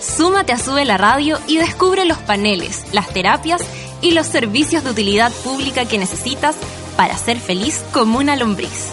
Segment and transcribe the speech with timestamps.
[0.00, 3.62] Súmate a Sube la Radio y descubre los paneles, las terapias
[4.00, 6.56] y los servicios de utilidad pública que necesitas
[6.96, 8.88] para ser feliz como una lombriz.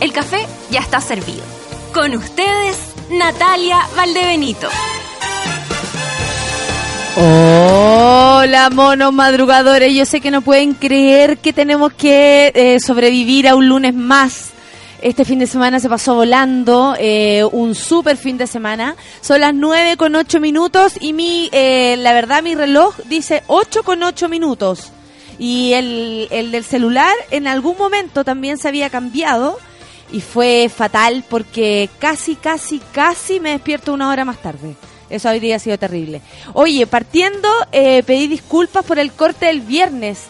[0.00, 1.42] El café ya está servido.
[1.94, 2.76] Con ustedes,
[3.10, 4.68] Natalia Valdebenito.
[7.16, 9.94] Hola, monos madrugadores.
[9.94, 14.50] Yo sé que no pueden creer que tenemos que eh, sobrevivir a un lunes más
[15.00, 18.96] este fin de semana se pasó volando, eh, un súper fin de semana.
[19.20, 23.82] Son las 9 con 8 minutos y mi, eh, la verdad mi reloj dice 8
[23.82, 24.92] con 8 minutos.
[25.38, 29.58] Y el, el del celular en algún momento también se había cambiado
[30.10, 34.74] y fue fatal porque casi, casi, casi me despierto una hora más tarde.
[35.10, 36.20] Eso hoy día ha sido terrible.
[36.52, 40.24] Oye, partiendo, eh, pedí disculpas por el corte del viernes.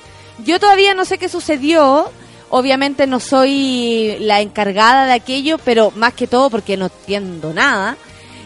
[0.44, 2.12] Yo todavía no sé qué sucedió.
[2.50, 7.96] Obviamente no soy la encargada de aquello, pero más que todo porque no entiendo nada.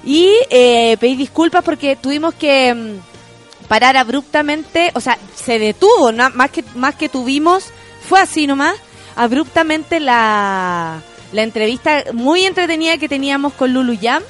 [0.04, 6.50] Y eh, pedí disculpas porque tuvimos que mm, parar abruptamente, o sea, se detuvo, más,
[6.50, 7.66] que, más que tuvimos,
[8.08, 8.74] fue así nomás,
[9.14, 11.00] abruptamente la,
[11.32, 14.22] la entrevista muy entretenida que teníamos con Lulu Yam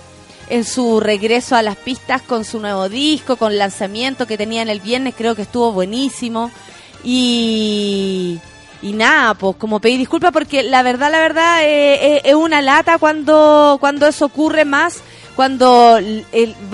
[0.48, 4.68] en su regreso a las pistas con su nuevo disco, con lanzamiento que tenía en
[4.68, 6.50] el viernes, creo que estuvo buenísimo.
[7.02, 8.38] Y
[8.82, 12.60] y nada, pues como pedí disculpas porque la verdad, la verdad eh, eh, es una
[12.60, 15.00] lata cuando, cuando eso ocurre más,
[15.36, 15.98] cuando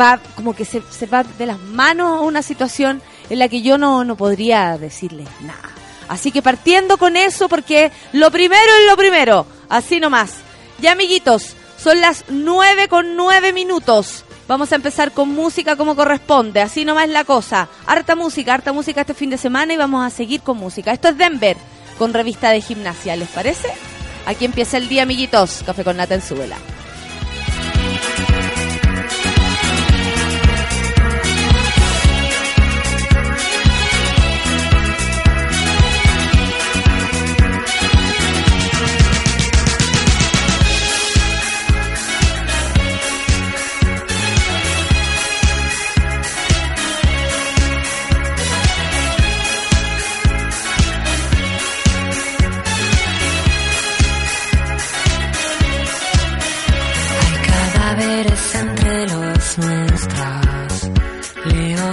[0.01, 4.05] va como que se, va de las manos una situación en la que yo no,
[4.05, 5.71] no podría decirle nada.
[6.09, 10.37] Así que partiendo con eso porque lo primero es lo primero, así nomás.
[10.81, 14.25] Ya amiguitos, son las nueve con nueve minutos.
[14.49, 17.69] Vamos a empezar con música como corresponde, así nomás la cosa.
[17.87, 20.91] Harta música, harta música este fin de semana y vamos a seguir con música.
[20.91, 21.59] Esto es Denver
[21.99, 23.69] con revista de gimnasia, ¿les parece?
[24.25, 25.63] Aquí empieza el día, amiguitos.
[25.67, 26.57] Café con nata en su vela.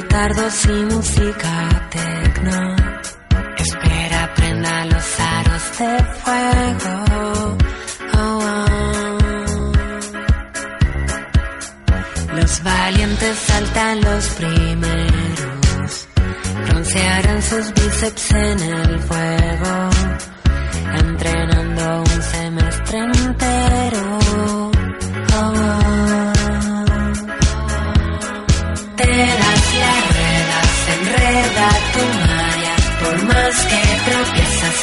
[0.04, 2.76] Tardos y música tecno.
[3.58, 7.06] Espera, prenda los aros de fuego.
[7.18, 7.58] Oh,
[8.18, 9.72] oh.
[12.36, 16.08] Los valientes saltan los primeros.
[16.68, 19.90] Broncearán sus bíceps en el fuego.
[21.00, 24.05] Entrenando un semestre entero.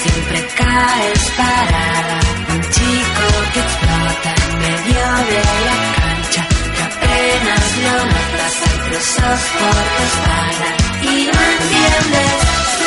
[0.03, 2.19] Siempre caes parada.
[2.55, 6.43] Un chico que explota en medio de la cancha,
[6.75, 10.69] que apenas lo notas, hay trozos por tu espalda
[11.03, 12.39] y no entiendes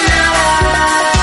[0.09, 1.14] nada.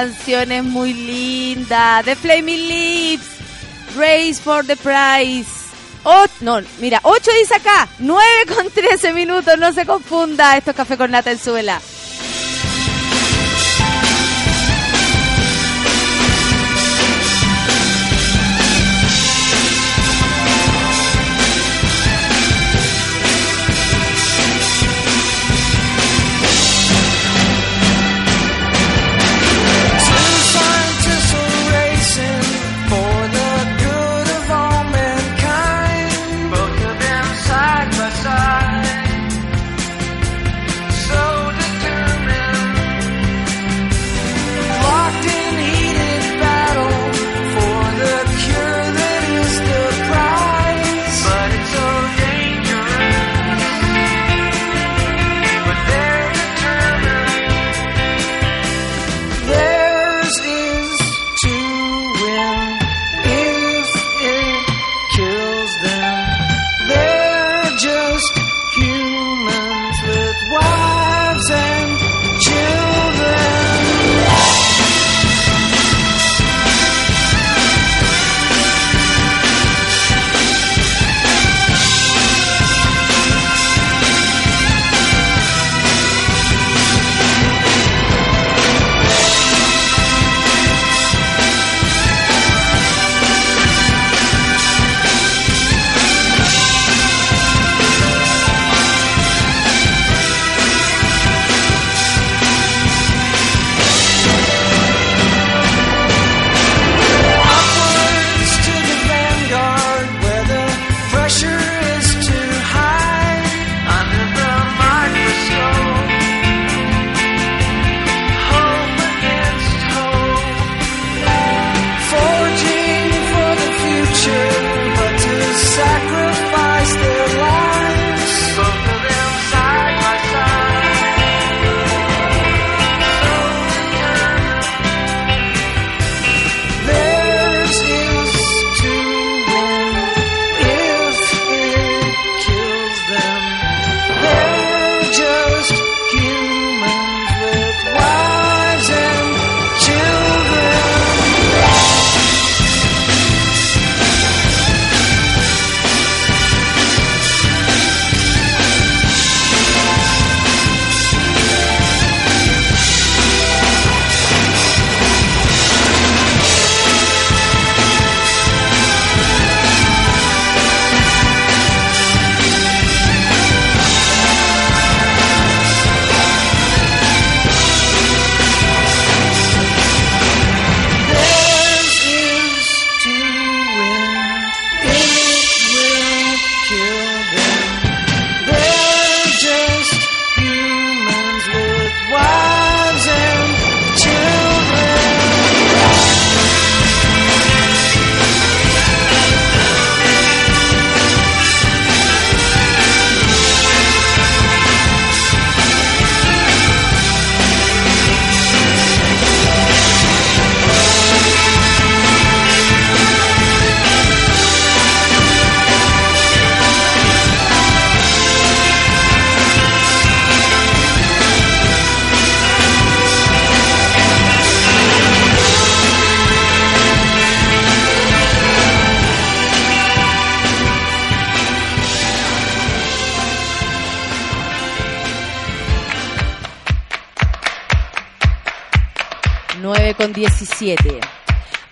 [0.00, 2.00] Esta canción es muy linda.
[2.02, 3.26] The Flaming Lips.
[3.96, 5.46] Race for the Prize.
[6.04, 8.22] Oh, no, mira, 8 dice acá, 9
[8.54, 11.78] con 13 minutos, no se confunda, esto es café con nata en suela.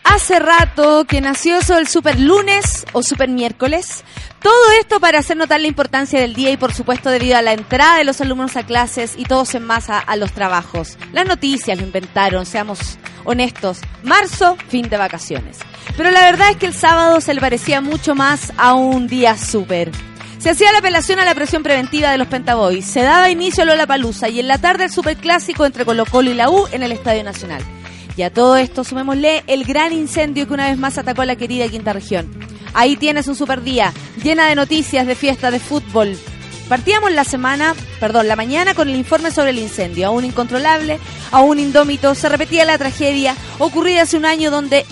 [0.05, 4.03] Hace rato que nació eso el super lunes o super miércoles.
[4.43, 7.53] Todo esto para hacer notar la importancia del día y por supuesto debido a la
[7.53, 10.97] entrada de los alumnos a clases y todos en masa a los trabajos.
[11.13, 13.81] Las noticias lo inventaron, seamos honestos.
[14.03, 15.59] Marzo, fin de vacaciones.
[15.97, 19.37] Pero la verdad es que el sábado se le parecía mucho más a un día
[19.37, 19.91] súper.
[20.39, 23.67] Se hacía la apelación a la presión preventiva de los Pentaboys, se daba inicio a
[23.67, 26.83] Lola Palusa y en la tarde el superclásico entre Colo Colo y la U en
[26.83, 27.63] el Estadio Nacional.
[28.19, 31.37] Y a todo esto sumémosle el gran incendio que una vez más atacó a la
[31.37, 32.29] querida quinta región.
[32.75, 33.93] Ahí tienes un super día,
[34.25, 36.19] llena de noticias, de fiesta, de fútbol.
[36.69, 40.09] Partíamos la semana, perdón, la mañana con el informe sobre el incendio.
[40.09, 40.99] Aún incontrolable,
[41.31, 44.85] aún indómito, se repetía la tragedia ocurrida hace un año donde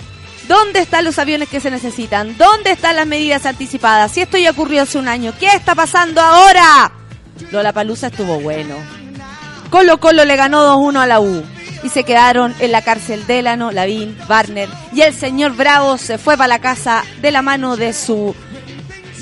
[0.47, 2.37] ¿Dónde están los aviones que se necesitan?
[2.37, 4.13] ¿Dónde están las medidas anticipadas?
[4.13, 6.93] Si esto ya ocurrió hace un año, ¿qué está pasando ahora?
[7.51, 8.75] Lola Palusa estuvo bueno.
[9.69, 11.43] Colo Colo le ganó 2-1 a la U
[11.83, 16.37] y se quedaron en la cárcel Delano, Lavín, Warner y el señor Bravo se fue
[16.37, 18.35] para la casa de la mano de su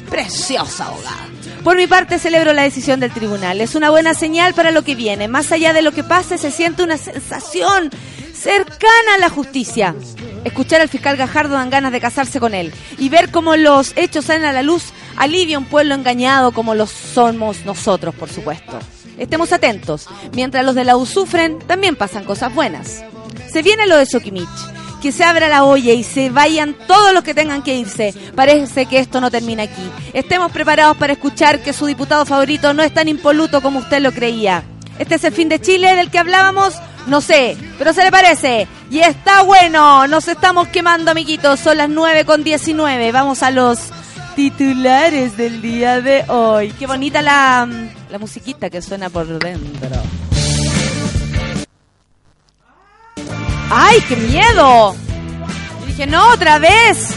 [0.10, 1.28] preciosa abogada.
[1.64, 3.60] Por mi parte celebro la decisión del tribunal.
[3.60, 5.28] Es una buena señal para lo que viene.
[5.28, 7.90] Más allá de lo que pase, se siente una sensación
[8.34, 9.96] cercana a la justicia.
[10.44, 14.26] Escuchar al fiscal Gajardo dan ganas de casarse con él y ver cómo los hechos
[14.26, 18.80] salen a la luz alivia un pueblo engañado como lo somos nosotros, por supuesto.
[19.18, 20.08] Estemos atentos.
[20.34, 23.04] Mientras los de la U sufren, también pasan cosas buenas.
[23.52, 24.50] Se viene lo de Sokimich.
[25.02, 28.14] Que se abra la olla y se vayan todos los que tengan que irse.
[28.36, 29.92] Parece que esto no termina aquí.
[30.14, 34.12] Estemos preparados para escuchar que su diputado favorito no es tan impoluto como usted lo
[34.12, 34.64] creía.
[34.98, 36.74] Este es el fin de Chile del que hablábamos.
[37.06, 38.68] No sé, pero se le parece.
[38.90, 40.08] Y está bueno.
[40.08, 41.60] Nos estamos quemando, amiguitos.
[41.60, 43.12] Son las 9 con 19.
[43.12, 43.78] Vamos a los
[44.36, 46.72] titulares del día de hoy.
[46.72, 47.68] Qué bonita la,
[48.10, 49.90] la musiquita que suena por dentro.
[53.70, 54.96] ¡Ay, qué miedo!
[55.88, 57.10] Dije, no, otra vez.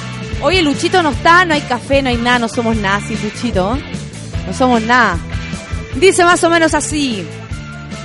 [0.42, 3.76] Oye, Luchito no está, no hay café, no hay nada, no somos nazis, Luchito.
[4.47, 5.18] No somos nada.
[5.97, 7.26] Dice más o menos así.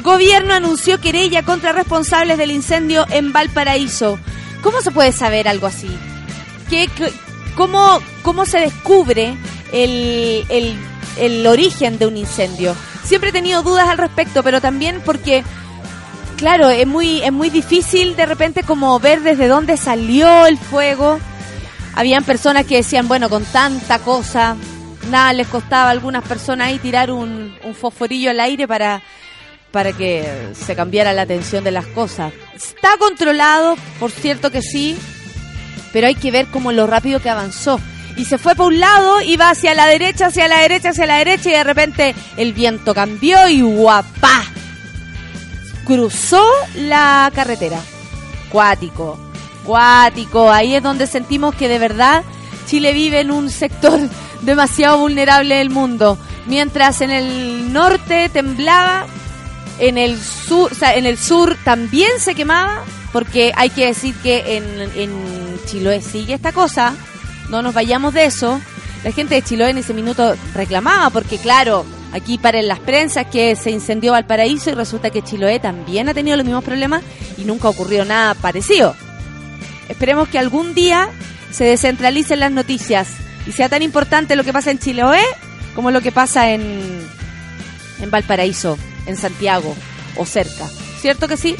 [0.04, 4.20] Gobierno anunció querella contra responsables del incendio en Valparaíso.
[4.62, 5.90] ¿Cómo se puede saber algo así?
[6.70, 7.14] ¿Qué, qué-
[7.56, 9.36] cómo, ¿Cómo se descubre
[9.72, 10.76] el, el,
[11.18, 12.76] el origen de un incendio?
[13.04, 15.44] Siempre he tenido dudas al respecto, pero también porque,
[16.38, 21.20] claro, es muy, es muy difícil de repente como ver desde dónde salió el fuego.
[21.96, 24.56] Habían personas que decían, bueno, con tanta cosa,
[25.12, 29.02] nada les costaba a algunas personas ahí tirar un, un fosforillo al aire para,
[29.72, 32.32] para que se cambiara la atención de las cosas.
[32.56, 34.96] Está controlado, por cierto que sí,
[35.92, 37.80] pero hay que ver como lo rápido que avanzó.
[38.16, 41.18] Y se fue por un lado, iba hacia la derecha, hacia la derecha, hacia la
[41.18, 44.44] derecha, y de repente el viento cambió y guapá.
[45.86, 46.44] Cruzó
[46.76, 47.80] la carretera.
[48.52, 49.20] Cuático,
[49.66, 50.52] cuático.
[50.52, 52.24] Ahí es donde sentimos que de verdad
[52.68, 54.00] Chile vive en un sector
[54.42, 56.18] demasiado vulnerable del mundo.
[56.46, 59.08] Mientras en el norte temblaba,
[59.80, 64.16] en el sur, o sea, en el sur también se quemaba, porque hay que decir
[64.22, 66.94] que en, en Chiloé sigue esta cosa,
[67.54, 68.60] no nos vayamos de eso.
[69.04, 73.56] La gente de Chiloé en ese minuto reclamaba, porque claro, aquí paren las prensas que
[73.56, 77.04] se incendió Valparaíso y resulta que Chiloé también ha tenido los mismos problemas
[77.38, 78.96] y nunca ha ocurrido nada parecido.
[79.88, 81.10] Esperemos que algún día
[81.52, 83.10] se descentralicen las noticias
[83.46, 85.22] y sea tan importante lo que pasa en Chiloé
[85.76, 87.06] como lo que pasa en,
[88.02, 89.76] en Valparaíso, en Santiago
[90.16, 90.68] o cerca.
[91.00, 91.56] ¿Cierto que sí?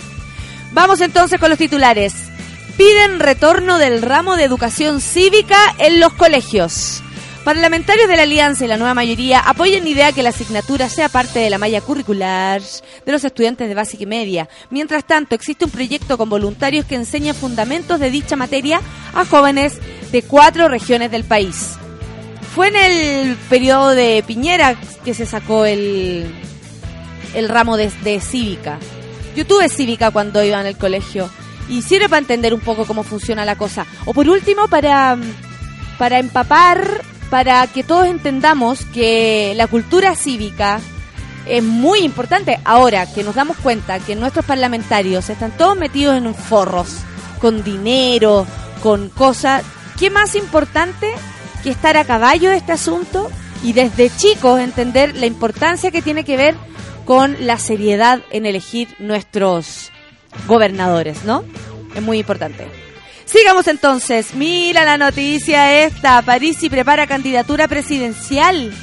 [0.72, 2.33] Vamos entonces con los titulares.
[2.78, 7.04] Piden retorno del ramo de educación cívica en los colegios.
[7.44, 11.08] Parlamentarios de la Alianza y la nueva mayoría apoyan la idea que la asignatura sea
[11.08, 12.62] parte de la malla curricular
[13.06, 14.50] de los estudiantes de básica y media.
[14.72, 18.82] Mientras tanto, existe un proyecto con voluntarios que enseña fundamentos de dicha materia
[19.14, 19.78] a jóvenes
[20.12, 21.76] de cuatro regiones del país.
[22.56, 26.26] Fue en el periodo de Piñera que se sacó el,
[27.36, 28.80] el ramo de, de cívica.
[29.36, 31.30] Yo tuve cívica cuando iba en el colegio
[31.70, 33.86] y sirve para entender un poco cómo funciona la cosa.
[34.06, 35.18] O por último, para,
[35.98, 40.80] para empapar, para que todos entendamos que la cultura cívica
[41.46, 42.60] es muy importante.
[42.64, 46.98] Ahora que nos damos cuenta que nuestros parlamentarios están todos metidos en forros,
[47.40, 48.46] con dinero,
[48.82, 49.64] con cosas,
[49.98, 51.12] ¿qué más importante
[51.64, 53.32] que estar a caballo de este asunto
[53.64, 56.56] y desde chicos entender la importancia que tiene que ver
[57.06, 59.93] con la seriedad en elegir nuestros
[60.48, 61.44] gobernadores, ¿no?
[61.96, 62.68] Es muy importante.
[63.26, 64.36] Sigamos entonces.
[64.36, 66.22] Mira la noticia esta.
[66.22, 68.74] Parisi prepara candidatura presidencial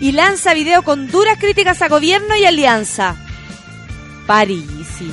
[0.00, 3.16] y lanza video con duras críticas a gobierno y alianza.
[4.26, 5.12] Parisi.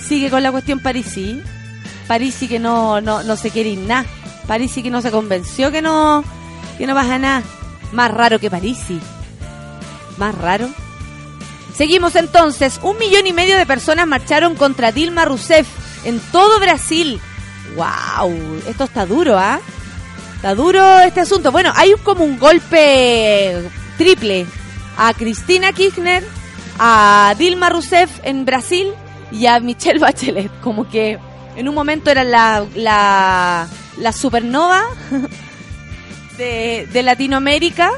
[0.00, 1.42] Sigue con la cuestión Parisi.
[2.06, 4.06] Parisi que no, no, no se quiere ir nada.
[4.46, 6.24] Parisi que no se convenció que no,
[6.78, 7.42] que no nada.
[7.92, 9.00] Más raro que Parisi.
[10.16, 10.68] Más raro.
[11.78, 12.80] Seguimos entonces.
[12.82, 15.68] Un millón y medio de personas marcharon contra Dilma Rousseff
[16.04, 17.20] en todo Brasil.
[17.76, 18.62] ¡Wow!
[18.66, 19.60] Esto está duro, ¿ah?
[20.34, 21.52] Está duro este asunto.
[21.52, 23.62] Bueno, hay como un golpe
[23.96, 24.44] triple
[24.96, 26.24] a Cristina Kirchner,
[26.80, 28.88] a Dilma Rousseff en Brasil
[29.30, 30.50] y a Michelle Bachelet.
[30.60, 31.16] Como que
[31.54, 33.68] en un momento era la, la,
[33.98, 34.82] la supernova
[36.38, 37.92] de, de Latinoamérica,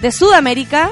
[0.00, 0.90] de Sudamérica,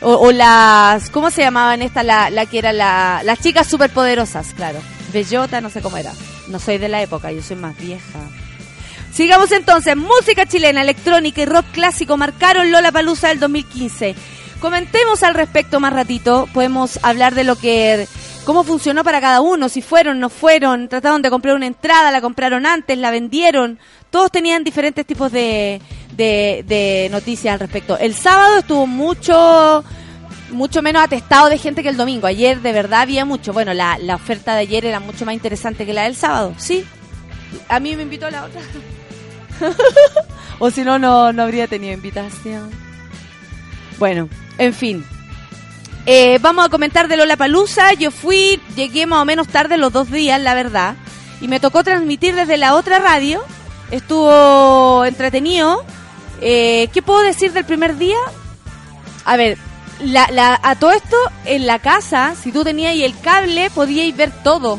[0.00, 2.02] o, o las, ¿cómo se llamaban esta?
[2.02, 4.80] La, la que era la, las chicas superpoderosas, claro.
[5.12, 6.12] Bellota, no sé cómo era.
[6.48, 8.18] No soy de la época, yo soy más vieja.
[9.12, 14.14] Sigamos entonces, música chilena, electrónica y rock clásico marcaron Lola Palusa del 2015.
[14.60, 18.06] Comentemos al respecto más ratito, podemos hablar de lo que
[18.48, 22.22] cómo funcionó para cada uno, si fueron, no fueron, trataron de comprar una entrada, la
[22.22, 23.78] compraron antes, la vendieron,
[24.08, 25.82] todos tenían diferentes tipos de,
[26.16, 27.98] de, de noticias al respecto.
[27.98, 29.84] El sábado estuvo mucho
[30.50, 32.26] mucho menos atestado de gente que el domingo.
[32.26, 33.52] Ayer de verdad había mucho.
[33.52, 36.86] Bueno, la, la oferta de ayer era mucho más interesante que la del sábado, sí.
[37.68, 38.62] A mí me invitó la otra.
[40.58, 42.70] o si no, no, no habría tenido invitación.
[43.98, 45.04] Bueno, en fin.
[46.10, 47.92] Eh, vamos a comentar de Lola Palusa.
[47.92, 50.94] Yo fui, llegué más o menos tarde los dos días, la verdad.
[51.42, 53.42] Y me tocó transmitir desde la otra radio.
[53.90, 55.84] Estuvo entretenido.
[56.40, 58.16] Eh, ¿Qué puedo decir del primer día?
[59.26, 59.58] A ver,
[60.00, 64.32] la, a todo esto, en la casa, si tú tenías ahí el cable, podíais ver
[64.42, 64.78] todo.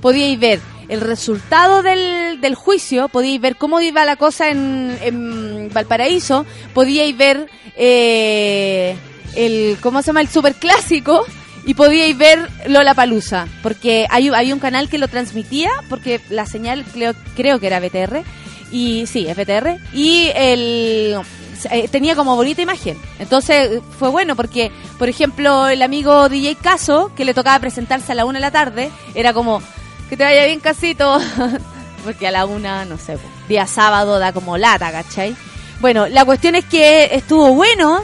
[0.00, 5.70] Podíais ver el resultado del, del juicio, podíais ver cómo iba la cosa en, en
[5.72, 8.96] Valparaíso, podíais ver eh,
[9.36, 10.20] el, ¿cómo se llama?
[10.20, 11.24] El superclásico
[11.66, 16.46] y podíais ver Lola Palusa, porque hay, hay un canal que lo transmitía, porque la
[16.46, 18.22] señal creo, creo que era BTR,
[18.70, 21.16] y sí, es BTR, y el,
[21.70, 22.98] eh, tenía como bonita imagen.
[23.18, 28.14] Entonces fue bueno porque, por ejemplo, el amigo DJ Caso, que le tocaba presentarse a
[28.14, 29.62] la una de la tarde, era como,
[30.08, 31.18] que te vaya bien casito,
[32.04, 33.16] porque a la una, no sé,
[33.48, 35.34] día sábado da como lata, ¿cachai?
[35.80, 38.02] Bueno, la cuestión es que estuvo bueno.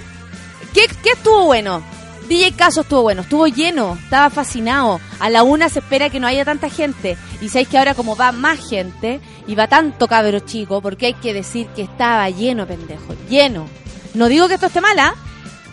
[0.73, 1.83] ¿Qué, qué estuvo bueno?
[2.31, 5.01] DJ Caso estuvo bueno, estuvo lleno, estaba fascinado.
[5.19, 7.17] A la una se espera que no haya tanta gente.
[7.41, 11.15] Y sabéis que ahora como va más gente y va tanto cabro chico, porque hay
[11.15, 13.67] que decir que estaba lleno, pendejo, lleno.
[14.15, 15.17] No digo que esto esté mala,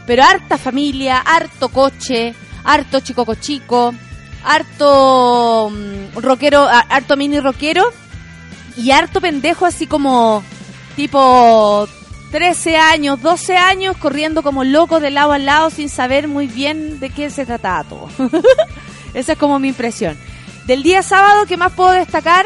[0.08, 2.34] pero harta familia, harto coche,
[2.64, 3.94] harto chico cochico,
[4.44, 7.92] harto mm, rockero, harto mini rockero
[8.76, 10.44] y harto pendejo así como
[10.96, 11.88] tipo
[12.32, 17.00] 13 años, 12 años corriendo como locos de lado a lado sin saber muy bien
[17.00, 18.10] de qué se trataba todo.
[19.14, 20.18] Esa es como mi impresión.
[20.66, 22.46] Del día sábado, ¿qué más puedo destacar?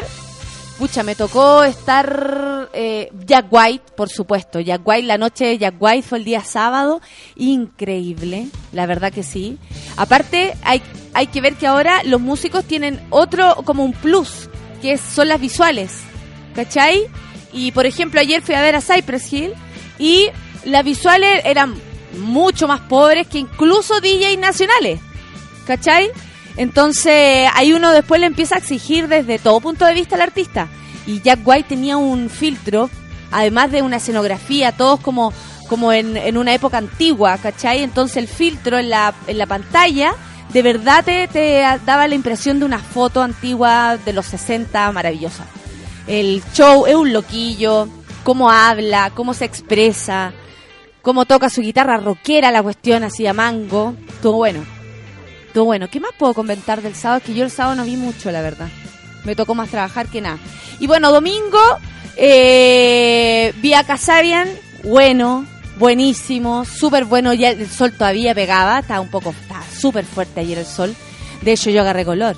[0.78, 4.60] Pucha, me tocó estar eh, Jack White, por supuesto.
[4.60, 7.00] Jack White, la noche de Jack White fue el día sábado.
[7.36, 9.58] Increíble, la verdad que sí.
[9.96, 10.82] Aparte, hay,
[11.14, 14.48] hay que ver que ahora los músicos tienen otro, como un plus,
[14.80, 16.00] que son las visuales.
[16.54, 17.06] ¿Cachai?
[17.52, 19.54] Y por ejemplo, ayer fui a ver a Cypress Hill
[20.02, 20.28] y
[20.64, 21.74] las visuales eran
[22.18, 25.00] mucho más pobres que incluso DJs nacionales.
[25.64, 26.10] ¿Cachai?
[26.56, 30.66] Entonces, ahí uno después le empieza a exigir desde todo punto de vista al artista.
[31.06, 32.90] Y Jack White tenía un filtro,
[33.30, 35.32] además de una escenografía, todos como,
[35.68, 37.84] como en, en una época antigua, ¿cachai?
[37.84, 40.16] Entonces el filtro en la, en la pantalla
[40.52, 45.46] de verdad te, te daba la impresión de una foto antigua de los 60 maravillosa.
[46.06, 47.88] El show es un loquillo,
[48.22, 50.32] cómo habla, cómo se expresa,
[51.02, 53.94] cómo toca su guitarra rockera, la cuestión así a mango.
[54.20, 54.64] Todo bueno.
[55.52, 55.88] Todo bueno.
[55.90, 57.18] ¿Qué más puedo comentar del sábado?
[57.18, 58.68] Es que yo el sábado no vi mucho, la verdad.
[59.24, 60.38] Me tocó más trabajar que nada.
[60.80, 61.58] Y bueno, domingo
[62.16, 64.48] eh, vi a Casabian,
[64.84, 65.46] bueno,
[65.78, 67.32] buenísimo, súper bueno.
[67.32, 70.94] Ya el sol todavía pegaba, estaba un poco, estaba súper fuerte ayer el sol.
[71.42, 72.36] De hecho, yo agarré color.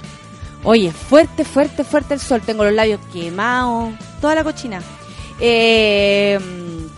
[0.65, 2.41] Oye, fuerte, fuerte, fuerte el sol.
[2.45, 4.81] Tengo los labios quemados, toda la cochina.
[5.41, 6.39] Eh,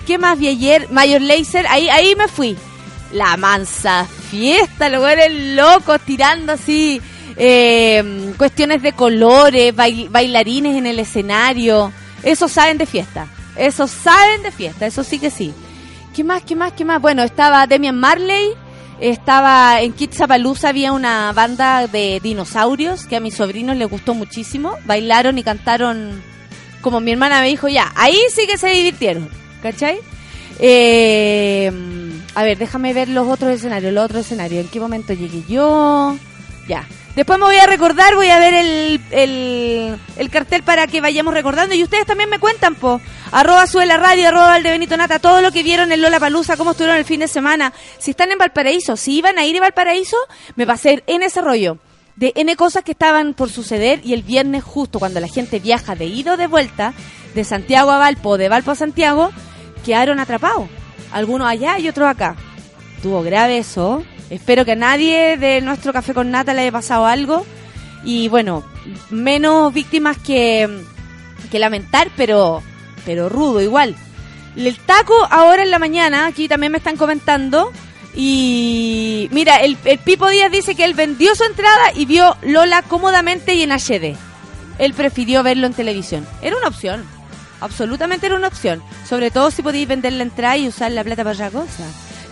[0.06, 0.88] ¿Qué más vi ayer?
[0.90, 2.56] Mayor Laser, ahí, ahí me fui.
[3.12, 7.00] La mansa fiesta, los eres locos tirando así
[7.36, 11.92] eh, cuestiones de colores, bail- bailarines en el escenario.
[12.22, 13.28] Eso saben de fiesta.
[13.56, 15.54] Eso saben de fiesta, eso sí que sí.
[16.14, 17.00] ¿Qué más, qué más, qué más?
[17.00, 18.50] Bueno, estaba Demian Marley,
[19.00, 24.76] estaba en Kitsapalooza, había una banda de dinosaurios que a mis sobrinos les gustó muchísimo.
[24.84, 26.22] Bailaron y cantaron,
[26.86, 29.28] como mi hermana me dijo, ya, ahí sí que se divirtieron,
[29.60, 29.98] ¿cachai?
[30.60, 31.72] Eh,
[32.32, 34.64] a ver, déjame ver los otros escenarios, los otros escenarios.
[34.64, 36.16] ¿En qué momento llegué yo?
[36.68, 36.86] Ya.
[37.16, 41.34] Después me voy a recordar, voy a ver el, el, el cartel para que vayamos
[41.34, 41.74] recordando.
[41.74, 43.00] Y ustedes también me cuentan, po.
[43.32, 46.70] Arroba sube la radio, arroba Valdebenito Nata, todo lo que vieron en Lola Palusa, cómo
[46.70, 47.72] estuvieron el fin de semana.
[47.98, 50.18] Si están en Valparaíso, si iban a ir a Valparaíso,
[50.54, 51.78] me pasé en ese rollo.
[52.16, 55.94] De N cosas que estaban por suceder y el viernes justo cuando la gente viaja
[55.94, 56.94] de ida o de vuelta,
[57.34, 59.30] de Santiago a Valpo, de Valpo a Santiago,
[59.84, 60.66] quedaron atrapados.
[61.12, 62.34] Algunos allá y otros acá.
[63.02, 64.02] Tuvo grave eso.
[64.30, 67.46] Espero que a nadie de nuestro café con nata le haya pasado algo.
[68.02, 68.64] Y bueno,
[69.10, 70.68] menos víctimas que,
[71.50, 72.62] que lamentar, pero,
[73.04, 73.94] pero rudo igual.
[74.56, 77.72] El taco ahora en la mañana, aquí también me están comentando.
[78.16, 82.82] Y mira, el, el Pipo Díaz dice que él vendió su entrada y vio Lola
[82.82, 84.16] cómodamente y en HD.
[84.78, 86.26] Él prefirió verlo en televisión.
[86.42, 87.04] Era una opción.
[87.60, 88.82] Absolutamente era una opción.
[89.06, 91.84] Sobre todo si podéis vender la entrada y usar la plata para otra cosa.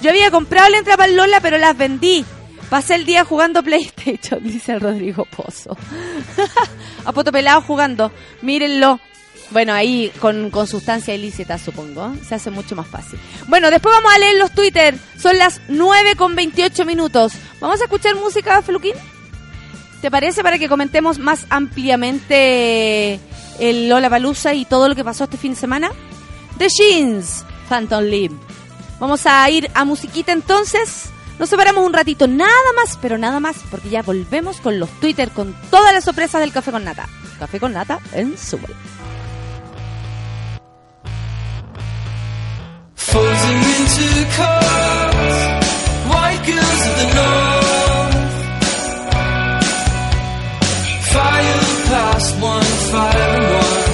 [0.02, 2.24] Yo había comprado la entrada para Lola, pero las vendí.
[2.70, 5.76] Pasé el día jugando PlayStation, dice el Rodrigo Pozo.
[7.04, 7.30] A poto
[7.66, 8.10] jugando.
[8.42, 9.00] Mírenlo.
[9.50, 12.14] Bueno, ahí con, con sustancia ilícita, supongo.
[12.26, 13.18] Se hace mucho más fácil.
[13.46, 14.96] Bueno, después vamos a leer los Twitter.
[15.18, 17.33] Son las 9 con 28 minutos.
[17.61, 18.94] ¿Vamos a escuchar música, Fluquín?
[20.00, 23.20] ¿Te parece para que comentemos más ampliamente
[23.59, 25.90] el Lola Palusa y todo lo que pasó este fin de semana?
[26.59, 28.38] The Jeans, Phantom Limb.
[29.00, 31.07] Vamos a ir a musiquita entonces.
[31.38, 35.30] Nos separamos un ratito, nada más, pero nada más, porque ya volvemos con los Twitter,
[35.30, 37.09] con todas las sorpresas del Café con Nata.
[37.38, 38.74] Café con Nata en Subway.
[47.00, 48.16] The north,
[51.12, 53.84] fire past one, fire and one.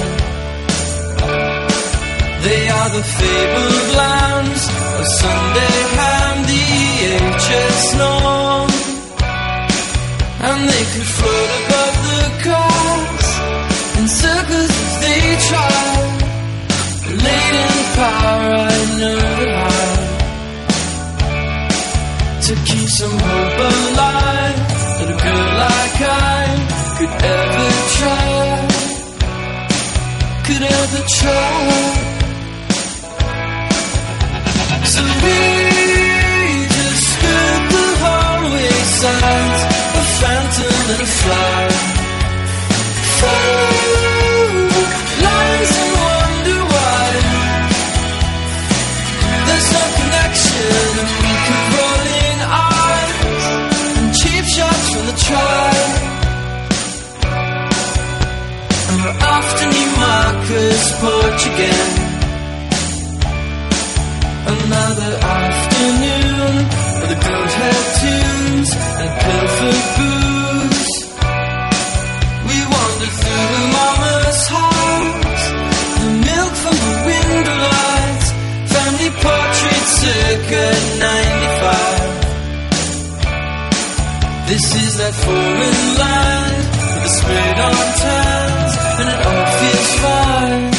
[2.45, 4.63] They are the fabled lambs
[4.97, 6.63] of Sunday ham, the
[7.37, 8.69] HS norm.
[10.49, 11.09] And they could
[23.01, 24.57] some hope alive
[24.97, 26.41] that a girl like I
[26.97, 28.29] could ever try,
[30.45, 31.57] could ever try.
[34.93, 35.37] So we
[36.77, 39.59] just skirt the hallway signs,
[39.99, 41.60] a phantom and a fly.
[61.01, 61.91] Porch again.
[64.53, 65.11] Another
[65.41, 66.53] afternoon
[67.01, 68.69] with the goat hair tunes
[69.01, 70.91] and pilfer booze.
[72.49, 75.45] We wandered through the Mama's house,
[76.01, 78.27] the milk from the window lights,
[78.73, 80.65] family portrait circa
[81.01, 82.11] 95.
[84.49, 90.39] This is that foreign land with the sprayed on tans, and it all feels fine.
[90.41, 90.70] Be a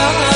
[0.00, 0.29] love.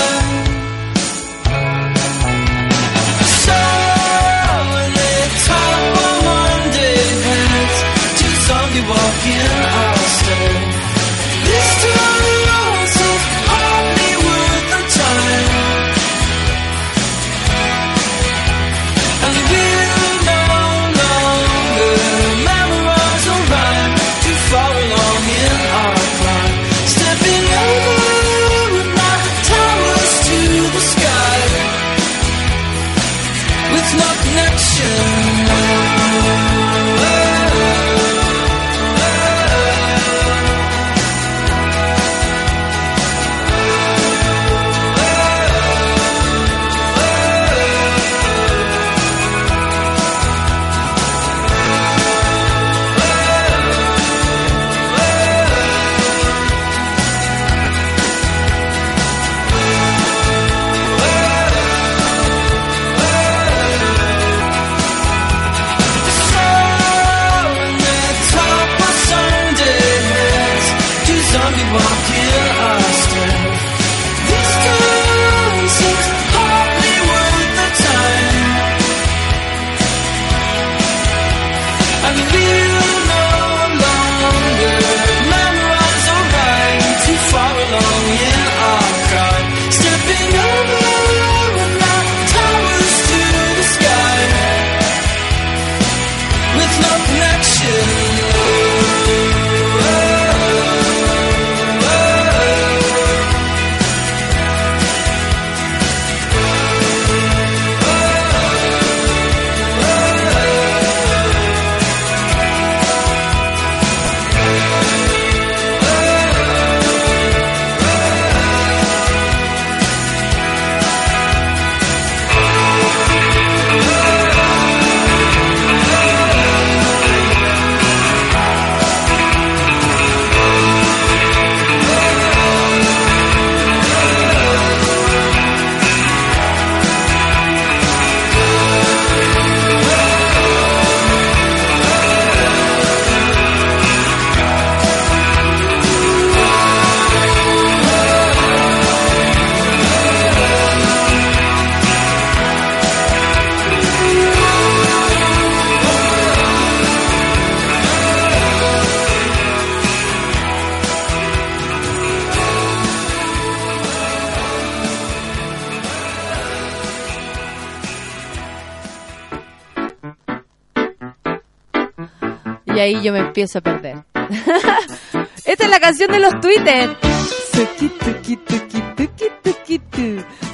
[172.84, 174.04] Ahí yo me empiezo a perder.
[175.44, 176.96] Esta es la canción de los Twitter.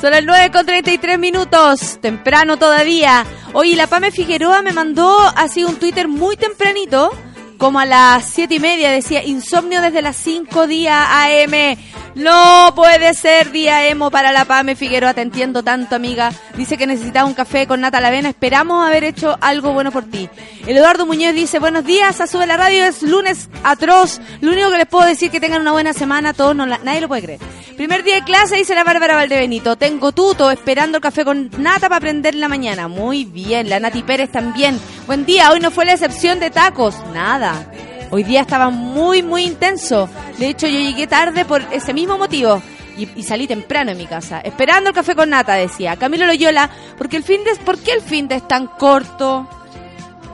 [0.00, 3.24] Son las 9 con 33 minutos, temprano todavía.
[3.52, 7.10] Oye, la Pame Figueroa me mandó así un Twitter muy tempranito,
[7.58, 11.76] como a las 7 y media, decía, insomnio desde las 5 días AM.
[12.20, 16.30] No puede ser día emo para la Pame Figueroa, te entiendo tanto, amiga.
[16.54, 18.28] Dice que necesitaba un café con nata la avena.
[18.28, 20.28] Esperamos haber hecho algo bueno por ti.
[20.66, 24.20] El Eduardo Muñoz dice, buenos días, a Sube la Radio, es lunes atroz.
[24.42, 27.22] Lo único que les puedo decir que tengan una buena semana, todos nadie lo puede
[27.22, 27.40] creer.
[27.78, 29.76] Primer día de clase, dice la Bárbara Valdebenito.
[29.76, 32.87] Tengo tuto esperando el café con nata para aprender en la mañana.
[32.87, 34.78] Muy bien, la Nati Pérez también.
[35.06, 36.96] Buen día, hoy no fue la excepción de tacos.
[37.14, 37.72] Nada.
[38.10, 40.08] Hoy día estaba muy, muy intenso.
[40.38, 42.60] De hecho, yo llegué tarde por ese mismo motivo.
[42.96, 45.96] Y, salí temprano en mi casa, esperando el café con nata, decía.
[45.96, 46.68] Camilo Loyola,
[46.98, 49.48] porque el fin de, ¿por qué el fin de es tan corto?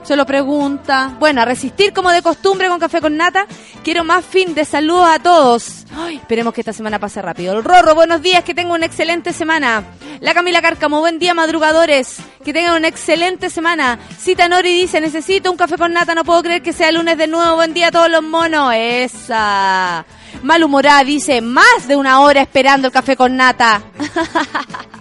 [0.03, 1.15] Se lo pregunta.
[1.21, 3.47] Bueno, a resistir como de costumbre con café con nata.
[3.85, 5.86] Quiero más fin de saludos a todos.
[5.99, 7.57] Ay, esperemos que esta semana pase rápido.
[7.57, 9.83] El Rorro, buenos días, que tengan una excelente semana.
[10.21, 12.19] La Camila Cárcamo, buen día, madrugadores.
[12.45, 13.99] Que tengan una excelente semana.
[14.19, 17.27] Cita Nori dice, necesito un café con nata, no puedo creer que sea lunes de
[17.27, 17.57] nuevo.
[17.57, 18.75] Buen día a todos los monos.
[18.77, 20.05] Esa.
[20.43, 23.81] Malhumorada dice, más de una hora esperando el café con nata.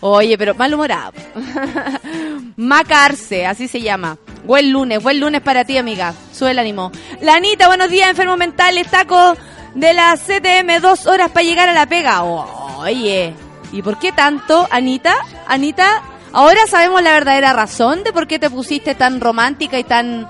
[0.00, 1.12] Oye, pero malhumorado.
[2.56, 4.18] Macarse, así se llama.
[4.44, 6.14] Buen lunes, buen lunes para ti, amiga.
[6.32, 6.92] Sube el ánimo.
[7.20, 9.36] La Anita, buenos días, enfermos mentales, taco
[9.74, 12.22] de la CTM, dos horas para llegar a la pega.
[12.22, 13.34] Oye,
[13.72, 15.14] ¿y por qué tanto, Anita?
[15.46, 20.28] Anita, ahora sabemos la verdadera razón de por qué te pusiste tan romántica y tan...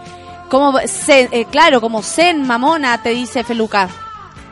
[0.49, 3.89] Como, eh, claro, como zen, mamona, te dice Feluca.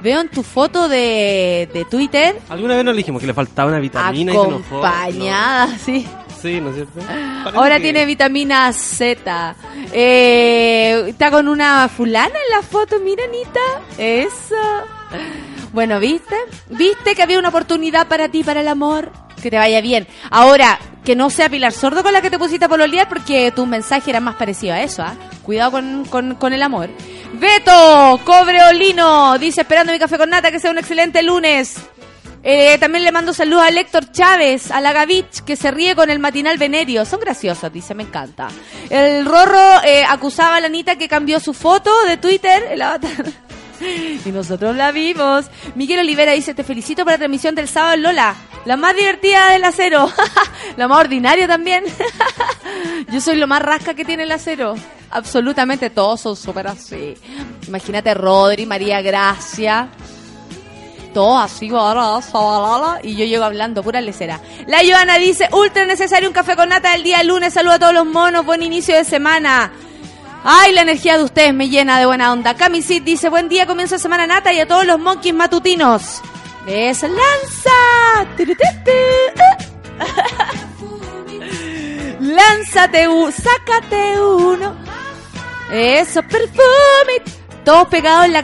[0.03, 3.79] Veo en tu foto de, de Twitter Alguna vez nos dijimos que le faltaba una
[3.79, 4.79] vitamina y nos fue.
[4.79, 6.07] acompañada, sí.
[6.11, 6.23] No.
[6.43, 6.99] Sí, ¿no es cierto?
[7.01, 9.55] Parece Ahora que- tiene vitamina Z.
[9.93, 13.61] Eh, está con una fulana en la foto, mira, Anita.
[13.97, 14.57] Eso.
[15.73, 16.35] Bueno, ¿viste?
[16.69, 19.13] ¿Viste que había una oportunidad para ti, para el amor?
[19.41, 20.09] Que te vaya bien.
[20.31, 23.67] Ahora, que no sea Pilar Sordo con la que te pusiste a pololear, porque tu
[23.67, 25.15] mensaje era más parecido a eso, ¿ah?
[25.43, 26.91] Cuidado con, con, con el amor.
[27.35, 31.77] Beto, Cobreolino, dice, esperando mi café con nata, que sea un excelente lunes.
[32.45, 36.11] Eh, también le mando saludos a Héctor Chávez, a la Gavich, que se ríe con
[36.11, 37.05] el matinal Venerio.
[37.05, 38.49] Son graciosos, dice, me encanta.
[38.91, 42.77] El Rorro eh, acusaba a la Anita que cambió su foto de Twitter.
[44.25, 45.47] Y nosotros la vimos.
[45.75, 48.37] Miguel Olivera dice, te felicito por la transmisión del sábado Lola.
[48.65, 50.11] La más divertida del acero.
[50.77, 51.85] la más ordinaria también.
[53.11, 54.75] Yo soy lo más rasca que tiene el acero.
[55.11, 57.15] Absolutamente todos son súper así.
[57.67, 59.89] Imagínate Rodri, María Gracia.
[61.13, 64.41] Todo así, y yo llego hablando pura lecera.
[64.67, 67.53] La Joana dice, ultra necesario un café con nata el día lunes.
[67.53, 69.71] Saludo a todos los monos, buen inicio de semana.
[70.43, 72.55] Ay, la energía de ustedes me llena de buena onda.
[72.55, 76.23] Camisit dice, buen día, comienzo de semana nata y a todos los monkeys matutinos.
[76.67, 77.71] Eso, lanza.
[82.21, 84.77] Lánzate, u- sácate uno.
[85.71, 87.23] Eso, perfume.
[87.65, 88.43] Todos pegados en la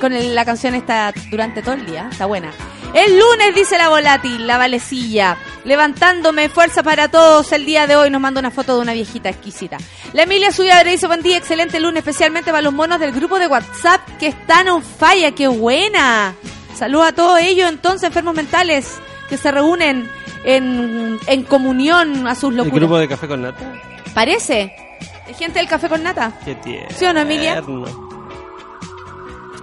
[0.00, 2.08] con la canción esta durante todo el día.
[2.10, 2.50] Está buena.
[2.94, 5.36] El lunes, dice la volátil, la valecilla.
[5.64, 8.08] Levantándome, fuerza para todos el día de hoy.
[8.10, 9.78] Nos manda una foto de una viejita exquisita.
[10.12, 13.48] La Emilia Subiadre dice, buen día, excelente lunes, especialmente para los monos del grupo de
[13.48, 15.34] WhatsApp que están on fire.
[15.34, 16.34] ¡Qué buena!
[16.76, 20.10] Saludos a todos ellos, entonces, enfermos mentales, que se reúnen
[20.44, 22.78] en, en comunión a sus El locuras.
[22.80, 23.72] grupo de café con nata.
[24.12, 24.74] Parece.
[25.28, 26.32] Es gente del café con nata.
[26.96, 27.62] ¿Sí o no, Emilia?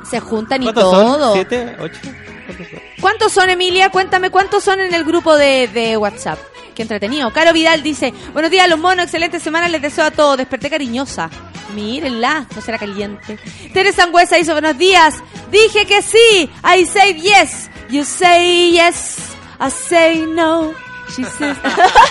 [0.10, 1.19] Se juntan y ¿Cuántos todo.
[1.19, 1.34] son?
[1.34, 1.76] ¿Siete?
[1.80, 2.00] ¿Ocho?
[2.47, 2.80] ¿Cuántos son?
[3.00, 3.89] ¿Cuántos son, Emilia?
[3.89, 6.39] Cuéntame, ¿cuántos son en el grupo de, de WhatsApp?
[6.76, 7.32] Qué entretenido.
[7.32, 10.38] Caro Vidal dice, buenos días, los monos, excelente semana, les deseo a todos.
[10.38, 11.30] Desperté cariñosa.
[11.72, 13.38] Mírenla, no será caliente.
[13.74, 15.16] Teresa Sangüesa dice, buenos días.
[15.52, 16.50] Dije que sí.
[16.64, 17.70] I say yes.
[17.90, 19.36] You say yes.
[19.60, 20.74] I say no.
[21.16, 21.58] She says...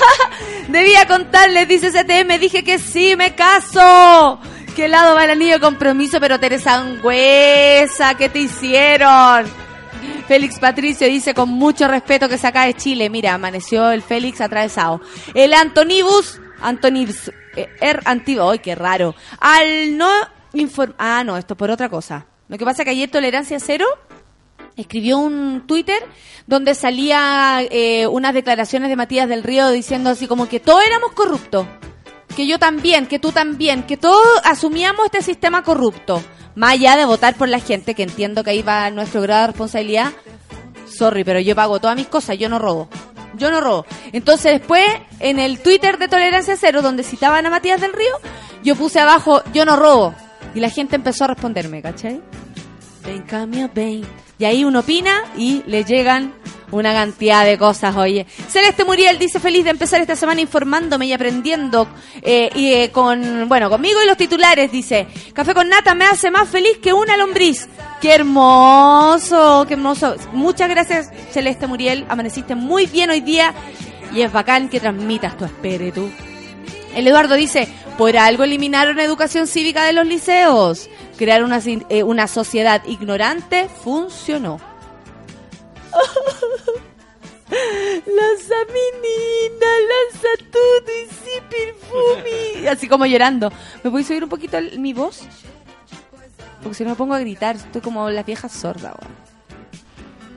[0.68, 4.38] Debía contarles, dice CTM, dije que sí, me caso.
[4.76, 6.20] ¿Qué lado va el anillo de compromiso?
[6.20, 9.46] Pero Teresa Angüesa, ¿qué te hicieron?
[10.28, 13.10] Félix Patricio dice con mucho respeto que se acá de Chile.
[13.10, 15.00] Mira, amaneció el Félix atravesado.
[15.34, 19.14] El Antonibus, Antonibus, eh, er antiguo, ¡ay, qué raro!
[19.38, 20.10] Al no
[20.52, 20.94] inform...
[20.98, 22.26] Ah, no, esto por otra cosa.
[22.48, 23.86] Lo que pasa es que ayer Tolerancia Cero
[24.76, 26.02] escribió un Twitter
[26.46, 31.12] donde salía eh, unas declaraciones de Matías del Río diciendo así como que todos éramos
[31.12, 31.66] corruptos.
[32.34, 36.22] Que yo también, que tú también, que todos asumíamos este sistema corrupto.
[36.54, 39.46] Más allá de votar por la gente, que entiendo que ahí va nuestro grado de
[39.48, 40.12] responsabilidad.
[40.86, 42.88] Sorry, pero yo pago todas mis cosas, yo no robo.
[43.36, 43.86] Yo no robo.
[44.12, 44.84] Entonces después,
[45.20, 48.12] en el Twitter de Tolerancia Cero, donde citaban a Matías del Río,
[48.62, 50.14] yo puse abajo, yo no robo.
[50.54, 52.20] Y la gente empezó a responderme, ¿cachai?
[53.10, 54.02] Ven, cambio, ven.
[54.38, 56.32] Y ahí uno opina y le llegan
[56.70, 58.24] una cantidad de cosas, oye.
[58.48, 61.88] Celeste Muriel dice feliz de empezar esta semana informándome y aprendiendo
[62.22, 65.08] eh, y eh, con, bueno, conmigo y los titulares, dice.
[65.32, 67.68] Café con nata me hace más feliz que una lombriz.
[68.00, 70.14] Qué hermoso, qué hermoso.
[70.32, 72.06] Muchas gracias, Celeste Muriel.
[72.08, 73.52] Amaneciste muy bien hoy día
[74.14, 76.08] y es bacán que transmitas tu espíritu.
[76.94, 77.66] El Eduardo dice,
[77.98, 80.88] por algo eliminaron educación cívica de los liceos.
[81.20, 84.58] Crear una, eh, una sociedad ignorante funcionó.
[87.50, 92.66] Lanza menina, lanza todo y sí perfumi.
[92.68, 93.52] Así como llorando.
[93.84, 95.22] ¿Me puedes subir un poquito el- mi voz?
[96.62, 98.94] Porque si no me pongo a gritar, estoy como la vieja sorda.
[98.98, 99.14] weón.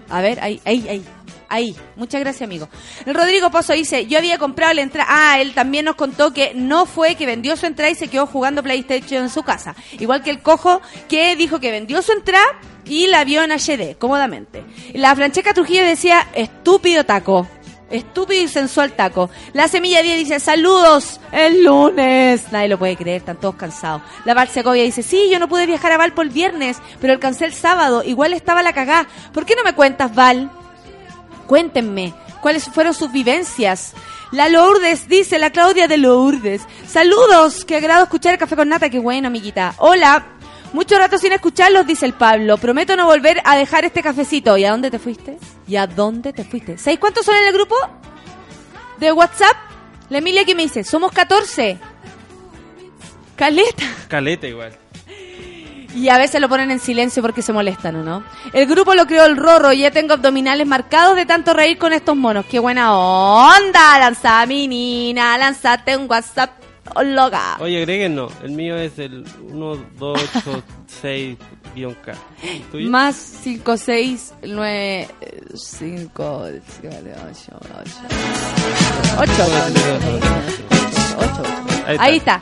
[0.10, 1.06] A ver, ahí, ahí, ahí.
[1.54, 2.68] Ahí, muchas gracias, amigo.
[3.06, 5.08] Rodrigo Pozo dice, yo había comprado la entrada.
[5.08, 8.26] Ah, él también nos contó que no fue que vendió su entrada y se quedó
[8.26, 9.76] jugando PlayStation en su casa.
[10.00, 12.44] Igual que el cojo que dijo que vendió su entrada
[12.86, 14.64] y la vio en HD, cómodamente.
[14.96, 17.48] La Francesca Trujillo decía, estúpido taco.
[17.92, 19.30] Estúpido y sensual taco.
[19.54, 22.52] La Semilla 10 dice, saludos, el lunes.
[22.52, 24.02] Nadie lo puede creer, están todos cansados.
[24.26, 27.14] La Val Segovia dice, sí, yo no pude viajar a Val por el viernes, pero
[27.14, 28.02] alcancé el sábado.
[28.04, 29.08] Igual estaba la cagá.
[29.32, 30.50] ¿Por qué no me cuentas, Val?
[31.48, 33.94] Cuéntenme, ¿cuáles fueron sus vivencias?
[34.32, 36.62] La Lourdes, dice la Claudia de Lourdes.
[36.88, 39.76] Saludos, qué agrado escuchar el café con nata, qué bueno, amiguita.
[39.78, 40.26] Hola,
[40.74, 42.58] mucho rato sin escucharlos, dice el Pablo.
[42.58, 44.58] Prometo no volver a dejar este cafecito.
[44.58, 45.38] ¿Y a dónde te fuiste?
[45.68, 46.80] ¿Y a dónde te fuiste?
[46.80, 47.76] ¿Sabéis cuántos son en el grupo?
[49.00, 49.56] De WhatsApp.
[50.10, 51.78] La Emilia que me dice, somos 14.
[53.36, 53.84] Caleta.
[54.08, 54.78] Caleta igual.
[55.96, 58.24] Y a veces lo ponen en silencio porque se molestan, ¿o no?
[58.52, 61.94] El grupo lo creó el Rorro y ya tengo abdominales marcados de tanto reír con
[61.94, 62.46] estos monos.
[62.46, 64.00] ¡Qué buena onda!
[64.00, 66.52] Lanza, menina, lanzate un WhatsApp.
[67.02, 67.58] Loca.
[67.60, 68.28] Oye, agreguen no.
[68.44, 72.14] El mío es el 1286-K.
[72.44, 72.90] ¿El tuyo?
[72.90, 75.08] Más 5, 6, 9,
[75.56, 76.46] 5,
[76.82, 77.60] 7, 8,
[79.18, 79.18] 8.
[79.18, 79.34] 8.
[81.88, 82.04] Ahí está.
[82.04, 82.42] Ahí está.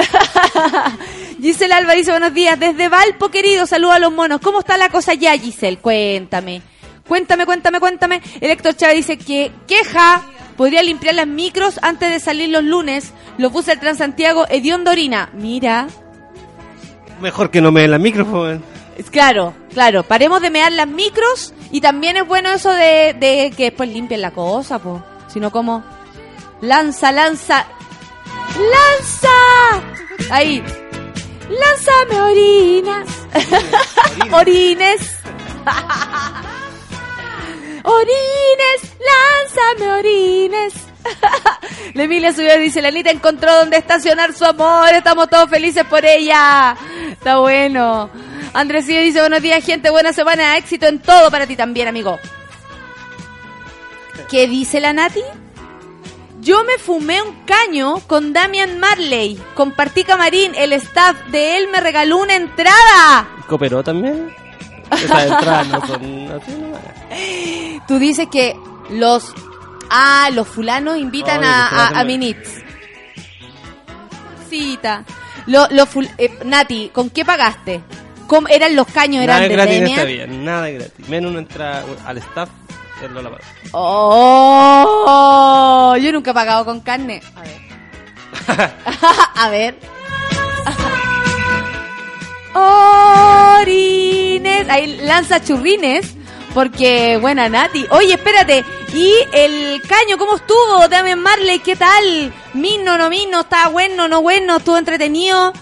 [1.40, 2.58] Giselle Alba dice buenos días.
[2.58, 4.40] Desde Valpo, querido, saludo a los monos.
[4.40, 5.78] ¿Cómo está la cosa ya, Giselle?
[5.78, 6.62] Cuéntame.
[7.06, 8.22] Cuéntame, cuéntame, cuéntame.
[8.40, 10.22] El Héctor Chávez dice que queja.
[10.56, 13.12] Podría limpiar las micros antes de salir los lunes.
[13.38, 15.30] Lo puse el Transantiago Hediondo Orina.
[15.32, 15.88] Mira.
[17.20, 18.60] Mejor que no me den la micrófono.
[18.98, 20.02] Es Claro, claro.
[20.02, 21.54] Paremos de mear las micros.
[21.70, 25.02] Y también es bueno eso de, de que después limpien la cosa, po.
[25.28, 25.82] Sino como...
[26.60, 27.66] Lanza, lanza.
[28.60, 30.30] ¡Lanza!
[30.30, 30.62] Ahí.
[31.48, 33.08] Lánzame orinas.
[34.32, 35.20] Orines.
[37.82, 38.80] Orines,
[39.10, 40.74] lánzame orines.
[41.94, 45.84] La Emilia subió y dice, la Anita encontró dónde estacionar su amor, estamos todos felices
[45.84, 46.76] por ella.
[47.10, 48.10] Está bueno.
[48.52, 52.18] Andrés dice, buenos días gente, buena semana, éxito en todo para ti también, amigo.
[54.28, 55.22] ¿Qué dice la Nati?
[56.40, 59.38] Yo me fumé un caño con Damian Marley.
[59.54, 60.54] Compartí camarín.
[60.54, 63.28] El staff de él me regaló una entrada.
[63.46, 64.34] ¿Cooperó también?
[64.90, 67.86] Esas entradas no son así nomás.
[67.86, 68.56] Tú dices que
[68.90, 69.32] los...
[69.90, 72.06] Ah, los fulanos invitan a, a, a mal.
[72.06, 72.48] Minitz.
[74.48, 75.04] Cita.
[75.46, 77.80] Lo, lo ful- eh, Nati, ¿con qué pagaste?
[78.26, 79.24] ¿Cómo eran los caños?
[79.26, 81.08] Nada ¿Eran es de gratis nada gratis.
[81.08, 82.48] Menos una entrada al staff,
[83.72, 87.20] Oh, yo nunca he pagado con carne.
[87.36, 87.60] A ver.
[89.36, 89.78] A ver.
[92.54, 94.68] Orines.
[94.68, 96.14] Ahí lanza churrines.
[96.54, 97.86] Porque, buena Nati.
[97.90, 98.64] Oye, espérate.
[98.92, 100.88] ¿Y el caño cómo estuvo?
[100.88, 102.32] Dame Marley, ¿qué tal?
[102.54, 105.52] Mino, no mino, estaba bueno, no bueno, estuvo entretenido.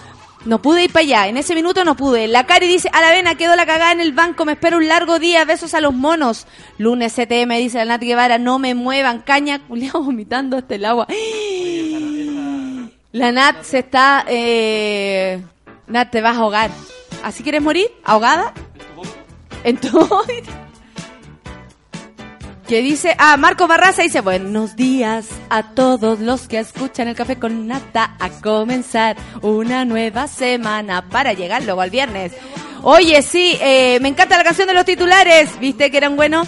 [0.45, 2.27] No pude ir para allá, en ese minuto no pude.
[2.27, 4.87] La Cari dice, a la vena, quedó la cagada en el banco, me espero un
[4.87, 6.47] largo día, besos a los monos.
[6.77, 11.07] Lunes CTM, dice la Nati Guevara, no me muevan, caña, culiao, vomitando hasta el agua.
[13.11, 14.23] La Nat se está...
[14.27, 15.43] Eh...
[15.87, 16.69] Nat, te vas a ahogar.
[17.23, 17.87] ¿Así quieres morir?
[18.03, 18.53] ¿Ahogada?
[19.63, 19.89] En tu...
[22.69, 27.39] que dice, ah, Marco Barraza dice, buenos días a todos los que escuchan el café
[27.39, 32.31] con nata a comenzar una nueva semana para llegar luego al viernes.
[32.83, 36.47] Oye, sí, eh, me encanta la canción de los titulares, ¿viste que eran buenos?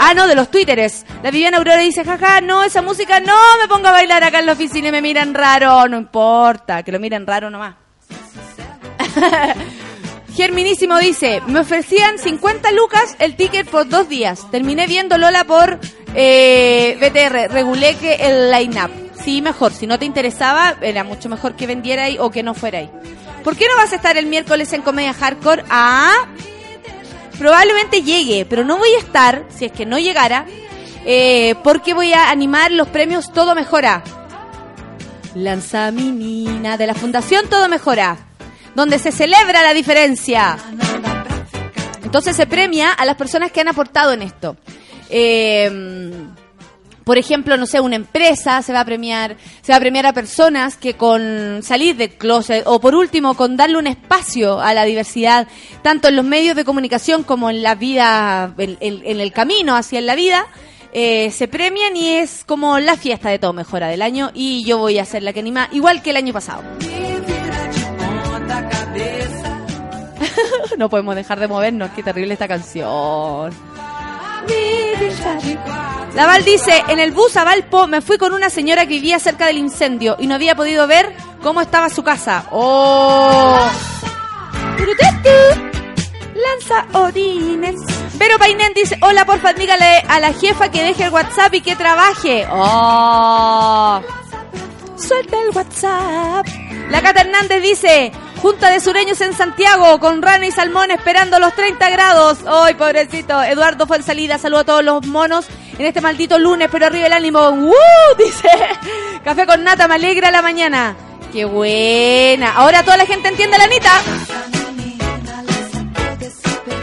[0.00, 1.04] Ah, no, de los twitteres.
[1.22, 4.46] La Viviana Aurora dice, jaja, no, esa música no me ponga a bailar acá en
[4.46, 7.74] la oficina y me miran raro, no importa, que lo miren raro nomás.
[10.38, 14.48] Germinísimo dice, me ofrecían 50 lucas el ticket por dos días.
[14.52, 15.80] Terminé viendo Lola por
[16.14, 18.88] eh, BTR, regulé que el line-up.
[19.20, 19.72] sí, mejor.
[19.72, 22.90] Si no te interesaba, era mucho mejor que vendiera ahí o que no fuera ahí.
[23.42, 25.64] ¿Por qué no vas a estar el miércoles en Comedia Hardcore?
[25.70, 26.28] Ah,
[27.36, 30.46] probablemente llegue, pero no voy a estar, si es que no llegara,
[31.04, 34.04] eh, porque voy a animar los premios Todo Mejora.
[35.34, 38.27] Lanza de la Fundación Todo Mejora,
[38.78, 40.56] donde se celebra la diferencia.
[42.04, 44.56] Entonces se premia a las personas que han aportado en esto.
[45.10, 46.12] Eh,
[47.02, 50.12] por ejemplo, no sé, una empresa se va a premiar, se va a premiar a
[50.12, 54.84] personas que con salir del closet o por último con darle un espacio a la
[54.84, 55.48] diversidad,
[55.82, 59.74] tanto en los medios de comunicación como en la vida, en, en- en el camino
[59.74, 60.46] hacia la vida,
[60.92, 64.78] eh, se premian y es como la fiesta de todo mejora del año y yo
[64.78, 66.62] voy a ser la que anima, igual que el año pasado.
[70.78, 73.52] no podemos dejar de movernos, qué terrible esta canción.
[76.14, 79.18] La Val dice, en el bus a Valpo me fui con una señora que vivía
[79.18, 82.46] cerca del incendio y no había podido ver cómo estaba su casa.
[82.50, 83.68] ¡Oh!
[86.34, 87.76] Lanza orines.
[88.18, 91.76] Pero Painén dice, hola, porfa, dígale a la jefa que deje el WhatsApp y que
[91.76, 92.46] trabaje.
[92.50, 94.00] ¡Oh!
[94.96, 96.46] Suelta el WhatsApp.
[96.90, 101.54] La Cata Hernández dice, Junta de sureños en Santiago, con rana y salmón esperando los
[101.54, 102.38] 30 grados.
[102.46, 103.42] ¡Ay, pobrecito!
[103.42, 107.06] Eduardo fue en salida, saludo a todos los monos en este maldito lunes, pero arriba
[107.06, 107.48] el ánimo.
[107.48, 107.74] ¡Uh!
[108.18, 108.48] Dice,
[109.24, 110.94] café con nata, me alegra la mañana.
[111.32, 112.52] ¡Qué buena!
[112.52, 113.92] Ahora toda la gente entiende la Anita.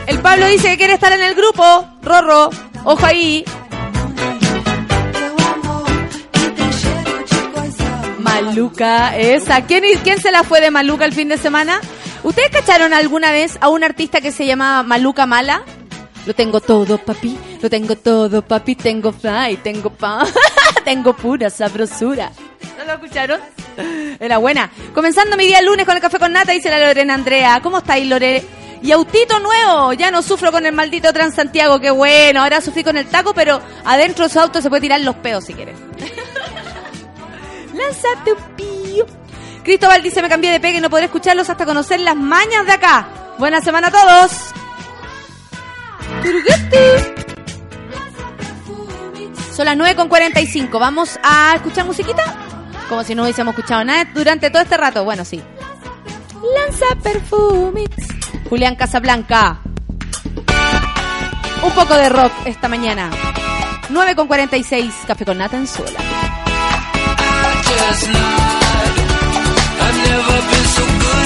[0.07, 1.87] El Pablo dice que quiere estar en el grupo.
[2.03, 2.49] Rorro,
[2.83, 3.43] ojo ahí.
[8.41, 9.65] Maluca, esa.
[9.65, 11.79] ¿Quién, ¿Quién se la fue de Maluca el fin de semana?
[12.23, 15.63] ¿Ustedes cacharon alguna vez a un artista que se llamaba Maluca Mala?
[16.25, 17.37] Lo tengo todo, papi.
[17.61, 18.75] Lo tengo todo, papi.
[18.75, 20.25] Tengo fly, tengo pa.
[20.83, 22.31] tengo pura sabrosura.
[22.77, 23.39] ¿No lo escucharon?
[24.19, 24.71] Era buena.
[24.93, 27.59] Comenzando mi día lunes con el café con nata, dice la Lorena Andrea.
[27.61, 28.43] ¿Cómo estáis, Lore?
[28.81, 32.41] Y autito nuevo, ya no sufro con el maldito Transantiago, qué bueno.
[32.41, 35.45] Ahora sufrí con el taco, pero adentro de su auto se puede tirar los peos
[35.45, 35.75] si quieres.
[37.75, 39.05] Lánzate un pío.
[39.63, 42.71] Cristóbal dice, me cambié de pega y no podré escucharlos hasta conocer las mañas de
[42.71, 43.07] acá.
[43.37, 44.31] Buena semana a todos.
[49.53, 50.79] Son las 9 con 45.
[50.79, 52.23] ¿Vamos a escuchar musiquita?
[52.89, 55.03] Como si no hubiésemos escuchado nada durante todo este rato.
[55.03, 55.41] Bueno, sí.
[56.55, 57.89] Lanza perfumes.
[58.49, 59.59] Julián Casablanca.
[61.63, 63.09] Un poco de rock esta mañana.
[63.89, 64.93] 9 con 46.
[65.07, 65.99] Café con nata en suela.
[67.69, 68.93] Just nod.
[69.85, 71.24] I've never been so good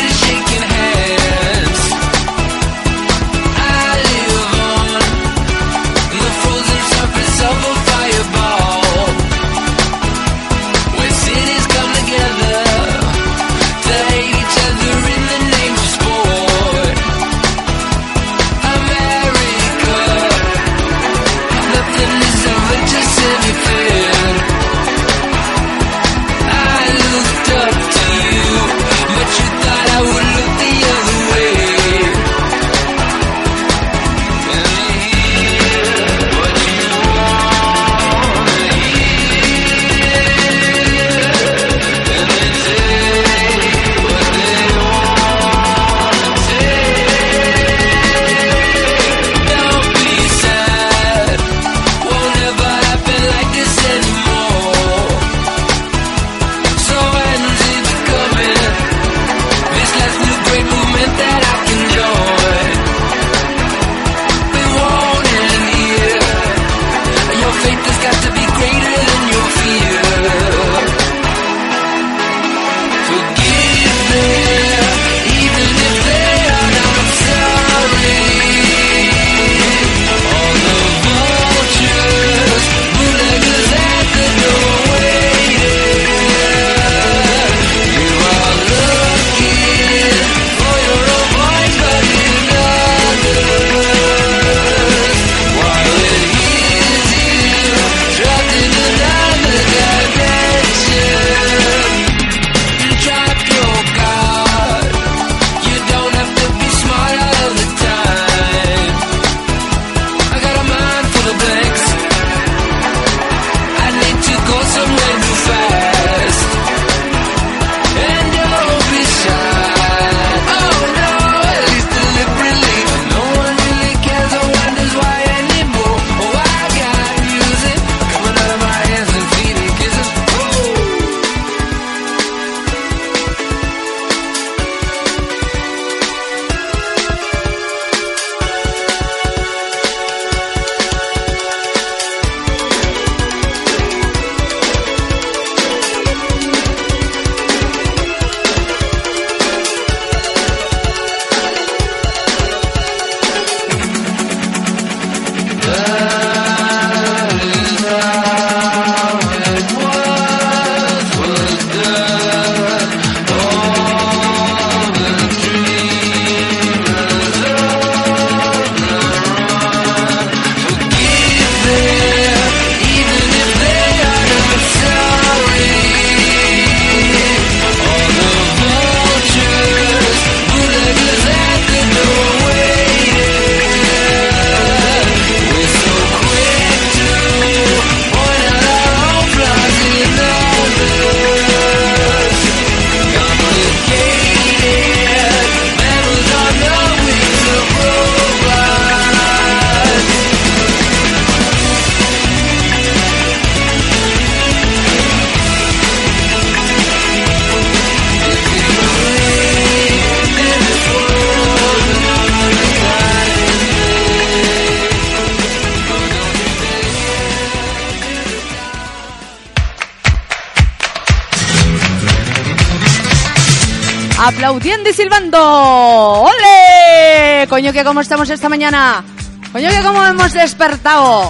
[227.60, 229.04] Coño, que cómo estamos esta mañana.
[229.52, 231.30] Coño, que cómo hemos despertado.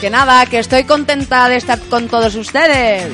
[0.00, 3.12] Que nada, que estoy contenta de estar con todos ustedes.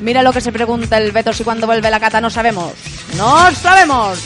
[0.00, 2.74] Mira lo que se pregunta el Beto si cuando vuelve la cata no sabemos.
[3.16, 4.20] No sabemos.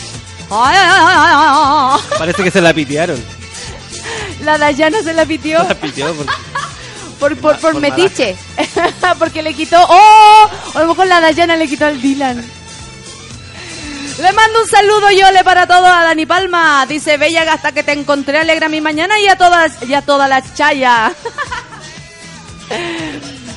[2.18, 3.18] Parece que se la pitearon.
[4.44, 6.04] La Dayana se la pitió la porque-
[7.18, 8.36] por, por, por por metiche.
[9.18, 9.78] Porque le quitó.
[9.88, 10.50] ¡Oh!
[10.74, 12.44] A lo mejor la Dayana le quitó al Dylan.
[14.24, 16.86] Le mando un saludo Yole para todos a Dani Palma.
[16.88, 20.26] Dice, Bella, hasta que te encontré alegra mi mañana y a todas, y a toda
[20.28, 21.12] la chaya.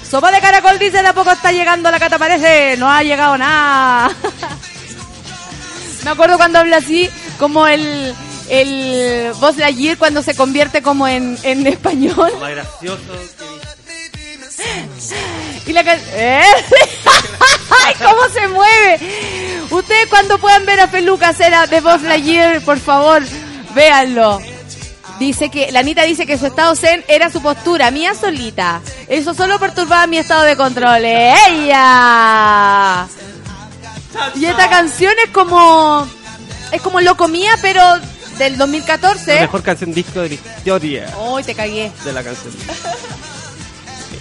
[0.09, 2.75] Sopa de caracol dice, de a poco está llegando la cata parece.
[2.77, 4.11] No ha llegado nada.
[6.03, 7.09] Me acuerdo cuando habla así,
[7.39, 8.13] como el,
[8.49, 12.29] el Buzz Lightyear cuando se convierte como en, en español.
[12.33, 13.37] Lo más gracioso que.
[15.67, 16.41] Y la can- ¿Eh?
[17.85, 18.99] ¡Ay, cómo se mueve!
[19.69, 23.21] Ustedes cuando puedan ver a Feluca hacer a de Buzz Lightyear, por favor,
[23.75, 24.39] véanlo.
[25.19, 28.81] Dice que, la Anita dice que su estado zen era su postura, mía solita.
[29.07, 31.03] Eso solo perturbaba mi estado de control.
[31.03, 33.07] ¡Ella!
[34.35, 36.07] Y esta canción es como,
[36.71, 37.81] es como Loco Mía, pero
[38.37, 39.41] del La 2014.
[39.41, 41.91] mejor canción disco de la historia ¡Uy, te cagué!
[42.05, 42.53] de la canción.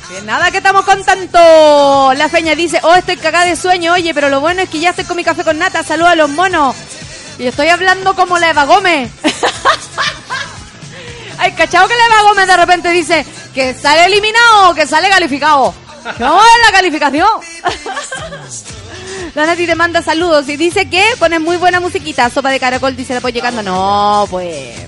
[0.09, 2.13] Que nada que estamos con tanto.
[2.15, 4.91] La feña dice, oh, estoy cagada de sueño, oye, pero lo bueno es que ya
[4.91, 6.77] estoy con mi café con nata, saluda a los monos.
[7.39, 9.11] Y estoy hablando como la Eva Gómez.
[11.39, 15.75] Ay, cachao que la Eva Gómez de repente dice que sale eliminado que sale calificado.
[16.19, 17.29] ¿Cómo es la calificación?
[19.35, 22.31] La Nati te manda saludos y dice que pone muy buena musiquita.
[22.31, 23.63] Sopa de caracol dice después llegando.
[23.63, 24.79] No, pues.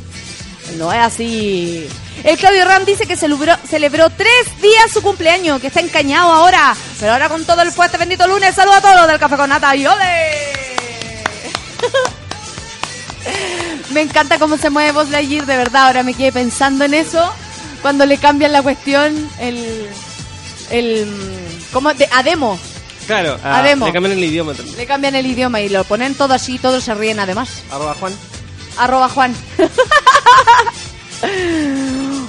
[0.77, 1.89] No es así.
[2.25, 6.75] El Claudio Ram dice que celebró, celebró tres días su cumpleaños, que está encañado ahora.
[7.01, 9.75] Pero ahora con todo el fuerte bendito lunes, saluda a todos del Café con Nata
[9.77, 10.49] y ¡ole!
[13.91, 15.87] Me encanta cómo se mueve Buzz Lightyear, de verdad.
[15.87, 17.33] Ahora me quedé pensando en eso.
[17.83, 19.89] Cuando le cambian la cuestión, el...
[20.71, 21.09] el
[21.73, 21.93] ¿Cómo?
[21.95, 22.59] De, a demo.
[23.07, 23.87] Claro, A a, demo.
[23.87, 24.77] le cambian el idioma también.
[24.77, 27.63] Le cambian el idioma y lo ponen todo así, todos se ríen además.
[27.71, 28.13] Arroba Juan.
[28.79, 29.35] Arroba Juan.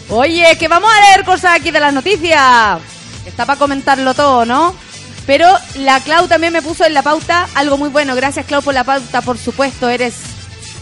[0.09, 2.79] Oye, que vamos a leer cosas aquí de las noticias.
[3.25, 4.75] Está para comentarlo todo, ¿no?
[5.27, 8.15] Pero la Clau también me puso en la pauta algo muy bueno.
[8.15, 10.15] Gracias, Clau, por la pauta, por supuesto, eres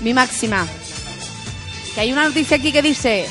[0.01, 0.65] mi máxima.
[1.93, 3.27] Que hay una noticia aquí que dice...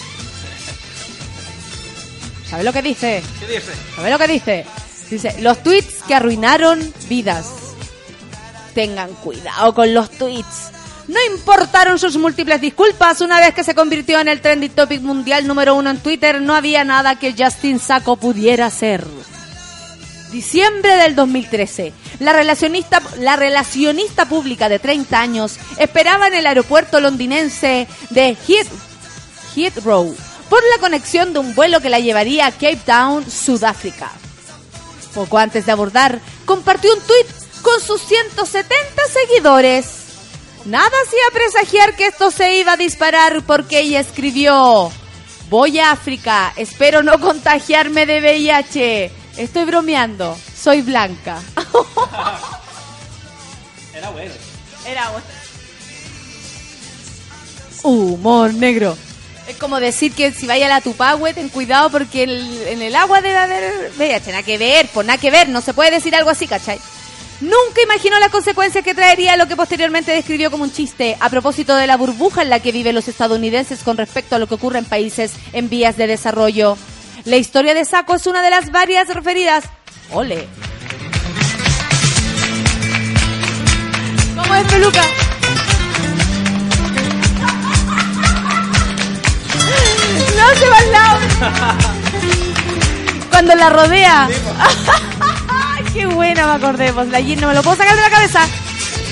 [2.51, 3.23] ¿Sabes lo que dice?
[3.41, 3.73] ¿Qué dice?
[3.97, 4.67] ¿Sabes lo que dice?
[5.11, 7.47] Dice, los tweets que arruinaron vidas.
[8.75, 10.71] Tengan cuidado con los tweets.
[11.09, 13.21] No importaron sus múltiples disculpas.
[13.21, 16.55] Una vez que se convirtió en el trending topic mundial número uno en Twitter, no
[16.55, 19.07] había nada que Justin Sacco pudiera hacer.
[20.33, 21.93] Diciembre del 2013.
[22.19, 28.67] La relacionista, la relacionista pública de 30 años esperaba en el aeropuerto londinense de Heath-
[29.55, 30.15] Heathrow
[30.51, 34.11] por la conexión de un vuelo que la llevaría a Cape Town, Sudáfrica.
[35.15, 37.27] Poco antes de abordar, compartió un tuit
[37.63, 38.75] con sus 170
[39.13, 39.87] seguidores.
[40.67, 44.91] Nada hacía presagiar que esto se iba a disparar porque ella escribió:
[45.49, 49.11] Voy a África, espero no contagiarme de VIH.
[49.37, 51.41] Estoy bromeando, soy blanca.
[53.95, 54.35] Era bueno.
[54.87, 55.27] Era bueno.
[57.83, 58.97] Humor negro.
[59.47, 62.97] Es como decir que si vaya a la Tupagüe, ten cuidado porque el- en el
[62.97, 64.31] agua debe haber VIH.
[64.33, 65.49] Nada que ver, por nada que ver.
[65.49, 66.81] No se puede decir algo así, ¿cachai?
[67.41, 71.77] Nunca imaginó las consecuencias que traería lo que posteriormente describió como un chiste a propósito
[71.77, 74.79] de la burbuja en la que viven los estadounidenses con respecto a lo que ocurre
[74.79, 76.79] en países en vías de desarrollo.
[77.25, 79.65] La historia de Saco es una de las varias referidas.
[80.13, 80.47] ¡Ole!
[84.35, 85.05] ¿Cómo es, peluca?
[90.37, 91.19] No se va al lado.
[93.31, 94.29] Cuando la rodea.
[95.97, 98.47] Qué buena me acordé, pues la no me lo puedo sacar de la cabeza.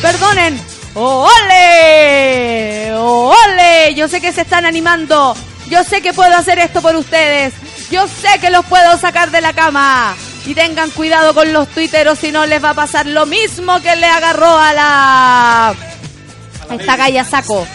[0.03, 0.61] Perdonen.
[0.93, 2.93] ¡Ole!
[2.95, 3.95] ¡Ole!
[3.95, 5.35] Yo sé que se están animando.
[5.71, 7.55] Yo sé que puedo hacer esto por ustedes.
[7.91, 10.15] Yo sé que los puedo sacar de la cama.
[10.45, 13.97] Y tengan cuidado con los tuiteros, si no les va a pasar lo mismo que
[13.97, 15.69] le agarró a la...
[15.69, 17.67] A esta galla saco.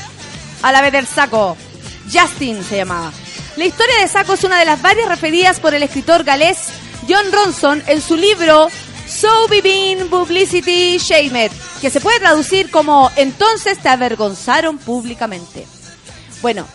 [0.61, 1.57] A la vez del saco.
[2.13, 3.11] Justin se llamaba.
[3.55, 6.67] La historia de Saco es una de las varias referidas por el escritor galés
[7.09, 8.69] John Ronson en su libro
[9.19, 11.51] So Being Publicity Shamed,
[11.81, 15.67] que se puede traducir como Entonces te avergonzaron públicamente.
[16.41, 16.65] Bueno,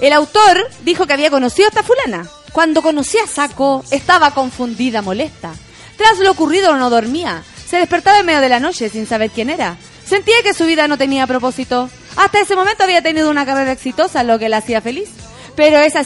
[0.00, 2.28] el autor dijo que había conocido a esta fulana.
[2.52, 5.54] Cuando conocí a Saco, estaba confundida, molesta.
[5.96, 7.42] Tras lo ocurrido no dormía.
[7.66, 9.78] Se despertaba en medio de la noche sin saber quién era.
[10.04, 11.88] Sentía que su vida no tenía propósito.
[12.16, 15.08] Hasta ese momento había tenido una carrera exitosa, lo que la hacía feliz.
[15.56, 16.02] Pero esa,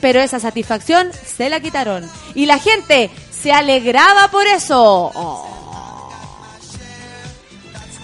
[0.00, 2.10] pero esa satisfacción se la quitaron.
[2.34, 3.12] Y la gente
[3.46, 5.12] se alegraba por eso.
[5.14, 6.10] Oh.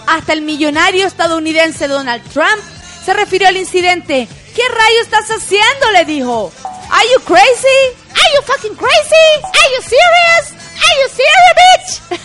[0.07, 2.62] Hasta el millonario estadounidense Donald Trump
[3.05, 4.28] se refirió al incidente.
[4.55, 5.90] ¿Qué rayo estás haciendo?
[5.95, 6.53] le dijo.
[6.64, 7.80] Are you crazy?
[8.11, 9.28] Are you fucking crazy?
[9.43, 10.53] Are you serious?
[10.78, 12.22] Are you serious, bitch?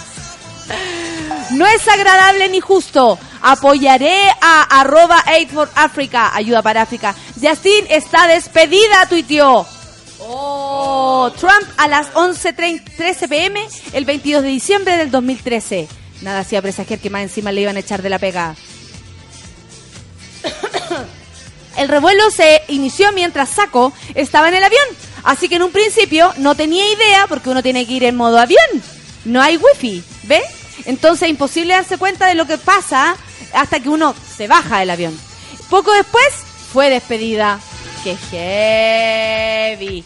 [1.51, 3.17] No es agradable ni justo.
[3.41, 7.15] Apoyaré a arroba Aid for Africa, ayuda para África.
[7.41, 9.65] Justin está despedida, tuiteó.
[10.29, 15.87] Oh, Trump a las 11.13 pm el 22 de diciembre del 2013.
[16.21, 18.53] Nada hacía presagiar que más encima le iban a echar de la pega.
[21.77, 24.83] El revuelo se inició mientras Saco estaba en el avión.
[25.23, 28.39] Así que en un principio no tenía idea porque uno tiene que ir en modo
[28.39, 28.59] avión.
[29.25, 30.41] No hay wifi, ¿ve?
[30.85, 33.15] Entonces imposible darse cuenta de lo que pasa
[33.53, 35.17] hasta que uno se baja del avión.
[35.69, 36.27] Poco después
[36.73, 37.59] fue despedida.
[38.03, 40.03] ¡Qué heavy!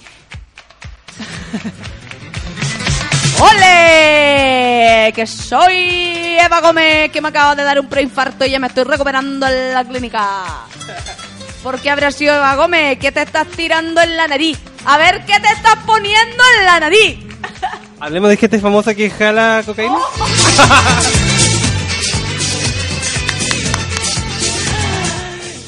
[3.40, 5.12] ¡Ole!
[5.16, 8.84] Que soy Eva Gómez, que me acaba de dar un preinfarto y ya me estoy
[8.84, 10.66] recuperando en la clínica.
[11.64, 12.98] ¿Por qué habrá sido Eva Gómez?
[13.00, 14.60] ¿Qué te estás tirando en la nariz?
[14.86, 17.20] A ver, ¿qué te estás poniendo en la nariz?
[18.00, 19.96] Hablemos de gente famosa que jala cocaína.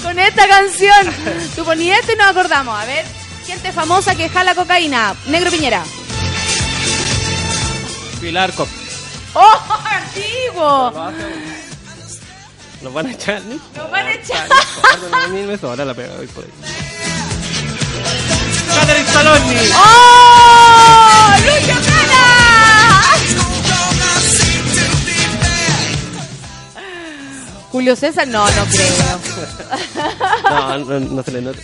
[0.02, 1.14] Con esta canción.
[1.56, 2.80] Tú ponías esto y nos acordamos.
[2.80, 3.06] A ver,
[3.54, 5.16] gente famosa que jala cocaína.
[5.28, 5.84] Negro Piñera.
[8.20, 8.68] Pilar Cop.
[9.36, 10.91] ¡Oh, antiguo!
[12.82, 13.60] Nos van a echar, ¿no?
[13.76, 14.47] Nos van a echar.
[14.51, 16.51] A mí me sobra la pega hoy por ahí.
[18.76, 19.56] Catherine Saloni.
[19.76, 21.36] ¡Oh!
[21.45, 22.24] ¡Lucho Jara!
[27.72, 29.20] Julio César, no, no creo.
[30.43, 31.60] No, no, no se le nota.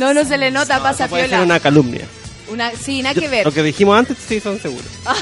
[0.00, 2.06] No, no se le nota, pasa Puede ser una calumnia.
[2.48, 3.44] Una, sí, nada que ver.
[3.44, 4.88] Lo que dijimos antes sí son seguros.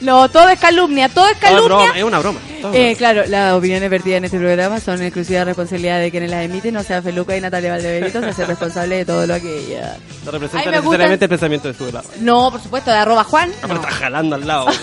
[0.00, 1.92] No, todo es calumnia, todo es calumnia.
[1.96, 2.38] es una broma.
[2.50, 2.94] Eh, broma.
[2.98, 6.82] claro, las opiniones vertidas en este programa son exclusiva responsabilidad de quienes las emiten, o
[6.82, 9.96] sea, Feluca y Natalia Valdebenito se hacen responsables de todo lo que ella...
[10.24, 12.08] No representa me necesariamente el pensamiento de su lado.
[12.20, 13.50] No, por supuesto, de arroba Juan.
[13.60, 13.80] Pero no.
[13.80, 14.66] está jalando al lado.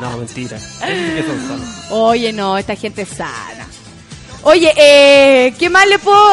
[0.00, 0.56] No, mentira.
[0.86, 1.60] Que son.
[1.90, 3.67] Oye, no, esta gente es sana.
[4.42, 6.32] Oye, eh, ¿qué más le puedo...?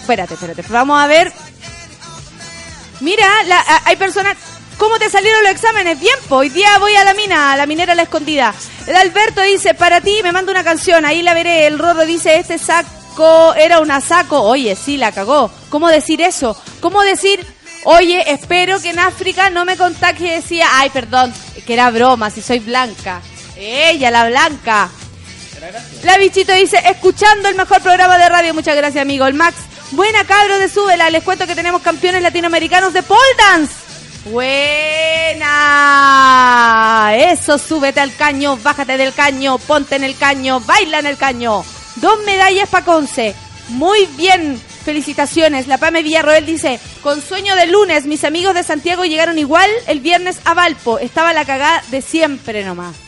[0.00, 1.32] Espérate, espérate, vamos a ver.
[3.00, 4.36] Mira, la- hay personas...
[4.76, 5.98] ¿Cómo te salieron los exámenes?
[5.98, 8.54] Bien, po, hoy día voy a la mina, a la minera a la escondida.
[8.86, 11.66] El Alberto dice, para ti me manda una canción, ahí la veré.
[11.66, 14.40] El Rorro dice, este saco era una saco.
[14.40, 15.50] Oye, sí, la cagó.
[15.68, 16.56] ¿Cómo decir eso?
[16.80, 17.44] ¿Cómo decir,
[17.86, 20.34] oye, espero que en África no me contagie?
[20.34, 21.34] Decía, ay, perdón,
[21.66, 23.20] que era broma, si soy blanca.
[23.56, 24.90] Ella, la blanca.
[26.04, 28.54] La bichito dice, escuchando el mejor programa de radio.
[28.54, 29.26] Muchas gracias, amigo.
[29.26, 29.56] El Max,
[29.92, 31.10] buena cabro de Súbela.
[31.10, 33.74] Les cuento que tenemos campeones latinoamericanos de pole dance.
[34.26, 35.46] Buena.
[37.14, 41.64] Eso, súbete al caño, bájate del caño, ponte en el caño, baila en el caño.
[41.96, 43.34] Dos medallas para Conce.
[43.68, 44.60] Muy bien.
[44.84, 45.66] Felicitaciones.
[45.66, 50.00] La Pame Villarroel dice, con sueño de lunes, mis amigos de Santiago llegaron igual el
[50.00, 50.98] viernes a Valpo.
[50.98, 53.07] Estaba la cagada de siempre nomás.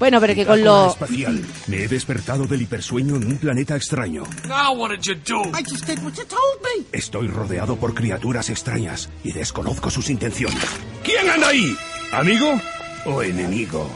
[0.00, 0.88] Bueno, pero que con lo...
[0.90, 1.44] espacial.
[1.68, 4.24] Me he despertado del hipersueño en un planeta extraño.
[4.48, 5.42] Now what did you do?
[5.50, 6.86] I just did what you told me.
[6.90, 10.58] Estoy rodeado por criaturas extrañas y desconozco sus intenciones.
[11.04, 11.76] ¿Quién anda ahí?
[12.12, 12.60] ¿Amigo
[13.04, 13.88] o enemigo?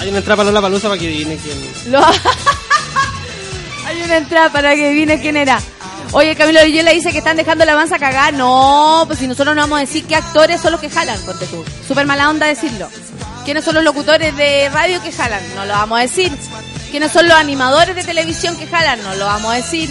[0.00, 1.92] Hay una entrada para la palusa para que adivine quién.
[1.92, 2.00] Lo-
[3.86, 5.60] Hay una entrada para que adivine quién era.
[6.14, 8.34] Oye, Camilo le dice que están dejando la avanza cagar.
[8.34, 11.46] No, pues si nosotros no vamos a decir qué actores son los que jalan, ponte
[11.46, 11.64] tú.
[11.88, 12.88] Súper mala onda decirlo.
[13.46, 15.42] ¿Quiénes son los locutores de radio que jalan?
[15.54, 16.30] No lo vamos a decir.
[16.90, 19.02] ¿Quiénes son los animadores de televisión que jalan?
[19.02, 19.88] No lo vamos a decir.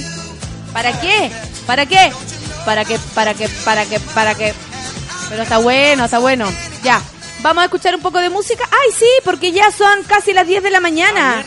[0.72, 1.32] ¿Para qué?
[1.66, 2.12] ¿Para qué?
[2.66, 3.00] ¿Para qué?
[3.16, 3.50] ¿Para qué?
[3.66, 4.00] ¿Para qué?
[4.00, 4.54] ¿Para qué?
[5.28, 6.48] Pero está bueno, está bueno.
[6.84, 7.02] Ya.
[7.40, 8.64] Vamos a escuchar un poco de música.
[8.70, 11.44] Ay, sí, porque ya son casi las 10 de la mañana.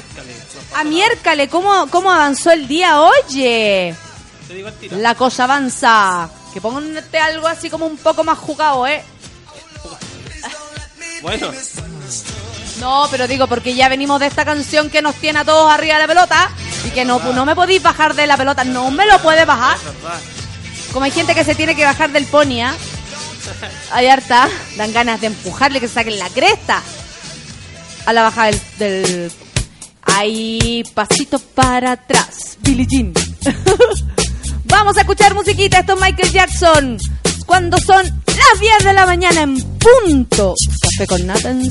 [0.75, 3.01] A miércoles, ¿cómo, ¿cómo avanzó el día?
[3.01, 3.95] Oye,
[4.49, 4.69] Te digo
[4.99, 6.29] la cosa avanza.
[6.53, 9.03] Que ponte algo así como un poco más jugado, ¿eh?
[11.23, 11.51] Bueno,
[12.81, 15.95] No, pero digo, porque ya venimos de esta canción que nos tiene a todos arriba
[15.95, 16.51] de la pelota
[16.87, 18.63] y que no, no me podéis bajar de la pelota.
[18.65, 19.79] No me lo puedes bajar.
[20.93, 22.75] Como hay gente que se tiene que bajar del pony, ¿ah?
[23.93, 24.49] Hay harta.
[24.77, 26.83] Dan ganas de empujarle que se saquen la cresta.
[28.05, 28.61] A la bajada del...
[28.79, 29.33] del...
[30.03, 32.59] Ahí, pasito para atrás.
[32.61, 33.15] Billie Jean.
[34.65, 35.81] Vamos a escuchar musiquita.
[35.81, 36.99] Esto es Michael Jackson.
[37.47, 40.55] Cuando son las 10 de la mañana en punto.
[40.81, 41.71] Café con nata en.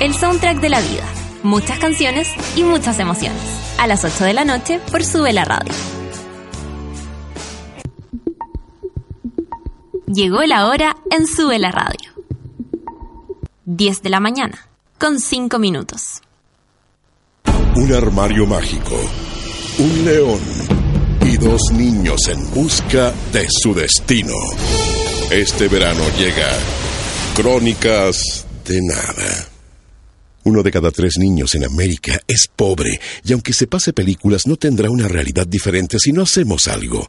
[0.00, 1.02] El soundtrack de la vida.
[1.42, 3.42] Muchas canciones y muchas emociones.
[3.78, 5.72] A las 8 de la noche por Sube la Radio.
[10.06, 12.12] Llegó la hora en Sube la Radio.
[13.64, 14.68] 10 de la mañana,
[14.98, 16.22] con 5 minutos.
[17.74, 18.94] Un armario mágico,
[19.78, 20.40] un león
[21.22, 24.34] y dos niños en busca de su destino.
[25.32, 26.48] Este verano llega
[27.34, 29.57] Crónicas de Nada.
[30.48, 34.56] Uno de cada tres niños en América es pobre y aunque se pase películas no
[34.56, 37.06] tendrá una realidad diferente si no hacemos algo.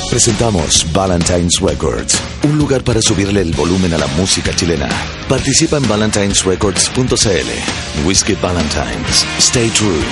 [0.09, 4.89] Presentamos Valentine's Records, un lugar para subirle el volumen a la música chilena.
[5.29, 8.05] Participa en valentinesrecords.cl.
[8.05, 9.25] Whiskey Valentines.
[9.39, 10.03] Stay true.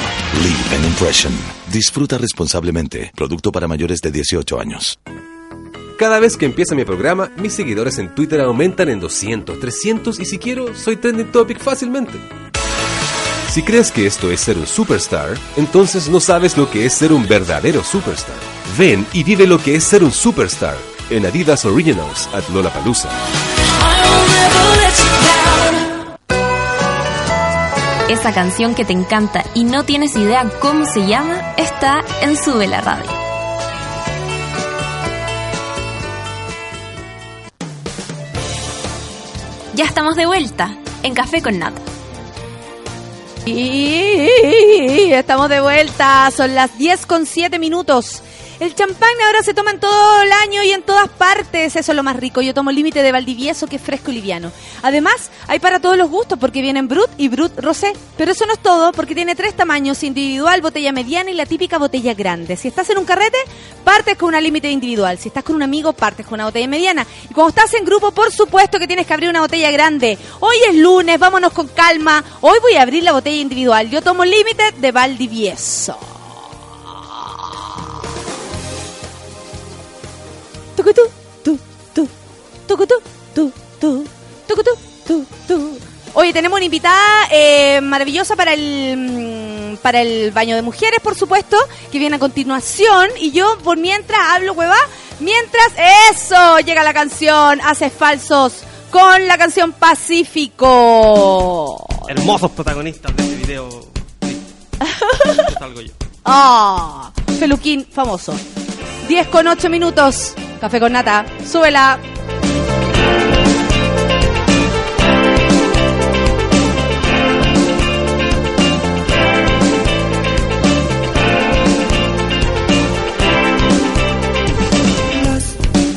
[0.41, 1.33] Leave an impression.
[1.69, 3.11] Disfruta responsablemente.
[3.13, 4.97] Producto para mayores de 18 años.
[5.99, 10.25] Cada vez que empieza mi programa, mis seguidores en Twitter aumentan en 200, 300 y
[10.25, 12.13] si quiero, soy trending topic fácilmente.
[13.49, 17.13] Si crees que esto es ser un superstar, entonces no sabes lo que es ser
[17.13, 18.35] un verdadero superstar.
[18.77, 20.75] Ven y vive lo que es ser un superstar
[21.09, 23.09] en Adidas Originals at Lollapalooza.
[28.09, 32.67] Esa canción que te encanta y no tienes idea cómo se llama está en Sube
[32.67, 33.09] la Radio.
[39.75, 41.81] Ya estamos de vuelta en Café con Nata.
[43.45, 48.23] Y estamos de vuelta, son las 10 con 7 minutos.
[48.57, 51.95] El champán ahora se toma en todo el año y en todas partes, eso es
[51.95, 52.41] lo más rico.
[52.41, 54.49] Yo tomo límite de Valdivieso que es fresco y liviano.
[54.81, 57.91] Además, hay para todos los gustos porque vienen Brut y Brut Rosé.
[58.17, 61.77] Pero eso no es todo porque tiene tres tamaños, individual, botella mediana y la típica
[61.77, 62.55] botella grande.
[62.55, 63.37] Si estás en un carrete,
[63.83, 65.17] partes con una límite individual.
[65.17, 67.05] Si estás con un amigo, partes con una botella mediana.
[67.29, 70.17] Y cuando estás en grupo, por supuesto que tienes que abrir una botella grande.
[70.39, 72.23] Hoy es lunes, vámonos con calma.
[72.39, 73.89] Hoy voy a abrir la botella individual.
[73.89, 76.14] Yo tomo límite de Valdivieso.
[80.85, 81.09] Tucutú,
[81.43, 81.57] tu,
[81.95, 82.07] tu,
[82.67, 82.93] tucutú,
[83.33, 84.05] tu, tu,
[84.47, 84.71] tucutú,
[85.07, 85.79] tu, tu.
[86.13, 91.15] Oye, tenemos una invitada eh, maravillosa para el mm, para el baño de mujeres, por
[91.15, 91.57] supuesto,
[91.91, 93.09] que viene a continuación.
[93.19, 94.77] Y yo, por mientras, hablo hueva.
[95.19, 95.73] Mientras
[96.11, 98.61] eso llega la canción Haces Falsos
[98.91, 100.67] con la canción Pacífico.
[102.07, 103.69] Hermosos protagonistas de este video.
[105.57, 105.93] salgo yo.
[106.25, 108.35] Ah, Feluquín famoso.
[109.07, 110.33] 10 con 8 minutos.
[110.59, 111.25] Café con nata.
[111.45, 111.99] Súbela.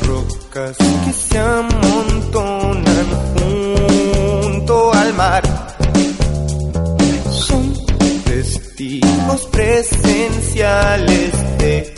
[0.03, 5.43] rocas que se amontonan junto al mar
[7.31, 7.73] son
[8.25, 11.98] testigos presenciales de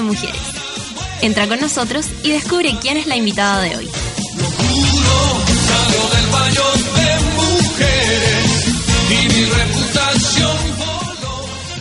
[0.00, 0.40] de mujeres.
[1.22, 3.88] Entra con nosotros y descubre quién es la invitada de hoy.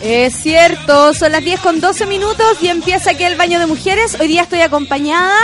[0.02, 4.18] Es cierto, son las 10 con 12 minutos y empieza aquí el baño de mujeres.
[4.20, 5.36] Hoy día estoy acompañada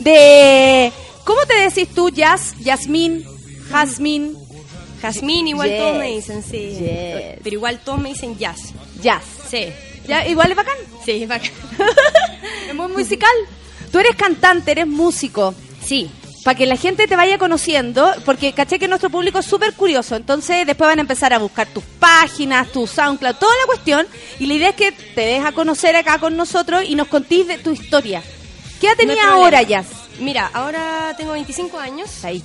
[0.00, 0.92] de...
[1.24, 2.54] ¿Cómo te decís tú, Jazz?
[2.60, 3.24] Yasmín,
[3.70, 4.36] Jazmín.
[5.00, 5.78] Jazmín, igual Yes.
[5.78, 6.58] todos me dicen, sí.
[6.78, 7.38] Yes.
[7.42, 8.72] Pero igual todos me dicen jazz.
[9.00, 9.22] Jazz.
[9.50, 9.66] Sí.
[10.06, 10.26] ¿Ya?
[10.26, 10.76] ¿Igual es bacán?
[11.04, 11.50] Sí, es bacán.
[12.68, 13.30] Es muy musical.
[13.92, 15.54] Tú eres cantante, eres músico.
[15.84, 16.10] Sí.
[16.44, 20.14] Para que la gente te vaya conociendo, porque caché que nuestro público es súper curioso,
[20.16, 24.06] entonces después van a empezar a buscar tus páginas, tu SoundCloud, toda la cuestión,
[24.38, 27.46] y la idea es que te des a conocer acá con nosotros y nos contís
[27.46, 28.22] de tu historia.
[28.78, 29.42] ¿Qué edad No hay tenía problema.
[29.44, 29.86] ahora, Jazz?
[30.20, 32.10] Mira, ahora tengo 25 años.
[32.10, 32.42] Soy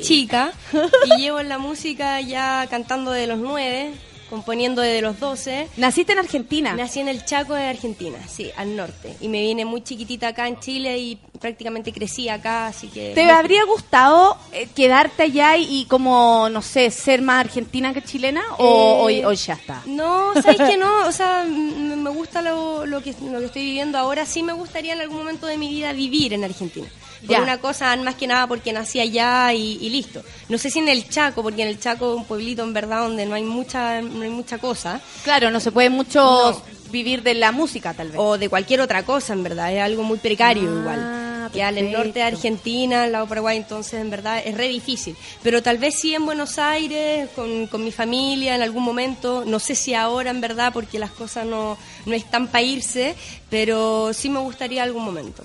[0.00, 0.52] chica
[1.04, 3.92] y llevo en la música ya cantando de los 9,
[4.30, 5.68] componiendo desde los 12.
[5.76, 6.74] ¿Naciste en Argentina?
[6.74, 9.16] Nací en el Chaco de Argentina, sí, al norte.
[9.20, 13.12] Y me vine muy chiquitita acá en Chile y prácticamente crecí acá, así que...
[13.14, 18.02] ¿Te habría gustado eh, quedarte allá y, y como, no sé, ser más argentina que
[18.02, 18.42] chilena?
[18.58, 19.82] ¿O, Eh, o ya está?
[19.86, 20.90] No, ¿sabes que no?
[21.10, 24.24] O sea, me gusta lo, lo, que, lo que estoy viviendo ahora.
[24.26, 26.86] Sí me gustaría en algún momento de mi vida vivir en Argentina.
[27.20, 27.42] Por Ya.
[27.42, 30.22] una cosa, más que nada porque nací allá y, y listo.
[30.48, 33.02] No sé si en el Chaco, porque en el Chaco es un pueblito en verdad
[33.02, 35.00] donde no hay mucha, no hay mucha cosa.
[35.24, 38.16] Claro, no se puede mucho vivir de la música, tal vez.
[38.18, 39.72] O de cualquier otra cosa, en verdad.
[39.72, 41.50] Es algo muy precario igual.
[41.52, 42.22] Ya en el norte de.
[42.22, 45.16] Argentina, al lado Paraguay, entonces en verdad es re difícil.
[45.42, 49.42] Pero tal vez sí en Buenos Aires, con, con mi familia en algún momento.
[49.44, 53.16] No sé si ahora en verdad, porque las cosas no, no están para irse,
[53.50, 55.42] pero sí me gustaría algún momento.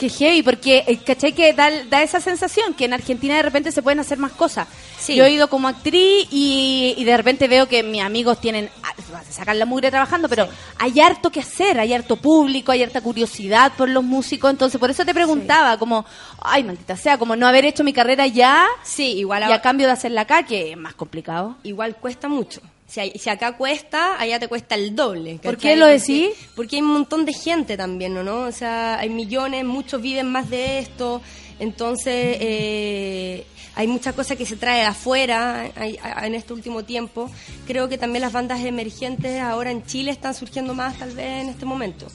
[0.00, 1.32] Qué heavy, porque eh, ¿cachai?
[1.34, 4.66] Que da, da esa sensación que en Argentina de repente se pueden hacer más cosas.
[4.98, 5.14] Sí.
[5.14, 8.94] Yo he ido como actriz y, y de repente veo que mis amigos tienen, ah,
[9.26, 10.48] se sacan la mugre trabajando, pero
[10.78, 14.88] hay harto que hacer, hay harto público, hay harta curiosidad por los músicos, entonces por
[14.90, 16.06] eso te preguntaba, como,
[16.42, 19.60] ay, maldita sea, como no haber hecho mi carrera ya, Sí, igual y ahora- a
[19.62, 21.56] cambio de hacerla acá, que es más complicado.
[21.62, 22.60] igual cuesta mucho.
[22.90, 25.38] Si, hay- si acá cuesta, allá te cuesta el doble.
[25.40, 26.30] ¿Por qué lo decís?
[26.56, 28.40] Porque hay un montón de gente también, ¿no?
[28.40, 31.22] O sea, hay millones, muchos viven más de esto.
[31.60, 37.30] Entonces, eh, hay muchas cosas que se trae de afuera hay- en este último tiempo.
[37.66, 41.48] Creo que también las bandas emergentes ahora en Chile están surgiendo más tal vez en
[41.50, 42.06] este momento.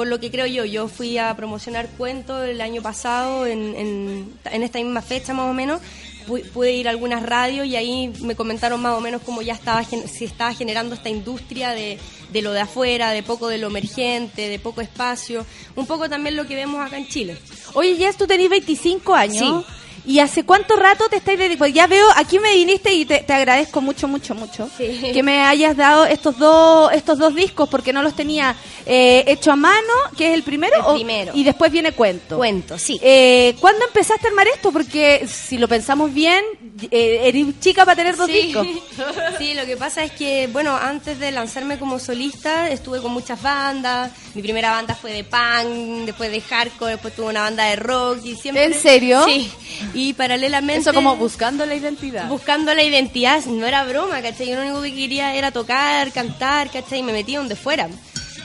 [0.00, 4.32] Por lo que creo yo, yo fui a promocionar cuentos el año pasado, en, en,
[4.50, 5.82] en esta misma fecha más o menos,
[6.26, 9.52] pu- pude ir a algunas radios y ahí me comentaron más o menos cómo ya
[9.52, 11.98] estaba se estaba generando esta industria de,
[12.32, 15.44] de lo de afuera, de poco de lo emergente, de poco espacio,
[15.76, 17.36] un poco también lo que vemos acá en Chile.
[17.74, 19.36] Oye, Jess, tú tenés 25 años.
[19.66, 19.72] Sí.
[20.06, 21.66] ¿Y hace cuánto rato te estáis dedicando?
[21.74, 25.76] Ya veo, aquí me viniste y te, te agradezco mucho, mucho, mucho que me hayas
[25.76, 30.28] dado estos dos estos dos discos porque no los tenía eh, hecho a mano, que
[30.28, 31.32] es el primero, El o- primero.
[31.34, 32.36] y después viene cuento.
[32.38, 32.98] Cuento, sí.
[33.02, 34.72] Eh, ¿Cuándo empezaste a armar esto?
[34.72, 36.42] Porque si lo pensamos bien,
[36.90, 38.32] eh, eres chica para tener dos Sí.
[38.32, 38.66] discos.
[39.38, 43.40] Sí, lo que pasa es que, bueno, antes de lanzarme como solista, estuve con muchas
[43.42, 44.10] bandas.
[44.34, 48.18] Mi primera banda fue de punk, después de hardcore, después tuve una banda de rock
[48.24, 48.64] y siempre...
[48.64, 49.24] ¿En serio?
[49.24, 49.50] Sí.
[49.94, 50.82] Y paralelamente...
[50.82, 52.28] Eso como buscando la identidad.
[52.28, 54.48] Buscando la identidad, no era broma, ¿cachai?
[54.48, 57.00] Yo lo único que quería era tocar, cantar, ¿cachai?
[57.00, 57.88] Y me metí donde fuera.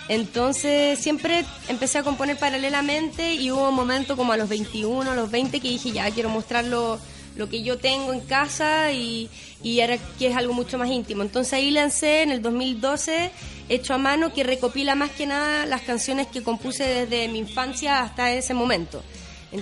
[0.08, 5.16] Entonces siempre empecé a componer paralelamente y hubo un momento como a los 21, a
[5.16, 7.00] los 20 que dije ya quiero mostrar lo,
[7.36, 9.32] lo que yo tengo en casa y,
[9.64, 11.24] y ahora que es algo mucho más íntimo.
[11.24, 13.32] Entonces ahí lancé en el 2012
[13.68, 18.02] Hecho a mano que recopila más que nada las canciones que compuse desde mi infancia
[18.02, 19.04] hasta ese momento.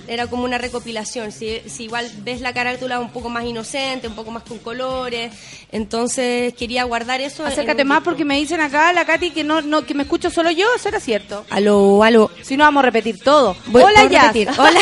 [0.08, 1.32] Era como una recopilación.
[1.32, 5.32] Si, si igual ves la carátula un poco más inocente, un poco más con colores,
[5.72, 7.44] entonces quería guardar eso.
[7.44, 10.50] Acércate más porque me dicen acá, la Katy, que no, no que me escucho solo
[10.50, 11.44] yo, eso era cierto.
[11.50, 12.30] Aló, aló.
[12.42, 13.56] Si no, vamos a repetir todo.
[13.66, 14.32] Voy- Hola, ya.
[14.58, 14.80] Hola.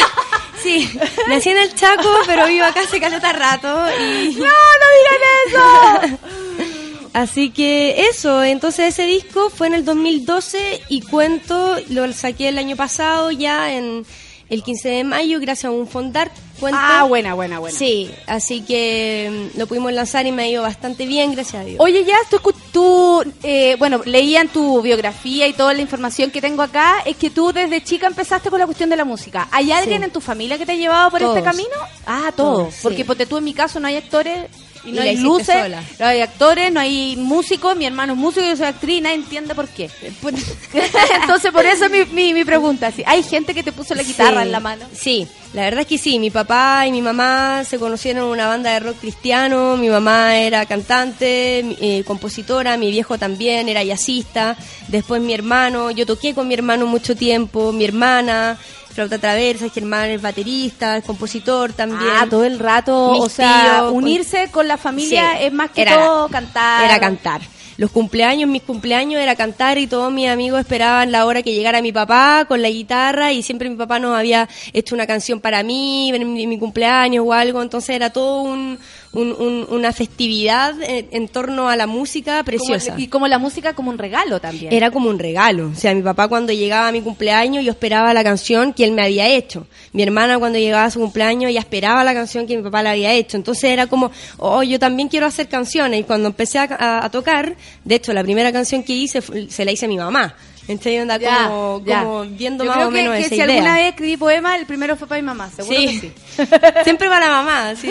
[0.63, 0.89] Sí,
[1.29, 3.69] nací en el Chaco, pero vivo acá hace caleta rato
[4.01, 4.35] y...
[4.37, 6.19] ¡No, no digan eso!
[7.15, 12.57] Así que eso, entonces ese disco fue en el 2012 y cuento, lo saqué el
[12.59, 14.07] año pasado ya en
[14.53, 16.31] el 15 de mayo gracias a un fondart.
[16.61, 16.79] Cuento.
[16.81, 17.77] Ah, buena, buena, buena.
[17.77, 21.65] Sí, así que mm, lo pudimos lanzar y me ha ido bastante bien, gracias a
[21.65, 21.79] Dios.
[21.81, 26.41] Oye, ya, tú, escu- tú eh, bueno, leían tu biografía y toda la información que
[26.43, 29.49] tengo acá, es que tú desde chica empezaste con la cuestión de la música.
[29.51, 30.05] ¿Hay alguien Sí.
[30.05, 31.71] en tu familia que te ha llevado por este camino?
[32.07, 32.75] Ah, todos.
[32.79, 33.03] Todos, sí.
[33.05, 34.45] Porque tú en mi caso no hay actores
[34.85, 35.83] y no hay luces, sola.
[35.99, 39.17] no hay actores, no hay músicos, mi hermano es músico, yo soy actriz y nadie
[39.17, 39.91] entiende por qué.
[41.21, 44.41] Entonces, por eso mi, mi, mi pregunta, si hay gente que te puso la guitarra
[44.41, 44.87] Sí, en la mano.
[44.93, 46.19] Sí, la verdad es que sí.
[46.19, 49.77] Mi papá y mi mamá se conocieron en una banda de rock cristiano.
[49.77, 52.77] Mi mamá era cantante, eh, compositora.
[52.79, 54.57] Mi viejo también era jazzista.
[54.89, 55.91] Después mi hermano.
[55.91, 57.71] Yo toqué con mi hermano mucho tiempo.
[57.73, 58.59] Mi hermana,
[58.93, 59.69] flauta traversa.
[59.69, 62.11] Germán es baterista, es compositor también.
[62.17, 65.71] Ah, todo el rato, Mis o sea, tíos, unirse con la familia Sí, es más
[65.71, 66.85] que era- todo cantar.
[66.85, 67.41] Era cantar.
[67.79, 71.81] Los cumpleaños, mis cumpleaños era cantar y todos mis amigos esperaban la hora que llegara
[71.81, 75.63] mi papá con la guitarra y siempre mi papá nos había hecho una canción para
[75.63, 78.79] mí, en mi, mi cumpleaños o algo, entonces era todo un,
[79.13, 82.93] un- un- una festividad en, en torno a la música preciosa.
[82.93, 84.73] Como- y como la música como un regalo también.
[84.73, 85.69] Era como un regalo.
[85.69, 88.93] O sea, mi papá cuando llegaba a mi cumpleaños, yo esperaba la canción que él
[88.93, 89.67] me había hecho.
[89.93, 92.89] Mi hermana cuando llegaba a su cumpleaños, ella esperaba la canción que mi papá le
[92.89, 93.37] había hecho.
[93.37, 96.01] Entonces era como, oh, yo también quiero hacer canciones.
[96.01, 99.21] Y cuando empecé a, a- a tocar, de hecho, la primera canción que hice
[99.51, 100.35] se la hice a mi mamá.
[100.69, 102.03] Entonces Ya, como, ya.
[102.05, 103.55] como viendo Yo más creo o menos que, que esa si idea.
[103.57, 105.87] alguna vez escribí poema, el primero fue para mi mamá, seguro Sí.
[105.87, 106.49] que sí.
[106.85, 107.89] Siempre para la mamá, sí.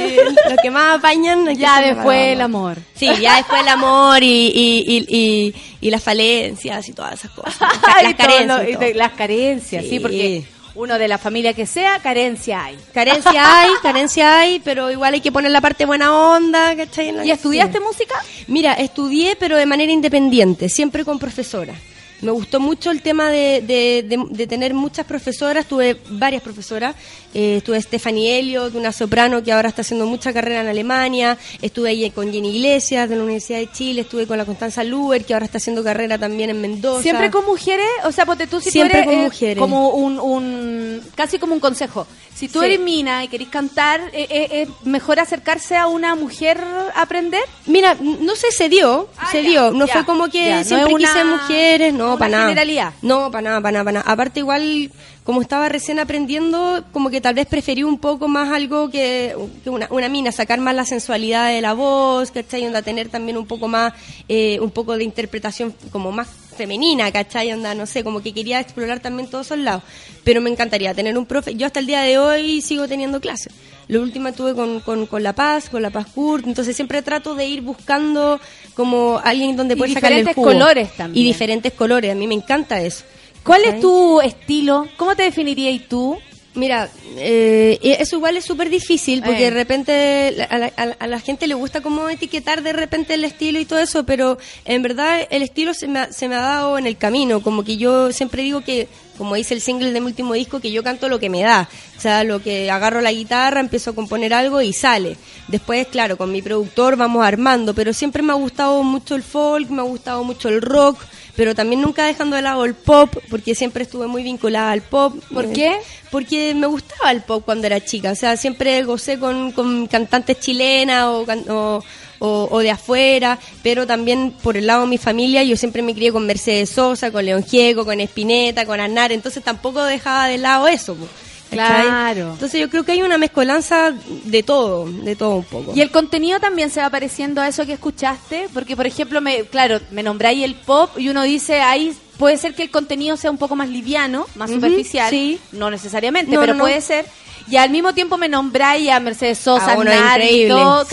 [0.50, 1.54] Los que más apañan.
[1.56, 2.78] Ya después el amor.
[2.96, 7.32] Sí, ya después el amor y, y, y, y, y las falencias y todas esas
[7.32, 7.58] cosas.
[8.04, 8.48] Las, carencias.
[8.80, 9.90] lo- y las carencias, sí.
[9.92, 10.00] Sí.
[10.00, 10.44] porque
[10.74, 12.78] uno de la familia que sea, carencia hay.
[12.94, 17.28] Carencia hay, carencia hay, pero igual hay que poner la parte buena onda, ¿cachai?
[17.28, 17.84] ¿Y estudiaste Sí.
[17.84, 18.16] música?
[18.48, 21.74] Mira, estudié, pero de manera independiente, siempre con profesora.
[22.22, 26.96] Me gustó mucho el tema de, de, de- de tener muchas profesoras, tuve varias profesoras.
[27.34, 31.38] Eh, estuve Stephanie Elliott, una soprano que ahora está haciendo mucha carrera en Alemania.
[31.62, 34.02] Estuve ahí con Jenny Iglesias de la Universidad de Chile.
[34.02, 37.02] Estuve con la Constanza Luber, que ahora está haciendo carrera también en Mendoza.
[37.02, 39.58] Siempre con mujeres, o sea, ponte tú si Siempre tú eres con eh, mujeres.
[39.58, 42.06] como un, un casi como un consejo.
[42.36, 42.66] Si tú Sí.
[42.66, 46.60] eres mina y querés cantar, eh, eh, ¿es mejor acercarse a una mujer
[46.96, 47.42] a aprender?
[47.68, 49.72] Mira, no sé, se dio, Ah, se ya, dio.
[49.72, 52.32] No ya, fue como que ya, no siempre es una- quise mujeres, no, una para
[52.32, 52.44] nada.
[52.50, 52.94] generalidad.
[53.02, 54.12] No, para nada, para nada, para nada.
[54.12, 54.92] Aparte igual,
[55.24, 59.70] como estaba recién aprendiendo, como que tal vez preferí un poco más algo que, que
[59.70, 62.66] una, una mina, sacar más la sensualidad de la voz, ¿cachai?
[62.66, 63.94] Onda, tener también un poco más,
[64.28, 67.52] eh, un poco de interpretación como más femenina, ¿cachai?
[67.52, 69.84] Onda, no sé, como que quería explorar también todos esos lados.
[70.24, 71.56] Pero me encantaría tener un profe.
[71.56, 73.54] Yo hasta el día de hoy sigo teniendo clases.
[73.88, 77.36] Lo último tuve con, con, con La Paz, con La Paz Kurt, entonces siempre trato
[77.36, 78.40] de ir buscando
[78.76, 80.48] como alguien donde Y poder sacarle el jugo.
[80.48, 81.26] colores también.
[81.26, 83.04] Y diferentes colores, a mí me encanta eso.
[83.44, 84.88] ¿Cuál es tu estilo?
[84.98, 86.18] ¿Cómo te definirías tú?
[86.54, 89.52] Mira, eh, eso igual es súper difícil porque Eh.
[89.52, 92.74] de repente la- a la, a la- a la gente le gusta como etiquetar de
[92.74, 96.28] repente el estilo y todo eso, pero en verdad el estilo se me, ha, se
[96.28, 99.62] me ha dado en el camino, como que yo siempre digo que como dice el
[99.62, 101.70] single de mi último disco, que yo canto lo que me da.
[101.98, 105.18] O sea, lo que agarro la guitarra, empiezo a componer algo y sale.
[105.48, 109.70] Después, claro, con mi productor vamos armando, pero siempre me ha gustado mucho el folk,
[109.70, 111.00] me ha gustado mucho el rock,
[111.36, 115.16] pero también nunca dejando de lado el pop, porque siempre estuve muy vinculada al pop.
[115.34, 115.78] ¿Por qué?
[116.10, 120.40] Porque me gustaba el pop cuando era chica, o sea, siempre gocé con, con cantantes
[120.40, 121.84] chilenas o, o,
[122.24, 125.94] o- o de afuera, pero también por el lado de mi familia yo siempre me
[125.94, 130.38] crié con Mercedes Sosa, con León Gieco, con Espineta, con Aznar, entonces tampoco dejaba de
[130.38, 130.94] lado eso.
[130.96, 131.08] po,
[131.50, 131.84] ¿cachai?
[131.88, 132.32] Claro.
[132.34, 133.92] Entonces yo creo que hay una mezcolanza
[134.26, 135.74] de todo, de todo un poco.
[135.76, 139.44] Y el contenido también se va pareciendo a eso que escuchaste, porque por ejemplo, me,
[139.46, 143.32] claro, me nombráis el pop y uno dice, ahí puede ser que el contenido sea
[143.32, 145.40] un poco más liviano, más superficial, sí.
[145.54, 146.64] no necesariamente, No, pero no, no.
[146.66, 147.06] puede ser.
[147.50, 150.92] Y al mismo tiempo me nombráis a Mercedes Sosa, Ah, uno increíble, todo, sí.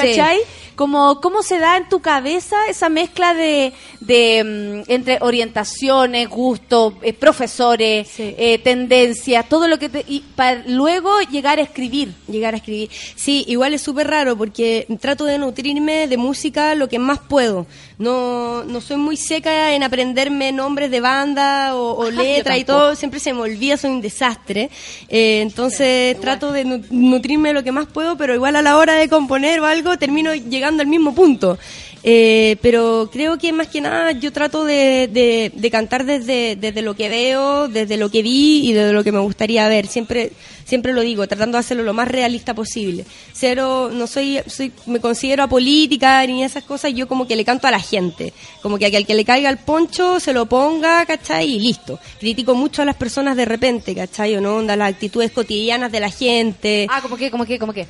[0.79, 6.95] Como, ¿Cómo se da en tu cabeza esa mezcla de, de mm, entre orientaciones, gustos,
[7.03, 10.05] eh, profesores, eh, tendencias, todo lo que te...
[10.07, 12.13] Y para luego llegar a escribir.
[12.29, 12.91] Llegar a escribir.
[13.17, 17.67] Sí, igual es súper raro porque trato de nutrirme de música lo que más puedo.
[17.99, 22.95] No, no soy muy seca en aprenderme nombres de banda o, o letras y todo.
[22.95, 24.71] Siempre se me olvida, soy un desastre.
[25.09, 28.95] Eh, entonces trato de nu- nutrirme lo que más puedo, pero igual a la hora
[28.95, 31.59] de componer o algo termino llegando al mismo punto.
[32.05, 36.81] Eh, pero creo que más que nada yo trato de, de- de cantar desde, desde
[36.81, 39.89] lo que veo, desde lo que vi y desde lo que me gustaría ver.
[39.89, 40.31] Siempre,
[40.65, 43.05] siempre lo digo, tratando de hacerlo lo más realista posible.
[43.33, 47.67] Cero, no soy, soy, me considero apolítica ni esas cosas, yo como que le canto
[47.67, 48.33] a la gente.
[48.63, 51.51] Como que al que le caiga el poncho se lo ponga, ¿cachai?
[51.57, 51.99] Y listo.
[52.21, 54.37] Critico mucho a las personas de repente, ¿cachai?
[54.37, 56.87] O no, onda, las actitudes cotidianas de la gente.
[56.89, 57.89] Ah, ¿cómo qué, cómo qué, cómo qué?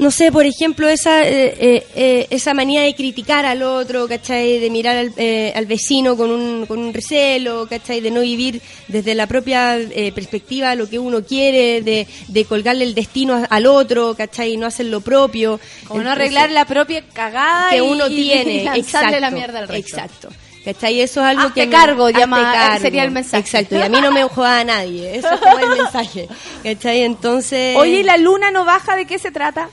[0.00, 4.58] No sé, por ejemplo, esa eh, eh, eh, esa manía de criticar al otro, ¿cachai?
[4.58, 8.00] De mirar al, eh, al vecino con un, con un recelo, ¿cachai?
[8.00, 12.84] De no vivir desde la propia eh, perspectiva lo que uno quiere, de, de colgarle
[12.84, 14.54] el destino al otro, ¿cachai?
[14.54, 15.60] Y no hacer lo propio.
[15.86, 18.54] Como no arreglar la propia cagada que y- uno y tiene.
[18.64, 19.96] lanzarle exacto, la mierda al resto.
[19.96, 20.28] Exacto.
[20.64, 21.00] ¿Cachai?
[21.00, 21.66] Eso es algo Hazte que...
[21.66, 22.80] me- cargo, llama- cargo.
[22.82, 23.40] sería el mensaje.
[23.40, 25.16] Exacto, y a mí no me joda a nadie.
[25.16, 26.26] Eso es como el mensaje.
[26.62, 27.02] ¿Cachai?
[27.02, 27.76] Entonces...
[27.76, 28.96] Oye, ¿y la luna no baja?
[28.96, 29.68] ¿De qué se trata?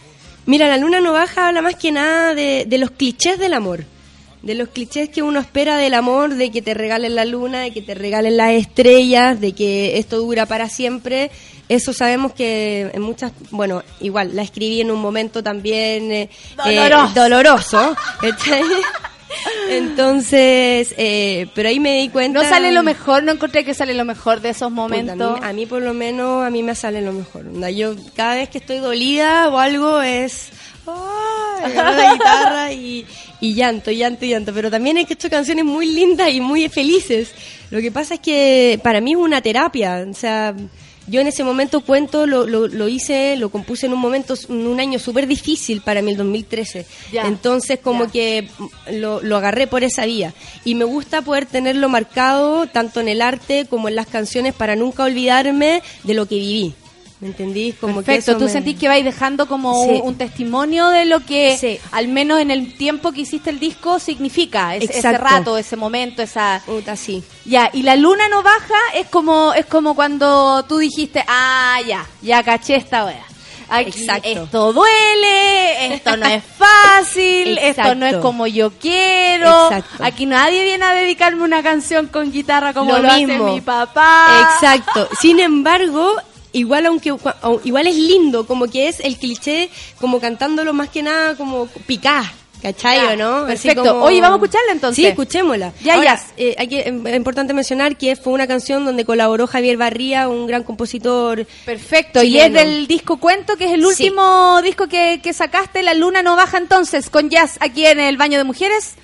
[0.48, 3.84] Mira, la luna no baja habla más que nada de, de los clichés del amor.
[4.42, 7.72] De los clichés que uno espera del amor, de que te regalen la luna, de
[7.72, 11.32] que te regalen las estrellas, de que esto dura para siempre.
[11.68, 16.30] Eso sabemos que en muchas, bueno, igual, la escribí en un momento también eh,
[16.66, 17.96] eh, Doloroso.
[19.70, 22.42] Entonces, eh, pero ahí me di cuenta...
[22.42, 25.38] No sale lo mejor, no encontré que sale lo mejor de esos Puta, momentos.
[25.38, 27.46] a, mí, a mí por lo menos, a mí me sale lo mejor.
[27.74, 30.50] Yo cada vez que estoy dolida o algo es...
[31.64, 33.06] agarro la guitarra y,
[33.42, 34.54] y llanto, llanto, llanto.
[34.54, 37.34] Pero también he hecho canciones muy lindas y muy felices.
[37.70, 40.06] Lo que pasa es que para mí es una terapia.
[40.10, 40.56] O sea,
[41.08, 44.68] yo en ese momento cuento, lo, lo, lo hice, lo compuse en un momento, en
[44.68, 46.86] un año súper difícil para mí, el 2013.
[47.12, 47.26] Ya.
[47.28, 48.50] Entonces como que
[48.92, 50.34] lo, lo agarré por esa vía.
[50.66, 54.76] Y me gusta poder tenerlo marcado tanto en el arte como en las canciones para
[54.76, 56.76] nunca olvidarme de lo que viví.
[57.20, 57.74] ¿Me entendís?
[57.82, 59.90] Como que Perfecto, eso tú me- sentís que vais dejando como Sí.
[60.04, 61.80] un, un testimonio de lo que, Sí.
[61.92, 66.22] al menos en el tiempo que hiciste el disco, significa es- ese rato, ese momento,
[66.22, 66.62] esa...
[66.66, 67.24] Puta, sí.
[67.46, 72.06] Ya, y la luna no baja es como es como cuando tú dijiste, ah, ya,
[72.22, 73.24] ya caché esta wea.
[73.70, 74.30] Aquí Exacto.
[74.30, 79.66] Esto duele, esto no es fácil, esto no es como yo quiero.
[79.72, 80.04] Exacto.
[80.04, 84.52] Aquí nadie viene a dedicarme una canción con guitarra como lo, Lo hace mi papá.
[84.54, 85.10] Exacto.
[85.20, 86.16] Sin embargo,
[86.58, 89.70] igual aunque au- igual es lindo, como que es el cliché,
[90.00, 92.34] como cantándolo más que nada como picá.
[92.60, 93.46] ¿Cachai Ya, o no?
[93.46, 93.84] Perfecto.
[93.84, 94.96] como- Oye, ¿vamos a escucharla entonces?
[94.96, 95.74] Sí, escuchémosla.
[95.84, 96.24] Ya, Ahora, ya.
[96.38, 100.48] eh, hay que, es importante mencionar que fue una canción donde colaboró Javier Barría, un
[100.48, 101.46] gran compositor.
[101.66, 103.86] Perfecto, y es del disco Cuento, que es el Sí.
[103.86, 108.18] último disco que, que sacaste, La Luna no baja entonces, con jazz aquí en el
[108.18, 108.96] baño de mujeres.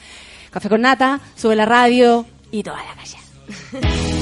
[0.50, 3.18] Café con nata, sube la radio y toda la calle.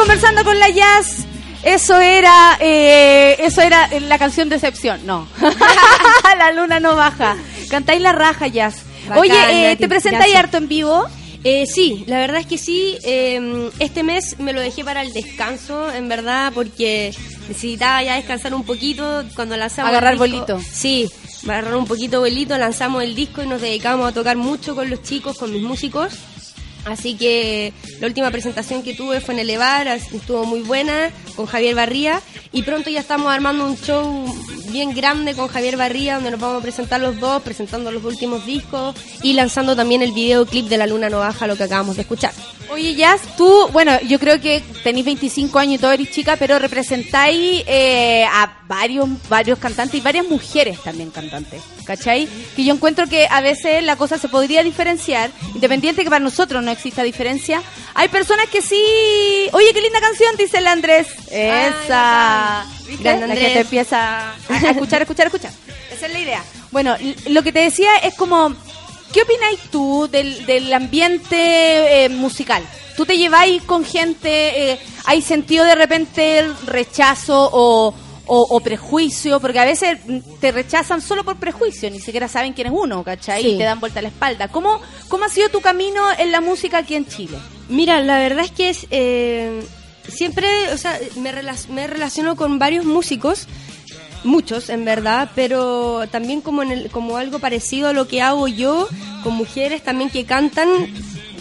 [0.00, 1.24] conversando con la Jazz.
[1.62, 5.04] Eso era, eh, eso era la canción Decepción.
[5.06, 5.28] No.
[6.38, 7.36] la luna no baja.
[7.68, 8.82] Cantáis la raja, Jazz.
[9.08, 11.06] Bacán, Oye, eh, ¿te presentáis harto en vivo?
[11.44, 12.98] Eh, sí, la verdad es que sí.
[13.02, 17.14] eh, este mes me lo dejé para el descanso, en verdad, porque
[17.48, 19.90] necesitaba ya descansar un poquito cuando lanzamos.
[19.90, 20.26] el Agarrar disco.
[20.28, 20.60] vuelito.
[20.72, 21.10] Sí,
[21.44, 25.02] agarrar un poquito vuelito, lanzamos el disco y nos dedicamos a tocar mucho con los
[25.02, 26.12] chicos, con mis músicos.
[26.84, 31.74] Así que la última presentación que tuve fue en Elevar, estuvo muy buena con Javier
[31.74, 32.20] Barría
[32.52, 34.24] y pronto ya estamos armando un show
[34.70, 38.46] bien grande con Javier Barría donde nos vamos a presentar los dos, presentando los últimos
[38.46, 42.02] discos y lanzando también el videoclip de La Luna No Baja, lo que acabamos de
[42.02, 42.32] escuchar.
[42.72, 46.58] Oye, Jazz, tú, bueno, yo creo que tenéis 25 años y todo eres chica, pero
[46.58, 52.28] representáis eh, a varios, varios cantantes y varias mujeres también cantantes, ¿cachai?
[52.54, 56.62] Que yo encuentro que a veces la cosa se podría diferenciar, independiente que para nosotros
[56.62, 57.60] no exista diferencia.
[57.94, 58.80] Hay personas que sí...
[59.52, 61.08] Oye, qué linda canción, dice el Andrés.
[61.30, 62.64] Esa.
[62.86, 63.02] ¿Viste?
[63.02, 63.44] Grande, La Andrés.
[63.46, 65.50] gente empieza a a escuchar, escuchar, escuchar.
[65.92, 66.44] Esa es la idea.
[66.70, 68.54] Bueno, lo que te decía es como...
[69.12, 72.62] ¿Qué opináis tú del, del ambiente eh, musical?
[72.96, 74.72] ¿Tú te lleváis con gente?
[74.72, 77.88] eh, ¿Hay sentido de repente rechazo o,
[78.26, 79.40] o- o prejuicio?
[79.40, 79.98] Porque a veces
[80.40, 83.42] te rechazan solo por prejuicio, ni siquiera saben quién es uno, ¿cachai?
[83.42, 83.48] Sí.
[83.50, 84.48] Y te dan vuelta a la espalda.
[84.48, 87.38] ¿Cómo, ¿Cómo ha sido tu camino en la música aquí en Chile?
[87.68, 89.62] Mira, la verdad es que es, eh,
[90.08, 93.46] siempre, o sea, me, rela- me relaciono con varios músicos,
[94.24, 98.48] muchos en verdad, pero también como, en el, como algo parecido a lo que hago
[98.48, 98.88] yo,
[99.22, 100.68] con mujeres también que cantan,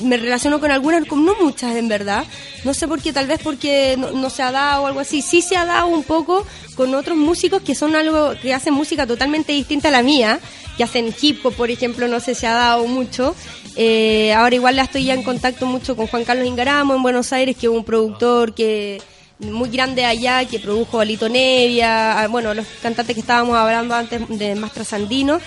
[0.01, 2.23] me relaciono con algunas, con no muchas en verdad,
[2.63, 5.57] no sé por qué, tal vez porque no, se ha dado algo así, sí se
[5.57, 6.45] ha dado un poco
[6.75, 10.39] con otros músicos que son algo, que hacen música totalmente distinta a la mía,
[10.77, 13.35] que hacen hip hop, por ejemplo, no sé si ha dado mucho.
[13.75, 17.33] Eh, ahora igual la estoy ya en contacto mucho con Juan Carlos Ingaramo en Buenos
[17.33, 19.01] Aires, que es un productor que
[19.39, 23.95] muy grande allá, que produjo a Lito Nevia, a- bueno, los cantantes que estábamos hablando
[23.95, 25.39] antes de más trasandino.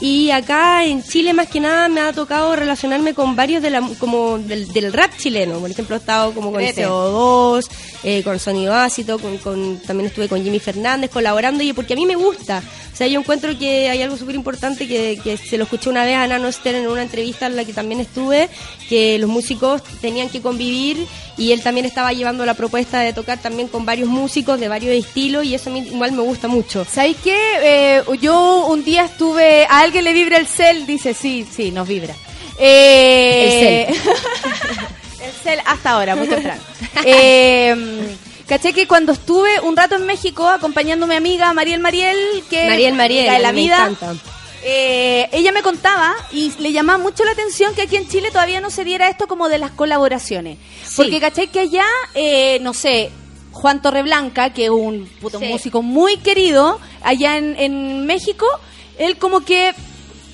[0.00, 3.80] Y acá en Chile más que nada me ha tocado relacionarme con varios de la,
[4.00, 5.60] como del, del rap chileno.
[5.60, 6.84] Por ejemplo, he estado como con Vete.
[6.84, 7.68] CO2,
[8.02, 11.96] eh, con Sonido Ácido, con, con- también estuve con Jimmy Fernández colaborando y porque a
[11.96, 12.60] mí me gusta.
[12.92, 16.04] O sea, yo encuentro que hay algo súper importante que, que se lo escuché una
[16.04, 18.48] vez a Nano Esther en una entrevista en la que también estuve,
[18.88, 20.98] que los músicos tenían que convivir
[21.36, 24.92] y él también estaba llevando la propuesta de tocar también con varios músicos de varios
[24.94, 26.84] estilos y eso a mí igual me gusta mucho.
[26.90, 27.36] ¿Sabéis qué?
[27.62, 29.66] Eh, yo un día estuve.
[29.68, 30.86] ¿A alguien le vibra el cel?
[30.86, 32.14] Dice, sí, sí, nos vibra.
[32.58, 33.94] Eh, El
[35.26, 36.60] el cel hasta ahora, muy temprano.
[37.04, 38.16] Eh,
[38.46, 42.16] caché que cuando estuve un rato en México acompañando a mi amiga Mariel Mariel,
[42.48, 43.86] que Mariel Mariel, la de la a mí me vida.
[43.90, 44.14] encanta.
[44.66, 48.60] Eh, ella me contaba y le llamaba mucho la atención que aquí en Chile todavía
[48.62, 50.56] no se diera esto como de las colaboraciones.
[50.96, 51.48] Porque, ¿cachai?
[51.48, 51.84] Que allá,
[52.14, 53.10] eh, no sé,
[53.52, 55.44] Juan Torreblanca, que es un puto Sí.
[55.46, 58.46] músico muy querido allá en, en México,
[58.98, 59.74] él como que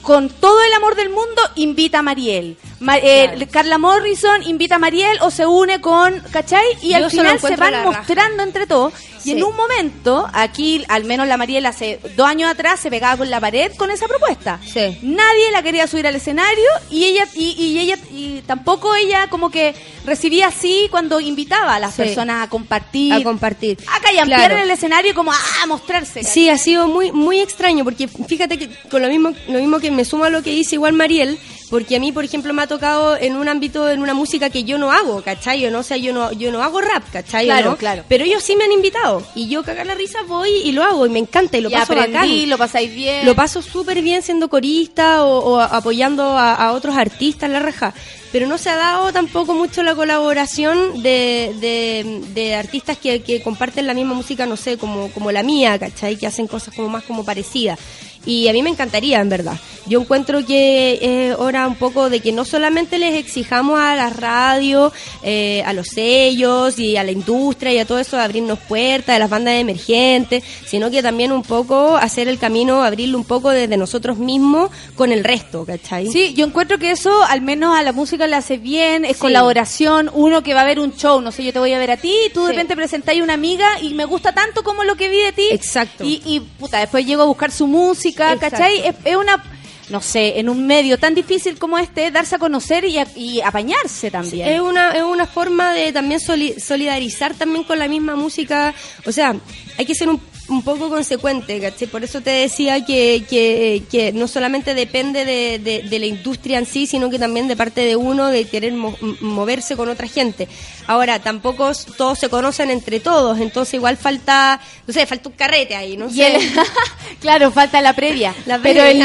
[0.02, 2.56] con todo el amor del mundo invita a Mariel.
[2.80, 6.64] Ma- eh, Carla Morrison invita a Mariel o se une con, ¿cachai?
[6.82, 7.84] Y Yo al final se van raja.
[7.90, 8.92] mostrando entre todos.
[9.22, 13.18] Y en un momento, aquí, al menos la Mariel hace dos años atrás, se pegaba
[13.18, 14.58] con la pared con esa propuesta.
[14.64, 14.96] Sí.
[15.02, 19.50] Nadie la quería subir al escenario y ella y, y ella y tampoco ella como
[19.50, 19.74] que
[20.06, 22.02] recibía así cuando invitaba a las Sí.
[22.02, 23.12] personas a compartir.
[23.12, 23.76] A compartir.
[23.94, 24.54] A callampear Claro.
[24.56, 26.24] en el escenario como a mostrarse.
[26.24, 29.89] Sí, ha sido muy muy extraño porque fíjate que con lo mismo lo mismo que
[29.90, 31.38] me suma a lo que dice igual Mariel,
[31.70, 34.64] porque a mí por ejemplo me ha tocado en un ámbito en una música que
[34.64, 35.70] yo no hago, ¿cachai?
[35.70, 37.44] No, o sea, yo no yo no hago rap, ¿cachai?
[37.44, 37.76] ¿O Claro, no?
[37.76, 38.04] claro.
[38.08, 41.06] Pero ellos sí me han invitado y yo cagar la risa voy y lo hago
[41.06, 42.50] y me encanta y lo Y paso aprendí, bacán.
[42.50, 43.24] lo pasáis bien.
[43.24, 47.94] Lo paso súper bien siendo corista o, o apoyando a, a otros artistas, la raja.
[48.32, 53.42] Pero no se ha dado tampoco mucho la colaboración de, de, de artistas que, que
[53.42, 56.16] comparten la misma música, no sé, como, como la mía, ¿cachai?
[56.16, 57.78] Que hacen cosas como más como parecidas.
[58.26, 59.58] Y a mí me encantaría, en verdad.
[59.86, 60.98] Yo encuentro que
[61.30, 64.92] es hora un poco de que no solamente les exijamos a la radio,
[65.22, 69.14] eh, a los sellos y a la industria y a todo eso de abrirnos puertas,
[69.16, 73.50] de las bandas emergentes, sino que también un poco hacer el camino, abrirlo un poco
[73.50, 76.06] desde nosotros mismos con el resto, ¿cachai?
[76.08, 79.20] Sí, yo encuentro que eso al menos a la música le hace bien, es Sí.
[79.22, 81.90] colaboración, uno que va a ver un show, no sé, yo te voy a ver
[81.92, 82.52] a ti, tú de Sí.
[82.56, 85.48] repente presentáis una amiga y me gusta tanto como lo que vi de ti.
[85.50, 86.04] Exacto.
[86.04, 88.56] Y, y puta, después llego a buscar su música, Exacto.
[88.56, 88.78] ¿cachai?
[88.86, 89.42] Es, es una,
[89.88, 93.40] no sé, en un medio tan difícil como este, darse a conocer y, a- y
[93.40, 94.48] apañarse también.
[94.48, 98.74] Es una, es una forma de también soli- solidarizar también con la misma música.
[99.06, 99.34] O sea,
[99.78, 100.20] hay que ser un,
[100.50, 101.88] un poco consecuente, ¿cachai?
[101.88, 106.58] Por eso te decía que, que, que no solamente depende de, de- de la industria
[106.58, 110.08] en sí, sino que también de parte de uno de querer mo- moverse con otra
[110.08, 110.48] gente.
[110.86, 115.76] Ahora, tampoco todos se conocen entre todos, entonces igual falta, no sé, falta un carrete
[115.76, 116.10] ahí, ¿no?
[116.10, 116.34] Sé.
[116.36, 116.50] el-
[117.20, 118.34] claro, falta la previa.
[118.46, 119.00] La Pero el,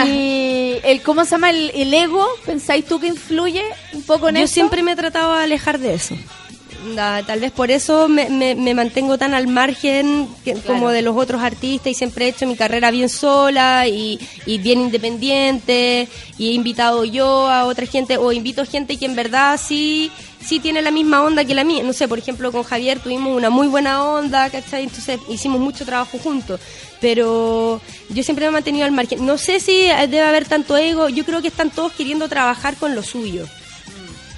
[0.84, 1.52] el, ¿cómo se llama?
[1.52, 3.64] El, el ego, ¿pensáis tú que influye
[3.94, 4.54] un poco en Yo eso?
[4.56, 6.16] siempre me he tratado de alejar de eso.
[7.26, 11.16] Tal vez por eso me, me- me mantengo tan al margen que- como de los
[11.18, 16.07] otros artistas y siempre he hecho mi carrera bien sola y, y bien independiente
[16.38, 20.12] y he invitado yo a otra gente o invito gente que en verdad sí
[20.45, 21.82] sí tiene la misma onda que la mía.
[21.84, 24.84] No sé, por ejemplo, con Javier tuvimos una muy buena onda, ¿cachai?
[24.84, 26.60] Entonces hicimos mucho trabajo juntos.
[27.02, 29.26] Pero yo siempre me he mantenido al margen.
[29.26, 31.10] No sé si debe haber tanto ego.
[31.10, 33.48] Yo creo que están todos queriendo trabajar con lo suyo.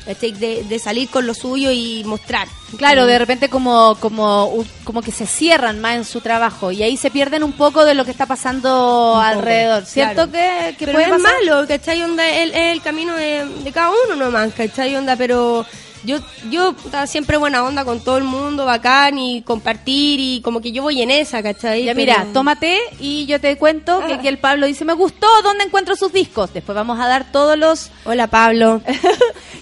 [0.07, 0.31] ¿Cachai?
[0.31, 2.47] De, de salir con lo suyo y mostrar.
[2.77, 3.07] Claro, Mm.
[3.07, 7.11] de repente como, como, como que se cierran más en su trabajo y ahí se
[7.11, 9.85] pierden un poco de lo que está pasando Un poco, alrededor.
[9.85, 10.31] ¿Cierto claro.
[10.31, 11.37] que, que pero puede no es pasar?
[11.45, 12.01] malo, ¿cachai?
[12.03, 14.95] Onda, es, es el camino de, de cada uno nomás, ¿cachai?
[14.95, 15.65] Onda, pero
[16.03, 16.19] yo,
[16.49, 20.71] yo puta, siempre buena onda con todo el mundo, bacán y compartir y como que
[20.71, 21.83] yo voy en esa, ¿cachai?
[21.85, 25.27] Ya Pero- mira, tómate y yo te cuento que aquí el Pablo dice, me gustó,
[25.43, 26.53] ¿dónde encuentro sus discos?
[26.53, 27.91] Después vamos a dar todos los...
[28.05, 28.81] Hola Pablo.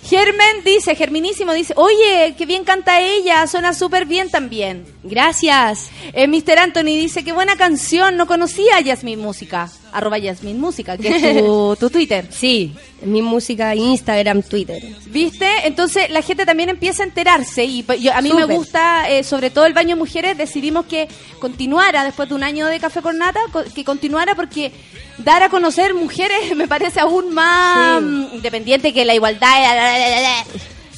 [0.04, 4.86] Germen dice, Germinísimo dice, oye, qué bien canta ella, suena súper bien también.
[5.04, 5.90] Gracias.
[6.14, 6.60] Eh, Mr.
[6.60, 11.40] Anthony dice, qué buena canción, no conocía a Yasmin Música, arroba Yasmin Música, que es
[11.46, 12.28] tu, tu Twitter.
[12.30, 12.74] Sí,
[13.04, 14.84] mi música, Instagram, Twitter.
[15.08, 15.48] ¿Viste?
[15.66, 19.24] Entonces la gente también empieza a enterarse y pues, yo- a mí me gusta, eh,
[19.24, 21.08] sobre todo el baño mujeres, decidimos que
[21.40, 23.40] continuara después de un año de Café con Nata,
[23.74, 24.72] que continuara porque
[25.20, 28.06] dar a conocer mujeres me parece aún más Sí.
[28.06, 30.44] mm, independiente que la igualdad.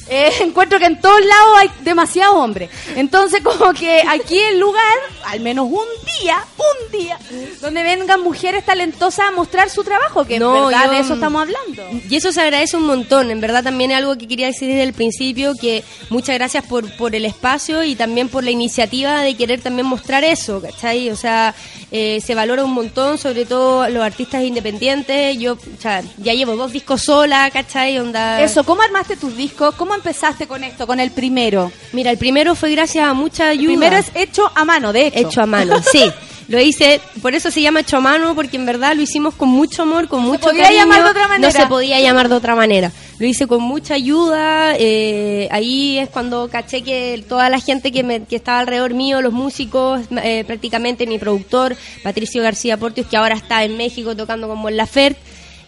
[0.08, 2.68] Eh, encuentro que en todos lados hay demasiado hombre.
[2.96, 4.82] Entonces, como que aquí el lugar,
[5.24, 5.84] al menos un
[6.20, 7.18] día, un día,
[7.60, 11.14] donde vengan mujeres talentosas a mostrar su trabajo, que No, en verdad yo- de eso
[11.14, 11.82] estamos hablando.
[12.08, 14.82] Y eso se agradece un montón, en verdad también es algo que quería decir desde
[14.82, 19.36] el principio, que muchas gracias por, por el espacio y también por la iniciativa de
[19.36, 21.10] querer también mostrar eso, ¿cachai?
[21.10, 21.54] O sea,
[21.90, 26.56] eh, se valora un montón, sobre todo los artistas independientes, yo o sea, ya llevo
[26.56, 27.98] dos discos sola, ¿cachai?
[27.98, 28.42] Onda...
[28.42, 29.74] Eso, ¿cómo armaste tus discos?
[29.74, 31.70] ¿Cómo empezaste con esto, con el primero?
[31.92, 33.66] Mira, el primero fue gracias a mucha ayuda.
[33.68, 35.18] Primero es hecho a mano, de hecho.
[35.28, 36.10] Hecho a mano, sí.
[36.48, 39.50] Lo hice, por eso se llama hecho a mano, porque en verdad lo hicimos con
[39.50, 40.80] mucho amor, con mucho podía cariño.
[40.80, 41.52] llamar de otra manera.
[41.52, 42.90] No se podía llamar de otra manera.
[43.18, 44.74] Lo hice con mucha ayuda.
[44.78, 49.20] eh, ahí es cuando caché que toda la gente que, me, que estaba alrededor mío,
[49.20, 54.48] los músicos, eh, prácticamente mi productor, Patricio García Portius, que ahora está en México tocando
[54.48, 55.20] con Mon Laferte.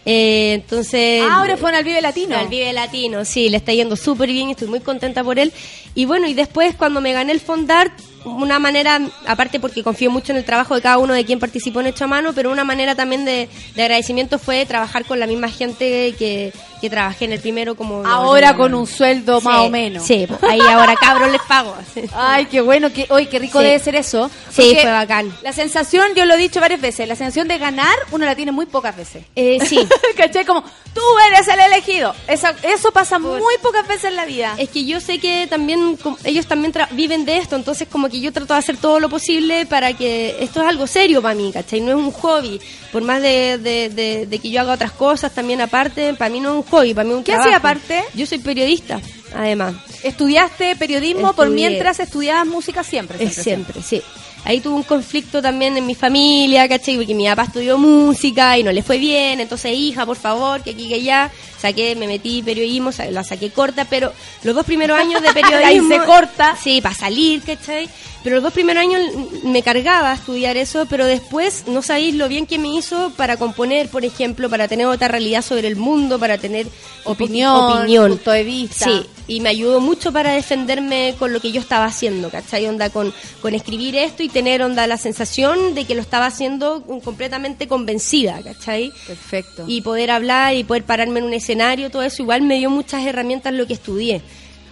[0.05, 2.35] Eh, entonces Ah, ahora fue al Vive Latino.
[2.35, 5.53] al Vive Latino, sí, le está yendo súper bien, estoy muy contenta por él.
[5.93, 7.93] Y bueno, y después cuando me gané el Fondart,
[8.25, 11.79] una manera, aparte porque confío mucho en el trabajo de cada uno de quien participó
[11.81, 15.27] en Hecho a Mano, pero una manera también de, de agradecimiento fue trabajar con la
[15.27, 18.05] misma gente que, que trabajé en el primero como...
[18.05, 20.03] Ahora con un sueldo más o menos.
[20.03, 21.75] Sí, pues, ahí ahora cabros les pago.
[22.15, 23.65] Ay, qué bueno, que, hoy qué rico Sí.
[23.65, 24.29] debe ser eso.
[24.51, 25.35] Sí, fue bacán.
[25.41, 28.51] La sensación, yo lo he dicho varias veces, la sensación de ganar uno la tiene
[28.51, 29.23] muy pocas veces.
[29.35, 29.79] Eh, sí.
[30.17, 30.45] ¿Cachai?
[30.45, 30.61] Como,
[30.93, 32.13] tú eres el elegido.
[32.27, 34.53] Esa- eso pasa muy pocas veces en la vida.
[34.57, 38.19] Es que yo sé que también ellos también tra- viven de esto, entonces como que
[38.19, 41.51] yo trato de hacer todo lo posible para que esto es algo serio para mí,
[41.51, 41.81] ¿cachai?
[41.81, 42.59] No es un hobby.
[42.91, 46.39] Por más de, de- de- de que yo haga otras cosas también aparte, para mí
[46.41, 47.47] no es un hobby, para mí es un ¿Qué trabajo.
[47.49, 48.03] hacía aparte?
[48.13, 48.99] Yo soy periodista,
[49.33, 49.75] además.
[50.03, 53.23] Estudiaste periodismo por mientras estudiabas música siempre.
[53.23, 54.01] Es siempre, sí.
[54.43, 56.95] Ahí tuve un conflicto también en mi familia, ¿cachai?
[56.97, 60.71] Porque mi papá estudió música y no le fue bien, entonces, hija, por favor, que
[60.71, 61.31] aquí, que allá.
[61.59, 64.11] Saqué, me metí periodismo, la saqué corta, pero
[64.41, 65.93] los dos primeros años de periodismo...
[65.93, 66.57] Ahí se corta.
[66.59, 67.87] Sí, para salir, ¿cachai?
[68.23, 69.01] Pero los dos primeros años
[69.43, 73.89] me cargaba estudiar eso, pero después no sabéis lo bien que me hizo para componer,
[73.89, 76.67] por ejemplo, para tener otra realidad sobre el mundo, para tener
[77.03, 78.09] Opinión, opinión.
[78.09, 78.85] punto de vista.
[78.85, 82.67] Sí, y me ayudó mucho para defenderme con lo que yo estaba haciendo, ¿cachai?
[82.67, 86.83] Onda con, con escribir esto y tener onda la sensación de que lo estaba haciendo
[87.01, 88.91] completamente convencida, ¿cachai?
[89.07, 89.63] Perfecto.
[89.67, 93.05] Y poder hablar y poder pararme en un escenario, todo eso igual me dio muchas
[93.05, 94.21] herramientas lo que estudié.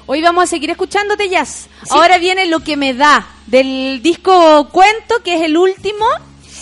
[0.07, 1.69] Hoy vamos a seguir escuchándote jazz.
[1.89, 6.05] Ahora viene lo que me da del disco Cuento, que es el último.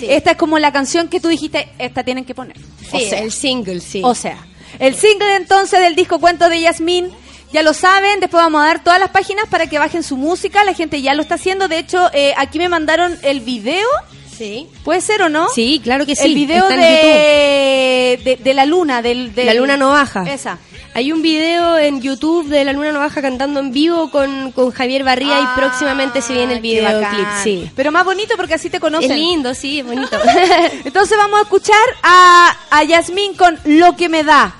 [0.01, 2.57] Esta es como la canción que tú dijiste, esta tienen que poner.
[2.91, 4.01] Sí, el single, sí.
[4.03, 4.45] O sea,
[4.77, 7.09] el single entonces del disco Cuento de Yasmín.
[7.53, 10.63] Ya lo saben, después vamos a dar todas las páginas para que bajen su música.
[10.63, 11.67] La gente ya lo está haciendo.
[11.67, 13.87] De hecho, eh, aquí me mandaron el video.
[14.37, 14.67] Sí.
[14.83, 15.49] ¿Puede ser o no?
[15.49, 16.25] Sí, claro que sí.
[16.25, 20.23] El video de, de, de la luna, del, del- La luna no baja.
[20.31, 20.59] Esa.
[20.93, 24.71] Hay un video en YouTube de La Luna no baja cantando en vivo con, con
[24.71, 27.71] Javier Barría y próximamente se viene el Ah, videoclip, sí.
[27.75, 29.11] Pero más bonito porque así te conocen.
[29.11, 30.17] Es lindo, sí, es bonito.
[30.85, 34.55] Entonces vamos a escuchar a, a Yasmín con Lo que me da.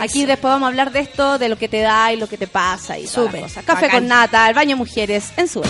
[0.00, 2.36] Aquí después vamos a hablar de esto, de lo que te da y lo que
[2.38, 3.64] te pasa y Súper, cosas.
[3.64, 4.00] Café bacán.
[4.00, 5.60] con nata, el baño mujeres en su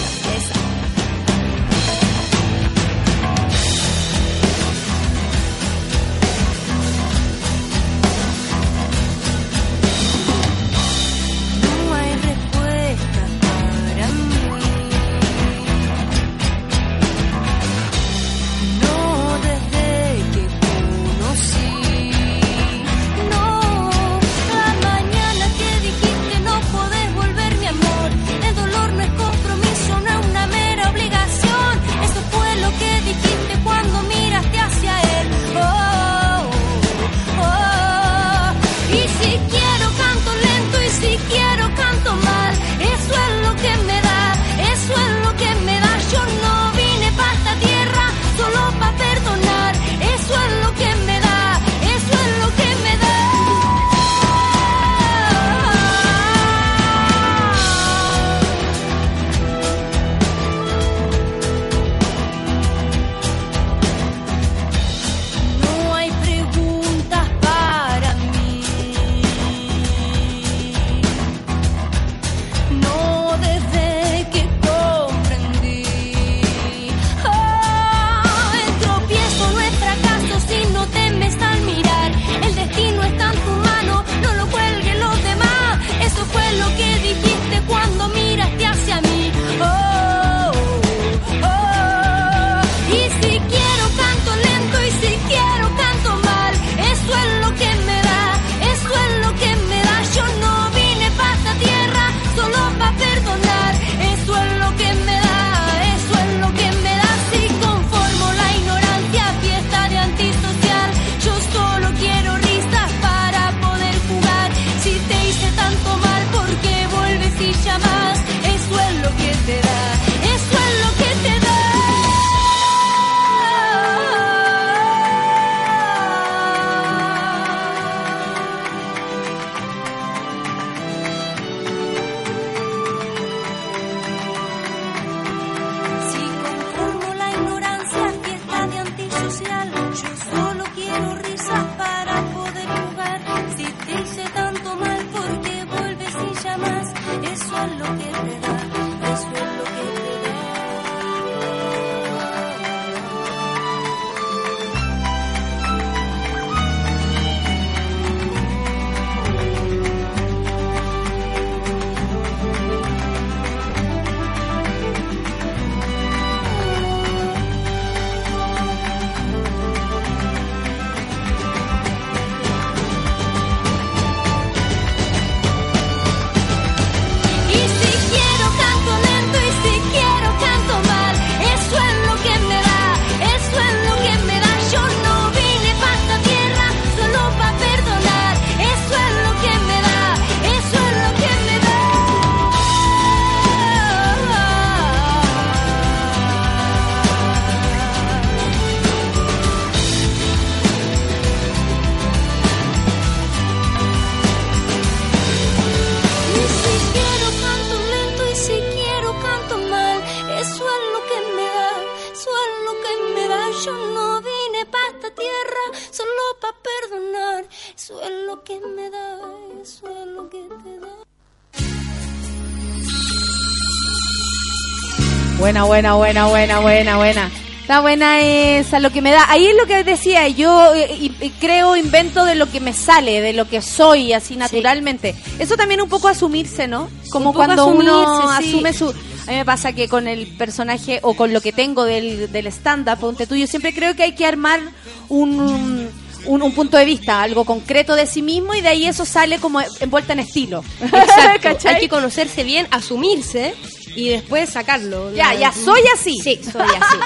[225.38, 227.30] Buena, buena, buena, buena, buena, buena.
[227.60, 229.28] Está buena esa, lo que me da.
[229.28, 232.72] Ahí es lo que decía, yo eh, y- y creo, invento de lo que me
[232.72, 235.14] sale, de lo que soy, así naturalmente.
[235.38, 236.88] Eso también un poco asumirse, ¿no?
[237.10, 238.46] Como Un cuando uno sí.
[238.48, 238.88] asume su...
[238.90, 242.46] A mí me pasa que con el personaje o con lo que tengo del, del
[242.46, 244.60] stand-up, ponte tú, yo siempre creo que hay que armar
[245.08, 245.88] un,
[246.26, 249.40] un, un punto de vista, algo concreto de sí mismo y de ahí eso sale
[249.40, 250.62] como envuelta en estilo.
[250.80, 251.68] Exacto.
[251.68, 253.56] Hay que conocerse bien, asumirse
[253.96, 255.12] y después sacarlo.
[255.12, 256.18] Ya, ya soy así.
[256.22, 256.96] Sí, soy así.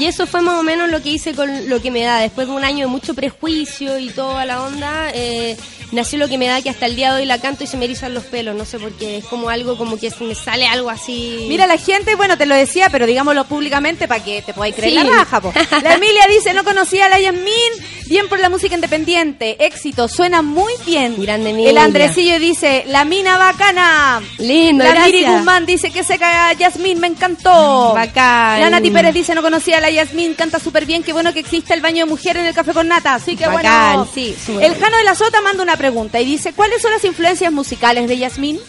[0.00, 2.18] Y eso fue más o menos lo que hice con lo que me da.
[2.18, 5.56] Después de un año de mucho prejuicio y toda la onda, eh,
[5.92, 7.76] nació lo que me da que hasta el día de hoy la canto y se
[7.76, 8.54] me erizan los pelos.
[8.54, 9.18] No sé por qué.
[9.18, 11.46] Es como algo, como que se me sale algo así.
[11.48, 14.90] Mira, la gente, bueno, te lo decía, pero digámoslo públicamente para que te podáis creer
[14.90, 14.96] Sí.
[15.08, 15.52] la raja, po.
[15.82, 17.72] La Emilia dice, no conocía a la Yasmín,
[18.06, 21.14] bien por la música independiente, éxito, suena muy bien.
[21.20, 21.70] Grande Emilia.
[21.70, 24.20] El Andresillo dice, la mina bacana.
[24.38, 25.24] Lindo, La Miri.
[25.24, 27.92] Guzmán dice que seca Yasmín, me encantó.
[27.94, 28.60] Bacán.
[28.60, 31.40] La Nati Pérez dice, no conocía a la Yasmín, canta súper bien, qué bueno que
[31.40, 33.18] existe el baño de mujer en el café con nata.
[33.18, 34.10] Sí, que Bacán, bueno.
[34.12, 34.74] sí, el.
[34.80, 38.18] Jano de la Sota manda una pregunta y dice, ¿cuáles son las influencias musicales de
[38.18, 38.60] Yasmín?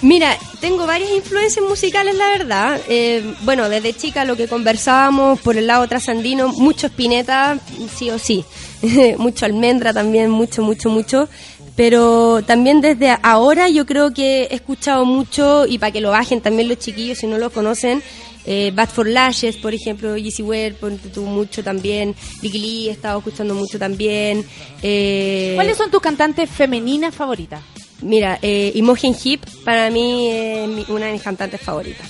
[0.00, 2.80] Mira, tengo varias influencias musicales, la verdad.
[2.88, 7.60] Eh, bueno, desde chica lo que conversábamos por el lado trasandino, mucho espineta,
[7.94, 8.44] sí o sí.
[9.18, 11.28] mucho almendra también, mucho, mucho, mucho.
[11.76, 16.40] Pero también desde ahora yo creo que he escuchado mucho, y para que lo bajen
[16.40, 18.02] también los chiquillos si no lo conocen,
[18.46, 22.14] eh, Bad for Lashes, por ejemplo, Yeezy Ware, ponte tú mucho también.
[22.40, 24.44] Vicky Lee he estado escuchando mucho también.
[24.82, 27.60] Eh, ¿Cuáles son tus cantantes femeninas favoritas?
[28.00, 32.06] Mira, eh, Imogen Heap para mí es mi- una de mis cantantes favoritas.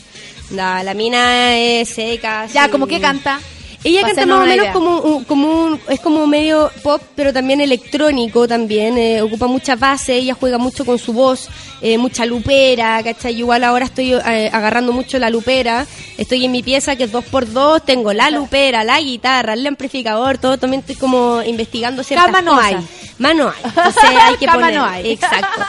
[0.53, 2.47] La, la mina es seca.
[2.47, 2.69] Ya.
[2.71, 3.41] ¿como que canta?
[3.85, 4.73] Ella canta más o menos idea.
[4.73, 8.97] como, un- como un, es como medio pop, pero también electrónico también.
[8.97, 11.49] eh, ocupa mucha base, ella juega mucho con su voz,
[11.81, 13.35] eh, mucha lupera, ¿cachai?
[13.37, 15.85] Igual ahora estoy eh, agarrando mucho la lupera.
[16.17, 20.59] Estoy en mi pieza que es 2x2, tengo la lupera, la guitarra, el amplificador, todo.
[20.59, 22.75] También estoy como investigando ciertas Cama no cosas.
[22.75, 22.87] hay.
[23.19, 23.55] Más no hay.
[23.65, 24.75] Entonces hay que Cama poner.
[24.77, 25.11] no hay.
[25.13, 25.61] Exacto.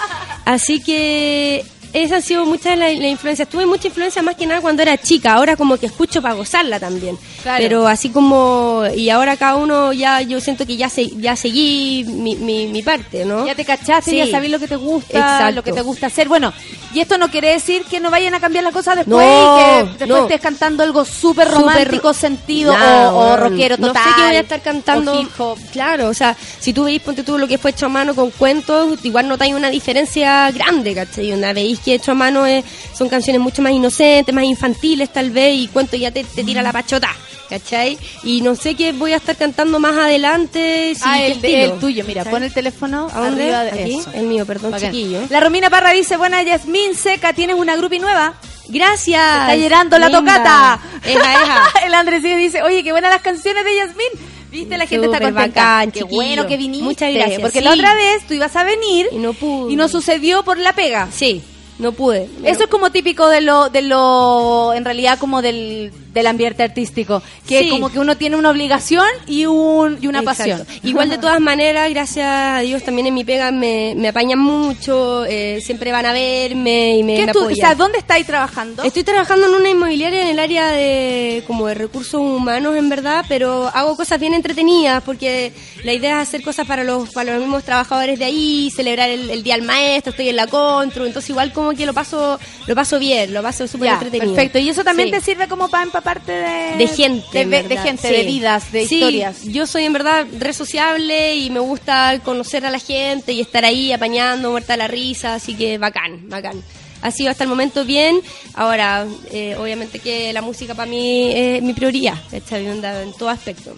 [0.45, 3.48] Así que esas han sido muchas de las las influencias.
[3.48, 5.34] Tuve mucha influencia más que nada cuando era chica.
[5.34, 7.18] Ahora como que escucho para gozarla también.
[7.41, 7.61] Claro.
[7.61, 8.84] Pero así como...
[8.95, 10.22] Y ahora cada uno ya...
[10.22, 13.45] Yo siento que ya se, ya seguí mi, mi, mi parte, ¿no?
[13.45, 14.18] Ya te cachaste, Sí.
[14.18, 15.52] ya sabes lo que te gusta, Exacto.
[15.56, 16.28] lo que te gusta hacer.
[16.28, 16.52] Bueno,
[16.94, 19.64] y esto no quiere decir que no vayan a cambiar las cosas después No, y
[19.84, 20.18] que después no.
[20.24, 22.74] estés cantando algo súper romántico, sentido
[23.14, 24.03] o, rockero No total.
[24.03, 25.30] sé qué voy a estar cantando.
[25.72, 28.32] Claro, o sea, si tú veis, ponte tú lo que fue hecho a mano con
[28.32, 31.32] cuentos, igual notáis una diferencia grande, ¿cachai?
[31.34, 32.64] Una veis que hecho a mano es-
[32.97, 36.61] son canciones mucho más inocentes, más infantiles tal vez, y cuento ya te, te tira
[36.61, 37.10] la pachota,
[37.49, 37.97] ¿cachai?
[38.23, 40.93] Y no sé qué voy a estar cantando más adelante.
[40.95, 41.39] si Ah, el,
[41.80, 43.43] tuyo, mira, pon el teléfono ¿A dónde?
[43.53, 44.11] arriba de Aquí, eso.
[44.14, 44.91] el mío, perdón, Bacán.
[44.91, 45.19] chiquillo.
[45.30, 48.34] La Romina Parra dice, buena Yasmín Seca, tienes una grupi nueva.
[48.69, 49.22] Gracias.
[49.41, 50.80] Está llorando la tocata.
[51.05, 51.64] Eja, eja.
[51.85, 54.07] el Andresío dice, oye, qué buenas las canciones de Yasmín.
[54.51, 55.47] Viste, la gente está contenta.
[55.47, 56.15] bacán, qué chiquillo.
[56.15, 56.84] bueno que viniste.
[56.85, 57.65] Muchas gracias, Porque sí.
[57.65, 59.73] la otra vez tú ibas a venir Y no pude.
[59.73, 61.07] y no sucedió por la pega.
[61.11, 61.41] Sí,
[61.84, 62.27] no pude.
[62.43, 67.22] Eso es como típico de lo, de lo, en realidad como del, del ambiente artístico,
[67.47, 67.69] que Sí.
[67.69, 70.41] como que uno tiene una obligación y un y una Exacto.
[70.64, 70.68] pasión.
[70.84, 75.26] Igual de todas maneras, gracias a Dios también en mi pega me, me apañan mucho,
[75.26, 78.84] eh, siempre van a verme y me, ¿Qué me tú, o sea, ¿dónde estáis trabajando?
[78.84, 83.26] Estoy trabajando en una inmobiliaria en el área de como de recursos humanos en verdad,
[83.27, 85.51] pero hago cosas bien entretenidas porque
[85.84, 89.30] la idea es hacer cosas para los para los mismos trabajadores de ahí, celebrar el,
[89.30, 92.76] el día del maestro, estoy en la contru, entonces igual como que lo paso lo
[92.76, 94.34] paso bien, lo paso súper entretenido.
[94.34, 94.60] perfecto.
[94.60, 95.16] Y eso también Sí.
[95.16, 98.14] te sirve como para empaparte de, de gente, de, de gente, sí.
[98.14, 99.44] de vidas, de Sí, historias.
[99.44, 103.66] Yo soy en verdad re sociable y me gusta conocer a la gente y estar
[103.66, 106.62] ahí apañando, muerta la risa, así que bacán, bacán.
[107.02, 108.22] Ha sido hasta el momento bien.
[108.54, 112.66] Ahora, eh, obviamente que la música para mí es mi prioridad, ¿cachai?
[112.70, 113.76] Onda, en todo aspecto.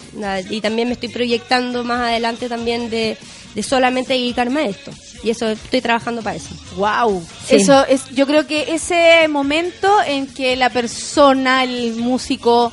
[0.52, 3.18] Y también me estoy proyectando más adelante también de,
[3.56, 4.92] de solamente dedicarme a esto.
[5.24, 6.50] Y eso, estoy trabajando para eso.
[6.76, 7.26] Wow.
[7.48, 7.56] Sí.
[7.56, 12.72] Eso es, yo creo que ese momento en que la persona, el músico,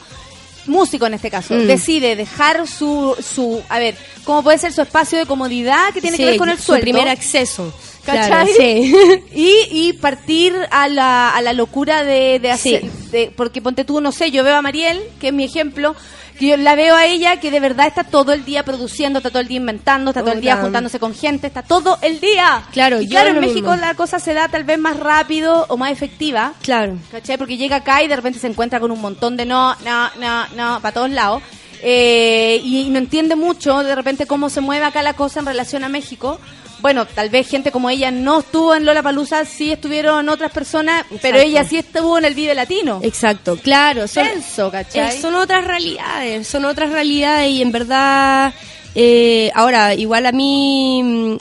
[0.66, 1.66] músico en este caso, Mm.
[1.66, 6.16] decide dejar su, su, a ver, ¿cómo puede ser su espacio de comodidad que tiene
[6.16, 6.82] que ver con el su sueldo?
[6.82, 7.72] primer acceso.
[8.04, 8.26] ¿Cachai?
[8.28, 8.94] Claro, sí.
[9.34, 12.90] y, y partir a la, a la locura de, de hacer, Sí.
[13.12, 15.94] de- porque ponte tú, no sé, yo veo a Mariel, que es mi ejemplo,
[16.38, 19.30] que yo la veo a ella que de verdad está todo el día produciendo, está
[19.30, 22.64] todo el día inventando, está todo el día juntándose con gente, está todo el día.
[22.72, 23.76] Claro, y claro, en México mismo.
[23.76, 26.54] la cosa se da tal vez más rápido o más efectiva.
[26.62, 26.96] Claro.
[27.10, 27.38] ¿Cachai?
[27.38, 30.48] Porque llega acá y de repente se encuentra con un montón de no, no, no,
[30.56, 31.42] no, para todos lados.
[31.82, 35.46] Eh, y, y no entiende mucho de repente cómo se mueve acá la cosa en
[35.46, 36.38] relación a México.
[36.82, 41.38] Bueno, tal vez gente como ella no estuvo en Lollapalooza, sí estuvieron otras personas, pero
[41.38, 42.98] ella sí estuvo en el Vive Latino.
[43.04, 44.08] Exacto, claro.
[44.08, 45.16] Son, Tenso, ¿cachai?
[45.16, 48.52] eh, son otras realidades, son otras realidades y en verdad,
[48.96, 51.36] eh, ahora, igual a mí mm,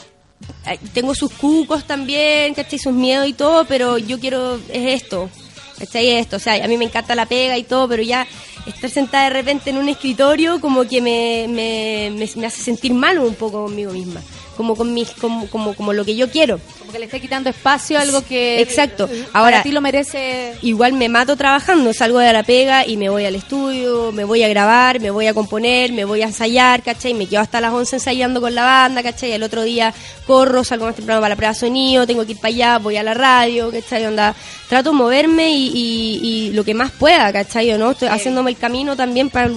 [0.94, 2.78] tengo sus cucos también, ¿cachai?
[2.78, 5.28] Sus miedos y todo, pero yo quiero, es esto,
[5.76, 6.08] ¿cachai?
[6.08, 8.28] Es esto, o sea, a mí me encanta la pega y todo, pero ya
[8.66, 12.94] estar sentada de repente en un escritorio como que me, me, me, me hace sentir
[12.94, 14.20] mal un poco conmigo misma,
[14.56, 16.60] como con mis, como, como, como lo que yo quiero.
[16.78, 19.08] Como que le está quitando espacio a algo que Exacto.
[19.32, 20.54] Ahora- ti lo merece.
[20.62, 24.42] igual me mato trabajando, salgo de la pega y me voy al estudio, me voy
[24.42, 27.14] a grabar, me voy a componer, me voy a ensayar, ¿cachai?
[27.14, 29.32] Me quedo hasta las 11 ensayando con la banda, ¿cachai?
[29.32, 29.94] El otro día
[30.26, 32.96] corro, salgo más temprano para la prueba de sonido, tengo que ir para allá, voy
[32.96, 34.04] a la radio, ¿cachai?
[34.06, 34.34] Onda,
[34.72, 37.70] trato de moverme y, y- y lo que más pueda, ¿cachai?
[37.72, 37.90] ¿O no?
[37.90, 39.50] Estoy haciéndome el camino también para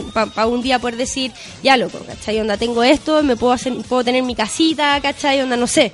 [0.46, 1.32] un día poder decir,
[1.64, 2.42] ya loco, ¿cachai?
[2.42, 5.40] Onda, tengo esto, me puedo hacer, puedo tener mi casita, ¿cachai?
[5.42, 5.94] Onda, no sé.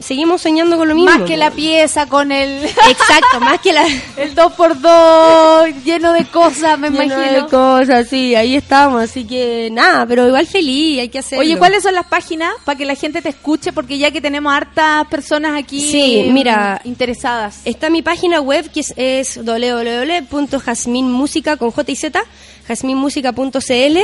[0.00, 1.12] Seguimos soñando con lo mismo.
[1.16, 2.64] Más que la pieza con el.
[2.64, 3.86] Exacto, más que la.
[4.16, 7.42] El 2x2 lleno de cosas, me Lleno imagino.
[7.44, 11.42] de cosas, sí, ahí estamos, así que nada, pero igual feliz, hay que hacerlo.
[11.44, 13.72] Oye, ¿cuáles son las páginas para que la gente te escuche?
[13.72, 17.60] Porque ya que tenemos hartas personas aquí Sí, mira, interesadas.
[17.64, 22.20] Está mi página web que es, es www.jasminmusica con J y Z,
[22.66, 23.98] jasminmusica.cl.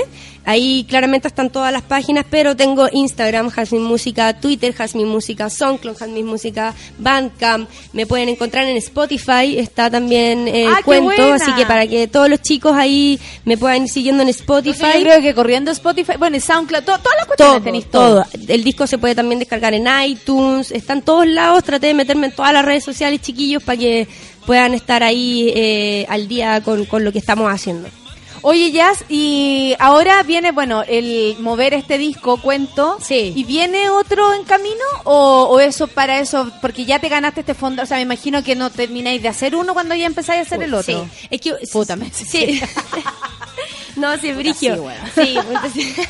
[0.47, 5.99] Ahí claramente están todas las páginas, pero tengo Instagram, Jasmin Música, Twitter, Jasmin Música, SoundCloud,
[5.99, 7.69] Jasmin Música, Bandcamp.
[7.93, 12.31] Me pueden encontrar en Spotify, está también eh, ¡Ah, cuento, así que para que todos
[12.31, 14.79] los chicos ahí me puedan ir siguiendo en Spotify.
[14.83, 18.25] Entonces, yo creo que corriendo Spotify, bueno, SoundCloud, to- todas las cuestiones todo, tenéis todo.
[18.49, 21.65] El disco se puede también descargar en iTunes, está en todos lados.
[21.65, 24.09] Traté de meterme en todas las redes sociales, chiquillos, para que
[24.51, 27.89] puedan estar ahí eh, al día con, con lo que estamos haciendo.
[28.43, 32.99] Oye, Jazz, y ahora viene, bueno, el mover este disco, cuento.
[33.01, 33.33] Sí.
[33.37, 34.83] ¿Y viene otro en camino?
[35.05, 36.51] ¿O, o eso para eso?
[36.61, 37.85] Porque ya te ganaste este fondo.
[37.85, 40.63] O sea, me imagino que no termináis de hacer uno cuando ya empezáis a hacer
[40.65, 41.05] el otro.
[41.15, 41.55] Sí, es que...
[41.73, 42.61] Puta, me- Sí.
[43.97, 44.75] no, sí, Brigio.
[44.75, 45.01] sí, bueno.
[45.15, 46.09] Sí, entonces-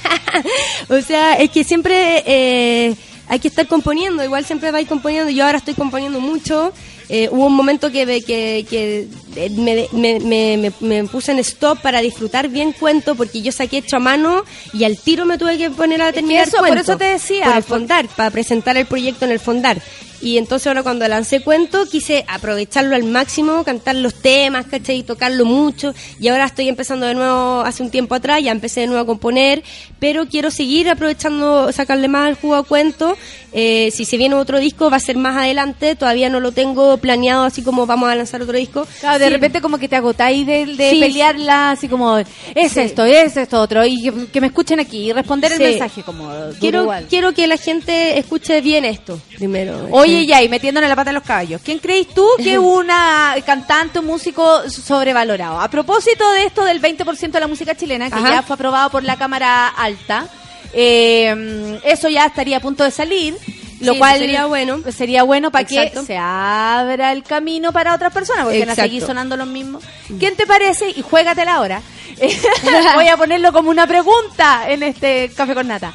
[0.89, 2.95] o sea, es que siempre eh,
[3.29, 5.31] hay que estar componiendo, igual siempre vais componiendo.
[5.31, 6.73] Yo ahora estoy componiendo mucho.
[7.13, 11.81] Eh, hubo un momento que, que, que me, me, me- me- me puse en stop
[11.81, 15.57] para disfrutar bien cuento porque yo saqué hecho a mano y al tiro me tuve
[15.59, 16.83] que poner a terminar eso, por cuento.
[16.83, 19.81] eso te decía, Por el por- fondar, para presentar el proyecto en el fondar.
[20.23, 24.99] Y entonces ahora cuando lancé cuento quise aprovecharlo al máximo, cantar los temas, ¿cachai?
[24.99, 25.95] Y tocarlo mucho.
[26.21, 29.07] Y ahora estoy empezando de nuevo, hace un tiempo atrás, ya empecé de nuevo a
[29.07, 29.63] componer,
[29.99, 33.17] pero quiero seguir aprovechando, sacarle más al jugo a cuento.
[33.53, 36.99] Eh, si se viene otro disco va a ser más adelante, todavía no lo tengo
[36.99, 38.87] planeado así como vamos a lanzar otro disco.
[39.01, 39.33] Claro, de Sí.
[39.33, 40.99] repente como que te agotáis de, de Sí.
[41.01, 42.27] pelearla, así como, es
[42.73, 42.81] Sí.
[42.81, 46.29] esto, es esto, otro, y que, que me escuchen aquí, y responder el mensaje como
[46.59, 47.07] Quiero, igual.
[47.09, 49.89] quiero que la gente escuche bien esto primero.
[49.93, 51.61] Oye, ya, y metiéndole la pata a los caballos.
[51.65, 55.61] ¿Quién crees tú que es una cantante o músico sobrevalorado?
[55.61, 58.31] A propósito de esto del 20% de la música chilena, que Ajá.
[58.31, 60.27] ya fue aprobado por la Cámara Alta,
[60.73, 63.37] eh, eso ya estaría a punto de salir.
[63.81, 64.81] Lo Sí, cual sería bueno.
[64.95, 69.03] sería bueno para que se abra el camino para otras personas, porque van a seguir
[69.05, 69.83] sonando los mismos.
[70.19, 70.91] ¿Quién te parece?
[70.91, 71.81] Y juégatela ahora.
[72.95, 75.95] Voy a ponerlo como una pregunta en este Café con Nata.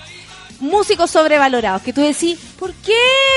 [0.59, 2.93] Músicos sobrevalorados, que tú decís, ¿por qué?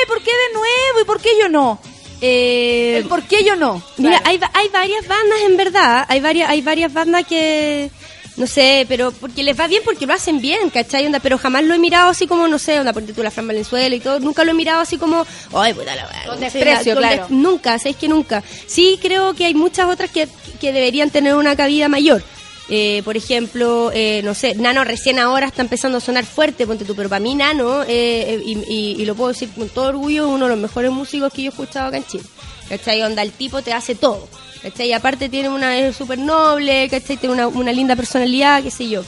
[0.07, 1.01] ¿Por qué de nuevo?
[1.03, 1.79] ¿Y por qué yo no?
[2.21, 3.83] Eh, El ¿Por qué yo no?
[3.97, 4.25] Mira, Claro.
[4.25, 7.91] hay, hay varias bandas en verdad, hay varias, hay varias bandas que,
[8.39, 11.05] no sé, pero porque les va bien porque lo hacen bien, ¿cachai?
[11.05, 13.47] Onda, pero jamás lo he mirado así como, no sé, onda, ponte tú la Fran
[13.47, 16.97] Valenzuela y todo, nunca lo he mirado así como, ay, puta la weá", Con desprecio,
[16.97, 17.23] claro.
[17.23, 18.43] des- Nunca, ¿sabéis que nunca?
[18.67, 20.27] Sí creo que hay muchas otras que,
[20.61, 22.23] que deberían tener una cabida mayor.
[22.71, 26.85] Eh, por ejemplo, eh, no sé, Nano recién ahora está empezando a sonar fuerte, ponte
[26.85, 29.87] tú, pero para mí Nano, eh, eh, y, y- y lo puedo decir con todo
[29.89, 32.25] orgullo, uno de los mejores músicos que yo he escuchado acá en Chile.
[32.69, 33.03] ¿Cachai?
[33.03, 34.29] Onda, el tipo te hace todo.
[34.63, 34.89] ¿Cachai?
[34.89, 37.17] Y aparte tiene una, es súper noble, ¿cachai?
[37.17, 39.03] Tiene una, una linda personalidad, qué sé yo.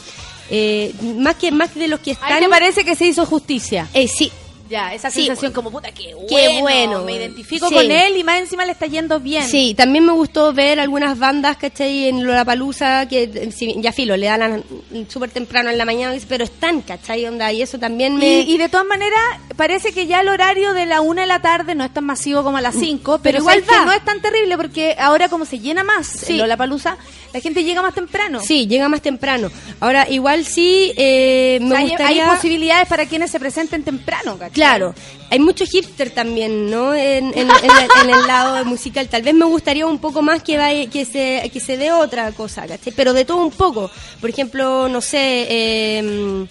[0.51, 2.33] Eh, más que más de los que están...
[2.33, 3.89] Ay, me parece que se hizo justicia.
[3.95, 4.33] Eh, sí,
[4.71, 6.29] Ya, esa Sí, sensación como puta, qué bueno.
[6.29, 7.03] Qué bueno.
[7.03, 7.75] Me identifico Sí.
[7.75, 9.43] con él y más encima le está yendo bien.
[9.43, 12.07] Sí, también me gustó ver algunas bandas, ¿cachai?
[12.07, 14.63] En Lollapalooza, que si- ya filo, le dan
[15.09, 17.27] súper temprano en la mañana, pero están, ¿cachai?
[17.27, 18.43] Onda, y eso también me...
[18.43, 19.19] Y, y de todas maneras,
[19.57, 22.45] parece que ya el horario de la una de la tarde no es tan masivo
[22.45, 23.81] como a las 5, pero, pero igual igual va.
[23.81, 26.37] que no es tan terrible porque ahora como se llena más Sí.
[26.37, 26.97] Lollapalooza,
[27.33, 28.41] la gente llega más temprano.
[28.41, 29.51] Sí, llega más temprano.
[29.81, 32.25] Ahora, igual sí, eh, me hay- gustaría...
[32.31, 34.60] hay, posibilidades para quienes se presenten temprano, ¿cachai?
[34.61, 34.95] Claro,
[35.31, 36.93] hay mucho hipster también, ¿no?
[36.95, 39.09] En, en- en la- en el lado musical.
[39.09, 42.31] Tal vez me gustaría un poco más que vaya, que se que se dé otra
[42.33, 42.93] cosa, ¿cachai?
[42.95, 43.91] Pero de todo un poco.
[44.21, 46.47] Por ejemplo, no sé, eh,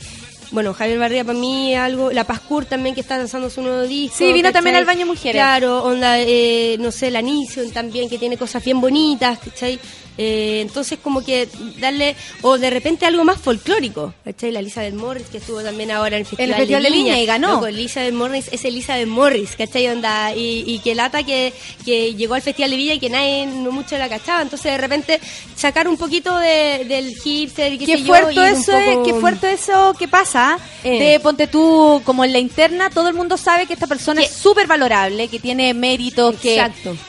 [0.51, 4.17] bueno, Javier Barría para mí algo, La Pascur también que está lanzando su nuevo disco.
[4.17, 4.53] Sí, vino ¿cachai?
[4.53, 5.33] también al Baño Mujeres.
[5.39, 9.79] Claro, onda, eh, no sé, la Nison también que tiene cosas bien bonitas, ¿cachai?
[10.21, 11.47] Eh, entonces como que
[11.79, 14.51] darle, o de repente algo más folclórico, ¿cachai?
[14.51, 17.53] La Elizabeth Morris que estuvo también ahora en el Festival, Festival de Viña y ganó.
[17.53, 19.87] Loco, Elizabeth Morris es Elizabeth Morris, ¿cachai?
[19.87, 21.53] Onda, y, y que lata que,
[21.85, 24.41] que llegó al Festival de Villa y que nadie no mucho la cachaba.
[24.41, 25.21] Entonces, de repente,
[25.55, 29.13] sacar un poquito de, del hipster, qué, Qué sé yo, fuerte eso, es, poco- qué
[29.13, 30.59] fuerte eso que pasa.
[30.83, 30.99] Eh.
[30.99, 34.31] De ponte tú, como en la interna, todo el mundo sabe que esta persona es
[34.31, 36.55] súper valorable, que tiene méritos, que,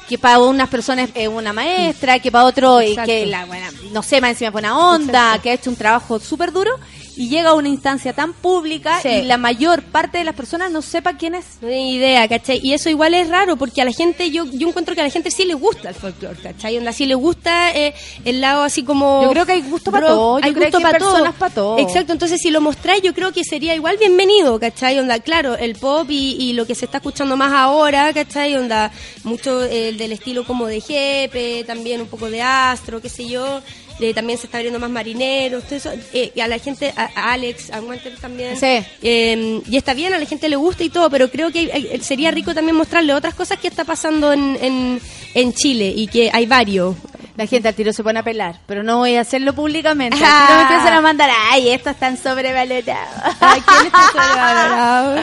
[0.08, 3.12] que para unas personas es una maestra, que para otro eh, Exacto.
[3.24, 5.42] que la buena, no sé, más encima buena onda, Exacto.
[5.42, 6.78] que ha hecho un trabajo súper duro
[7.16, 9.08] y llega a una instancia tan pública Sí.
[9.08, 11.44] y la mayor parte de las personas no sepa quién es.
[11.60, 12.60] No tengo idea, ¿cachai?
[12.62, 15.10] Y eso igual es raro porque a la gente, yo, yo encuentro que a la
[15.10, 16.78] gente sí le gusta el folclore, ¿cachai?
[16.78, 19.22] Onda, sí le gusta eh, el lado así como...
[19.22, 21.10] Yo creo que hay gusto para todo, hay creo gusto que hay para todo.
[21.12, 21.78] personas para todo.
[21.78, 24.98] Exacto, entonces si lo mostráis yo creo que sería igual bienvenido, ¿cachai?
[24.98, 28.56] Onda, claro, el pop y, y lo que se está escuchando más ahora, ¿cachai?
[28.56, 28.90] Onda,
[29.24, 33.60] mucho eh, del estilo como de Jepe, también un poco de Astro, qué sé yo.
[34.00, 35.92] Eh, también se está abriendo más marineros, todo eso.
[36.12, 38.56] Eh, y a la gente, a, a Alex, a Walter también.
[38.58, 38.84] Sí.
[39.02, 42.00] Eh, y está bien, a la gente le gusta y todo, pero creo que hay-
[42.02, 45.00] sería rico también mostrarle otras cosas que está pasando en, en,
[45.34, 46.96] en Chile y que hay varios.
[47.36, 50.18] La gente al tiro se pone a pelar, pero no voy a hacerlo públicamente.
[50.22, 50.46] Ah.
[50.50, 53.34] No me empiezan a mandar, ay, estos están sobrevalorados.
[53.40, 55.16] Ay, ¿quién está sobrevalorado?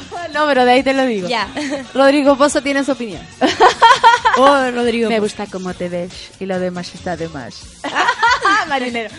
[0.32, 1.28] No, pero de ahí te lo digo.
[1.28, 1.48] Ya.
[1.94, 3.20] Rodrigo Pozo tiene su opinión.
[4.36, 5.08] Oh, Rodrigo.
[5.10, 7.62] Me gusta cómo te ves y lo demás está de más.
[8.68, 9.10] Marinero.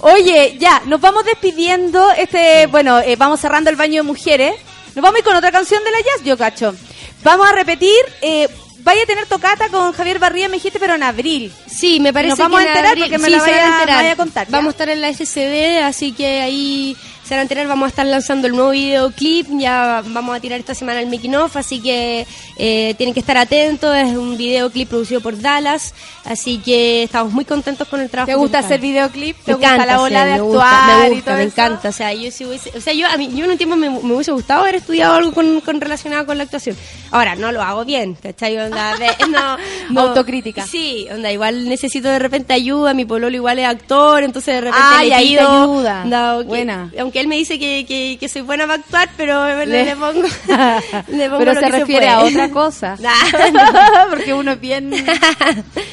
[0.00, 2.10] Oye, ya, nos vamos despidiendo.
[2.12, 4.54] Este, bueno, eh, vamos cerrando el baño de mujeres.
[4.94, 6.74] Nos vamos a ir con otra canción de la jazz, yo cacho.
[7.22, 7.94] Vamos a repetir.
[8.22, 11.52] Eh, vaya a tener tocata con Javier Barría, me dijiste, pero en abril.
[11.66, 13.50] Sí, me parece Nos vamos que a en enterar abril- porque me sí, la se
[13.50, 13.96] van vaya, a enterar.
[14.02, 14.46] vaya a contar.
[14.46, 14.50] ¿ya?
[14.52, 17.66] Vamos a estar en la SCD, así que ahí se van a enterar.
[17.66, 19.46] Vamos a estar lanzando el nuevo videoclip.
[19.58, 22.26] Ya vamos a tirar esta semana el making of, así que
[22.58, 23.94] eh, tienen que estar atentos.
[23.96, 25.94] Es un videoclip producido por Dallas,
[26.24, 28.30] así que estamos muy contentos con el trabajo.
[28.32, 29.36] ¿Te gusta hacer videoclip?
[29.44, 31.36] ¿Te Me gusta encanta la ola hacer, de me gusta, actuar me y gusta, todo
[31.36, 31.52] me eso?
[31.52, 31.88] encanta.
[31.88, 33.88] O sea, yo si hubiese, o sea, yo a mí, yo en un tiempo me,
[33.90, 36.76] me hubiese gustado haber estudiado algo con, con relacionado con la actuación.
[37.10, 38.56] Ahora no lo hago bien, ¿cachai?
[38.58, 39.56] Onda, de- no,
[39.90, 40.00] no.
[40.08, 40.66] Autocrítica.
[40.66, 44.86] Sí, onda, igual necesito de repente ayuda, mi pololo igual es actor, entonces de repente
[44.90, 46.02] Ay, le pido ayuda.
[46.02, 46.90] onda, Buena.
[47.14, 50.22] Aunque él me dice que, que, que soy buena para actuar, pero le, pongo,
[51.08, 52.96] le pongo Pero lo se que refiere a otra cosa.
[53.04, 54.06] Nah.
[54.10, 54.92] Porque uno es bien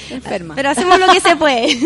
[0.10, 0.56] enferma.
[0.56, 1.78] Pero hacemos lo que se puede.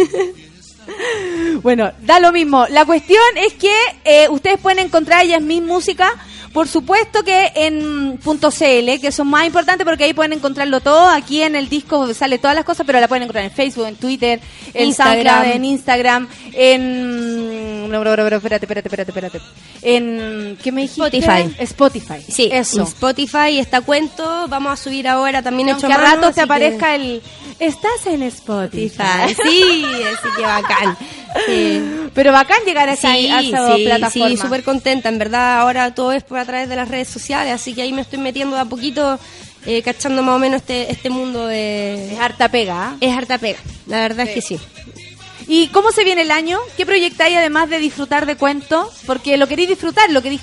[1.62, 2.66] Bueno, da lo mismo.
[2.70, 3.74] La cuestión es que
[4.06, 6.14] eh, ustedes pueden encontrar a Yasmín Música,
[6.56, 11.06] por supuesto que en .cl, que son más importantes porque ahí pueden encontrarlo todo.
[11.10, 13.98] Aquí en el disco sale todas las cosas, pero la pueden encontrar en Facebook, en
[13.98, 14.40] Twitter,
[14.73, 15.26] en Instagram.
[15.26, 17.91] SoundCloud, en Instagram, en...
[17.91, 19.41] no, no, no, no, espérate, espérate, espérate, espérate.
[19.82, 20.57] En...
[20.64, 21.18] ¿Qué me dijiste?
[21.18, 21.56] Spotify.
[21.60, 22.22] Spotify.
[22.32, 22.84] Sí, Eso.
[22.84, 27.22] Spotify está cuento, vamos a subir ahora también hecho a rato te que- aparezca el...
[27.60, 29.03] Estás en Spotify.
[29.27, 29.44] Spotify.
[29.49, 30.98] Sí, así que bacán.
[31.48, 31.82] Sí.
[32.14, 34.30] Pero bacán llegar a esa, Sí, a esa sí, plataforma.
[34.30, 35.10] sí, súper contenta.
[35.10, 37.91] En verdad, ahora todo es por a través de las redes sociales, así que ahí
[37.94, 39.20] me estoy metiendo de a poquito,
[39.66, 42.14] eh, cachando más o menos este, este mundo de...
[42.14, 42.90] Es harta pega.
[42.90, 42.95] ¿ah?
[43.02, 44.60] Es harta pega, la verdad es que sí.
[45.48, 46.57] ¿Y cómo se viene el año?
[46.76, 48.88] ¿Qué proyectáis además de disfrutar de cuentos?
[49.06, 50.41] Porque lo queréis disfrutar, lo queréis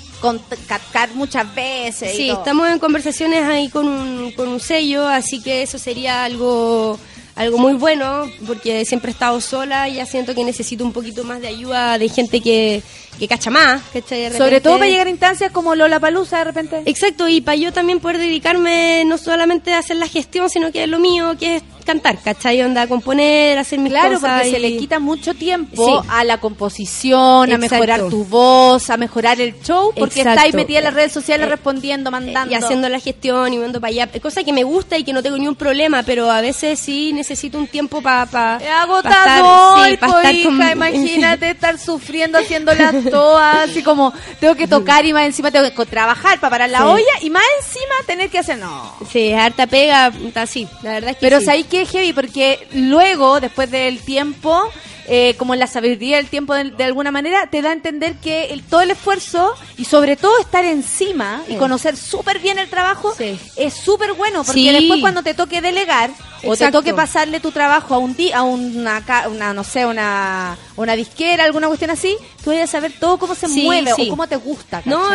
[0.67, 2.13] captar muchas veces.
[2.13, 2.37] y Sí, todo.
[2.39, 6.97] estamos en conversaciones ahí con un, con un sello, así que eso sería algo
[7.35, 11.23] algo muy bueno, porque siempre he estado sola y ya siento que necesito un poquito
[11.23, 12.83] más de ayuda de gente que,
[13.17, 13.81] que cacha más.
[13.93, 16.83] De Sobre todo para llegar a instancias como Lola Palusa de repente.
[16.85, 20.83] Exacto, y para yo también poder dedicarme no solamente a hacer la gestión, sino que
[20.83, 22.61] es lo mío, que es cantar, ¿cachai?
[22.61, 24.31] Onda, componer, hacer mis Claro, cosas.
[24.41, 26.07] porque se le quita mucho tiempo Sí.
[26.09, 30.31] a la composición, a mejorar tu voz, a mejorar el show, porque Exacto.
[30.39, 32.51] estáis metida en las redes sociales Eh, respondiendo, mandando.
[32.51, 34.07] y haciendo la gestión y mando para allá.
[34.21, 37.13] Cosa que me gusta y que no tengo ni un problema, pero a veces sí
[37.13, 38.25] necesito un tiempo para...
[38.25, 44.55] Pa, agotador, estar- sí, pa hija, con- imagínate estar sufriendo haciéndolas todas, así como tengo
[44.55, 46.83] que tocar y más encima tengo que trabajar para parar la Sí.
[46.83, 48.93] olla y más encima tener que hacer, no.
[49.11, 51.45] Sí, es harta pega, puta, sí, la verdad es que Pero sí.
[51.73, 52.13] ¿Sabéis qué es heavy?
[52.13, 54.61] Porque luego, después del tiempo,
[55.07, 58.45] eh, como la sabiduría del tiempo de, de alguna manera, te da a entender que
[58.53, 63.13] el, todo el esfuerzo y sobre todo estar encima y conocer súper bien el trabajo
[63.17, 63.37] Sí.
[63.57, 64.43] es súper bueno.
[64.43, 64.71] Porque Sí.
[64.71, 66.11] después cuando te toque delegar
[66.45, 70.57] o te toque pasarle tu trabajo a un di- a una, una no sé, una,
[70.75, 74.07] una disquera, alguna cuestión así, tú a saber todo cómo se Sí, mueve sí.
[74.07, 74.81] o cómo te gusta.
[74.85, 75.09] No,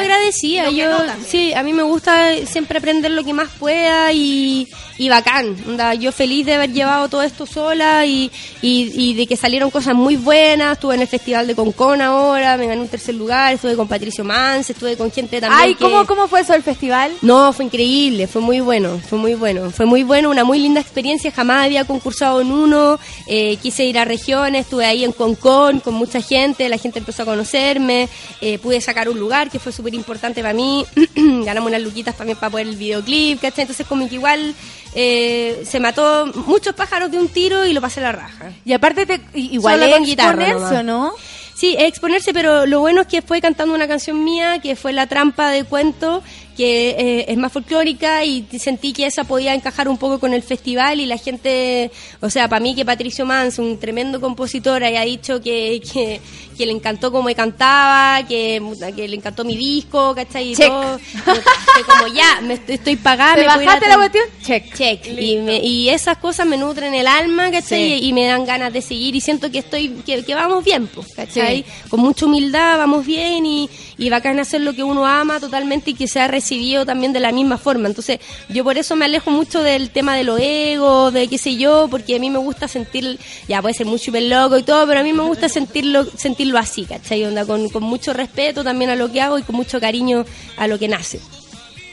[0.70, 4.68] que Yo, no sí, a mí me gusta siempre aprender lo que más pueda y,
[4.98, 5.56] y bacán.
[5.68, 8.30] Onda, yo feliz de haber llevado todo esto sola y,
[8.62, 10.72] y, y de que salieron cosas muy buenas.
[10.72, 13.55] Estuve en el Festival de Concon ahora, me gané un tercer lugar.
[13.55, 15.60] Estuve con Patricio Mans, estuve con gente también.
[15.62, 17.12] Ay, que- ¿cómo, ¿cómo fue eso el festival?
[17.22, 20.80] No, fue increíble, fue muy bueno, fue muy bueno, fue muy bueno, una muy linda
[20.80, 25.80] experiencia, jamás había concursado en uno, eh, quise ir a regiones, estuve ahí en Concon
[25.80, 28.08] con mucha gente, la gente empezó a conocerme,
[28.40, 30.84] eh, pude sacar un lugar que fue súper importante para mí,
[31.16, 33.62] ganamos unas luquitas también para poder el videoclip, ¿cachai?
[33.62, 34.54] Entonces como que igual
[34.94, 38.52] eh, se mató muchos pájaros de un tiro y lo pasé a la raja.
[38.64, 40.84] Y aparte, te, igual Solo con guitarra exponerse, ¿o nomás.
[40.84, 41.14] no?
[41.54, 45.08] Sí, exponerse, pero lo bueno es que fue cantando una canción mía que fue La
[45.08, 46.22] trampa de cuento,
[46.59, 50.43] que eh, es más folclórica y sentí que esa podía encajar un poco con el
[50.43, 51.90] festival y la gente,
[52.20, 56.20] o sea, para mí que Patricio Mans, un tremendo compositor, haya dicho que, que,
[56.56, 58.60] que le encantó cómo cantaba, que,
[58.97, 60.51] que le encantó mi disco, ¿cachai?
[60.52, 60.66] Y Check.
[60.68, 63.36] todo, que como ya, me estoy, estoy pagada.
[63.36, 64.24] ¿Te me a bajaste la cuestión?
[64.44, 64.74] Check.
[64.76, 65.06] Check.
[65.18, 68.01] Y, me- y esas cosas me nutren el alma, ¿cachai?
[68.01, 68.06] Sí.
[68.09, 71.14] Y me dan ganas de seguir y siento que estoy que, que vamos bien, pues,
[71.14, 71.59] ¿cachai?
[71.62, 71.89] Sí.
[71.89, 75.94] Con mucha humildad vamos bien y, y bacán hacer lo que uno ama totalmente y
[75.94, 77.88] que sea recibido también de la misma forma.
[77.88, 81.56] Entonces, yo por eso me alejo mucho del tema de los egos, de qué sé
[81.56, 83.18] yo, porque a mí me gusta sentir,
[83.48, 86.58] ya puede ser muy súper loco y todo, pero a mí me gusta sentirlo sentirlo
[86.58, 87.24] así, ¿cachai?
[87.24, 90.24] Onda, con, con mucho respeto también a lo que hago y con mucho cariño
[90.56, 91.20] a lo que nace.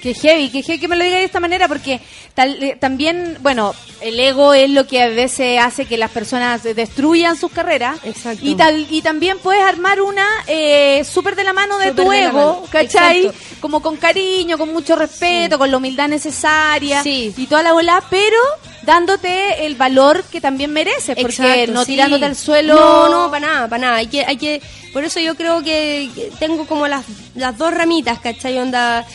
[0.05, 1.99] Que heavy, que heavy que me lo diga de esta manera, porque
[2.35, 6.61] tal, eh, también, bueno, el ego es lo que a veces hace que las personas
[6.61, 7.97] destruyan sus carreras.
[8.03, 8.45] Exacto.
[8.45, 12.25] Y, tal, y también puedes armar una eh, súper de la mano de tu de
[12.25, 12.67] ego.
[12.69, 13.25] ¿cachai?
[13.25, 13.39] Exacto.
[13.61, 17.33] Como con cariño, con mucho respeto, con la humildad necesaria Sí.
[17.35, 18.37] y toda la bola, pero
[18.83, 21.93] dándote el valor que también mereces, porque Exacto, no sí.
[21.93, 22.75] tirándote al suelo.
[22.75, 23.95] No, no, para nada, para nada.
[23.97, 24.61] Hay que, hay que,
[24.93, 27.03] por eso yo creo que, tengo como las,
[27.33, 28.57] las dos ramitas, ¿cachai?
[28.59, 29.05] Onda,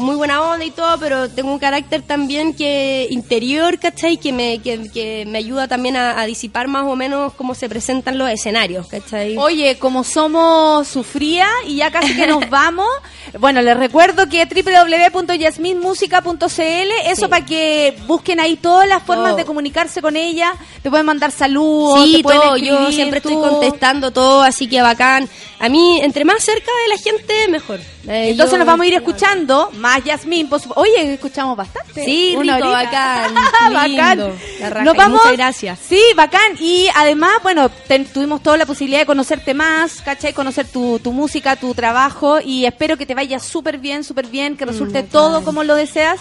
[0.00, 4.16] muy buena onda y todo, pero tengo un carácter también que interior, ¿cachai?
[4.16, 7.68] Que me, que, que me ayuda también a, a disipar más o menos cómo se
[7.68, 9.36] presentan los escenarios, ¿cachai?
[9.36, 12.88] Oye, como somos sufría y ya casi que nos vamos,
[13.38, 20.00] bueno, les recuerdo que www.yasminmusica.cl, eso para que busquen ahí todas las formas de comunicarse
[20.02, 20.52] con ella,
[20.82, 24.80] te pueden mandar saludos, Sí, te pueden todo, yo siempre estoy contestando todo, así que
[24.82, 25.28] bacán.
[25.62, 27.80] A mí, entre más cerca de la gente, mejor.
[28.08, 30.00] Eh, Entonces yo- nos vamos a ir escuchando más
[30.48, 32.02] por supu- Oye, escuchamos bastante.
[32.02, 33.34] Sí, Una rico, bacán,
[33.74, 33.90] bacán.
[34.18, 34.32] lindo,
[34.70, 35.18] raja, Nos vamos.
[35.20, 35.78] muchas gracias.
[35.86, 36.56] Sí, bacán.
[36.60, 40.32] Y además, bueno, ten- tuvimos toda la posibilidad de conocerte más, ¿cachai?
[40.32, 42.38] Conocer tu, tu música, tu trabajo.
[42.42, 46.18] Y espero que te vaya súper bien, súper bien, que resulte todo como lo deseas.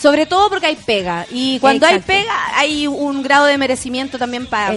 [0.00, 1.26] Sobre todo porque hay pega.
[1.30, 2.12] Y cuando Exacto.
[2.12, 4.74] hay pega, hay un grado de merecimiento también para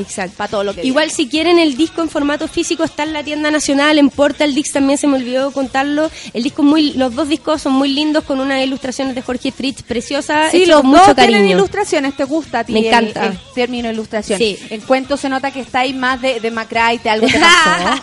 [0.52, 3.50] todo lo que Igual si quieren el disco en formato físico está en la tienda
[3.50, 6.12] nacional, en Portal Dix también se me olvidó contarlo.
[6.34, 9.82] El disco muy, los dos discos son muy lindos con unas ilustraciones de Jorge Fritz
[9.82, 11.58] preciosas, Sí, los mucho dos tienen cariño.
[11.58, 13.26] ilustraciones, ¿te gusta a ti Me el- encanta.
[13.28, 14.38] el, término ilustración?
[14.38, 14.60] Sí.
[14.70, 18.02] En cuento se nota que está ahí más de, de Macray, te algo te pasó.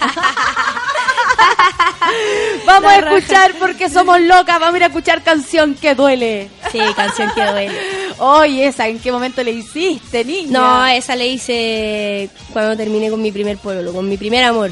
[2.67, 6.51] Vamos a escuchar porque somos locas, vamos a ir a escuchar canción que duele.
[6.71, 7.79] Sí, canción que duele.
[8.19, 10.51] Oye, esa, ¿en qué momento le hiciste, niña?
[10.51, 14.71] No, esa le hice cuando terminé con mi primer pueblo, con mi primer amor.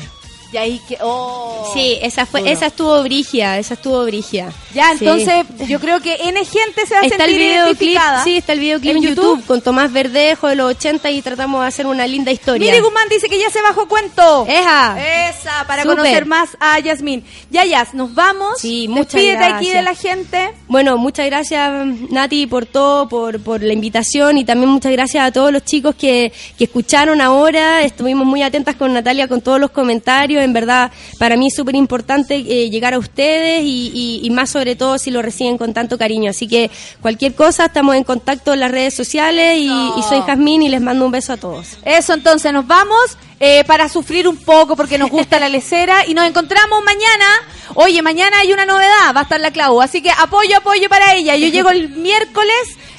[0.53, 1.71] Y ahí que, oh.
[1.73, 2.53] Sí, esa fue, Duro.
[2.53, 4.53] esa estuvo brigia, esa estuvo brigia.
[4.75, 5.05] Ya, Sí.
[5.07, 8.25] entonces yo creo que N gente se va a Está el sentir identificada.
[8.25, 9.25] sí, está el videoclip ¿En en YouTube?
[9.37, 9.47] YouTube?
[9.47, 12.71] con Tomás Verdejo de los 80 y tratamos de hacer una linda historia.
[12.71, 14.45] Miri Guzmán dice que ya se bajó cuento.
[14.49, 15.29] Eja.
[15.31, 17.25] Esa, para conocer más a Yasmín.
[17.51, 18.59] Ya, Yas, nos vamos.
[18.61, 19.75] Sí, muchas Despídete aquí gracias.
[19.75, 20.51] de la gente.
[20.67, 21.71] Bueno, muchas gracias
[22.11, 25.95] Nati por todo, por, por la invitación y también muchas gracias a todos los chicos
[25.95, 27.83] que, que escucharon ahora.
[27.83, 30.40] Estuvimos muy atentas con Natalia con todos los comentarios.
[30.41, 34.51] En verdad, para mí es súper importante eh, llegar a ustedes y, y- y más
[34.51, 36.31] sobre todo si lo reciben con tanto cariño.
[36.31, 40.63] Así que cualquier cosa, estamos en contacto en las redes sociales y, y soy Jazmín
[40.63, 41.69] y les mando un beso a todos.
[41.85, 46.15] Eso, entonces nos vamos eh, para sufrir un poco porque nos gusta la lecera y
[46.15, 47.27] nos encontramos mañana.
[47.75, 51.15] Oye, mañana hay una novedad, va a estar la Clau, así que apoyo, apoyo para
[51.15, 51.37] ella.
[51.37, 52.55] Yo llego el miércoles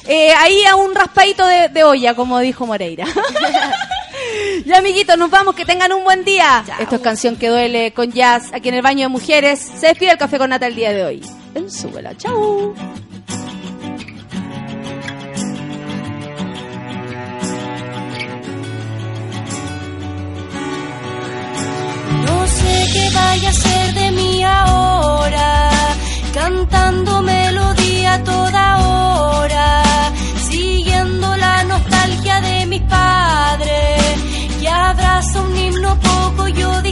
[0.08, 3.06] eh, ahí a un raspadito de, de olla, como dijo Moreira.
[4.66, 6.64] ya, amiguitos, nos vamos, que tengan un buen día.
[6.78, 9.60] Esto es Canción que Duele con Jazz, aquí en el baño de mujeres.
[9.60, 11.22] Se despide el café con nata el día de hoy.
[11.54, 12.74] En Súbela, chau.
[22.24, 25.70] No sé qué vaya a ser de mí ahora,
[26.34, 29.82] cantando melodía a toda hora,
[30.48, 32.40] siguiendo la nostalgia
[32.74, 32.80] y
[35.22, 36.91] pasa un himno poco yo digo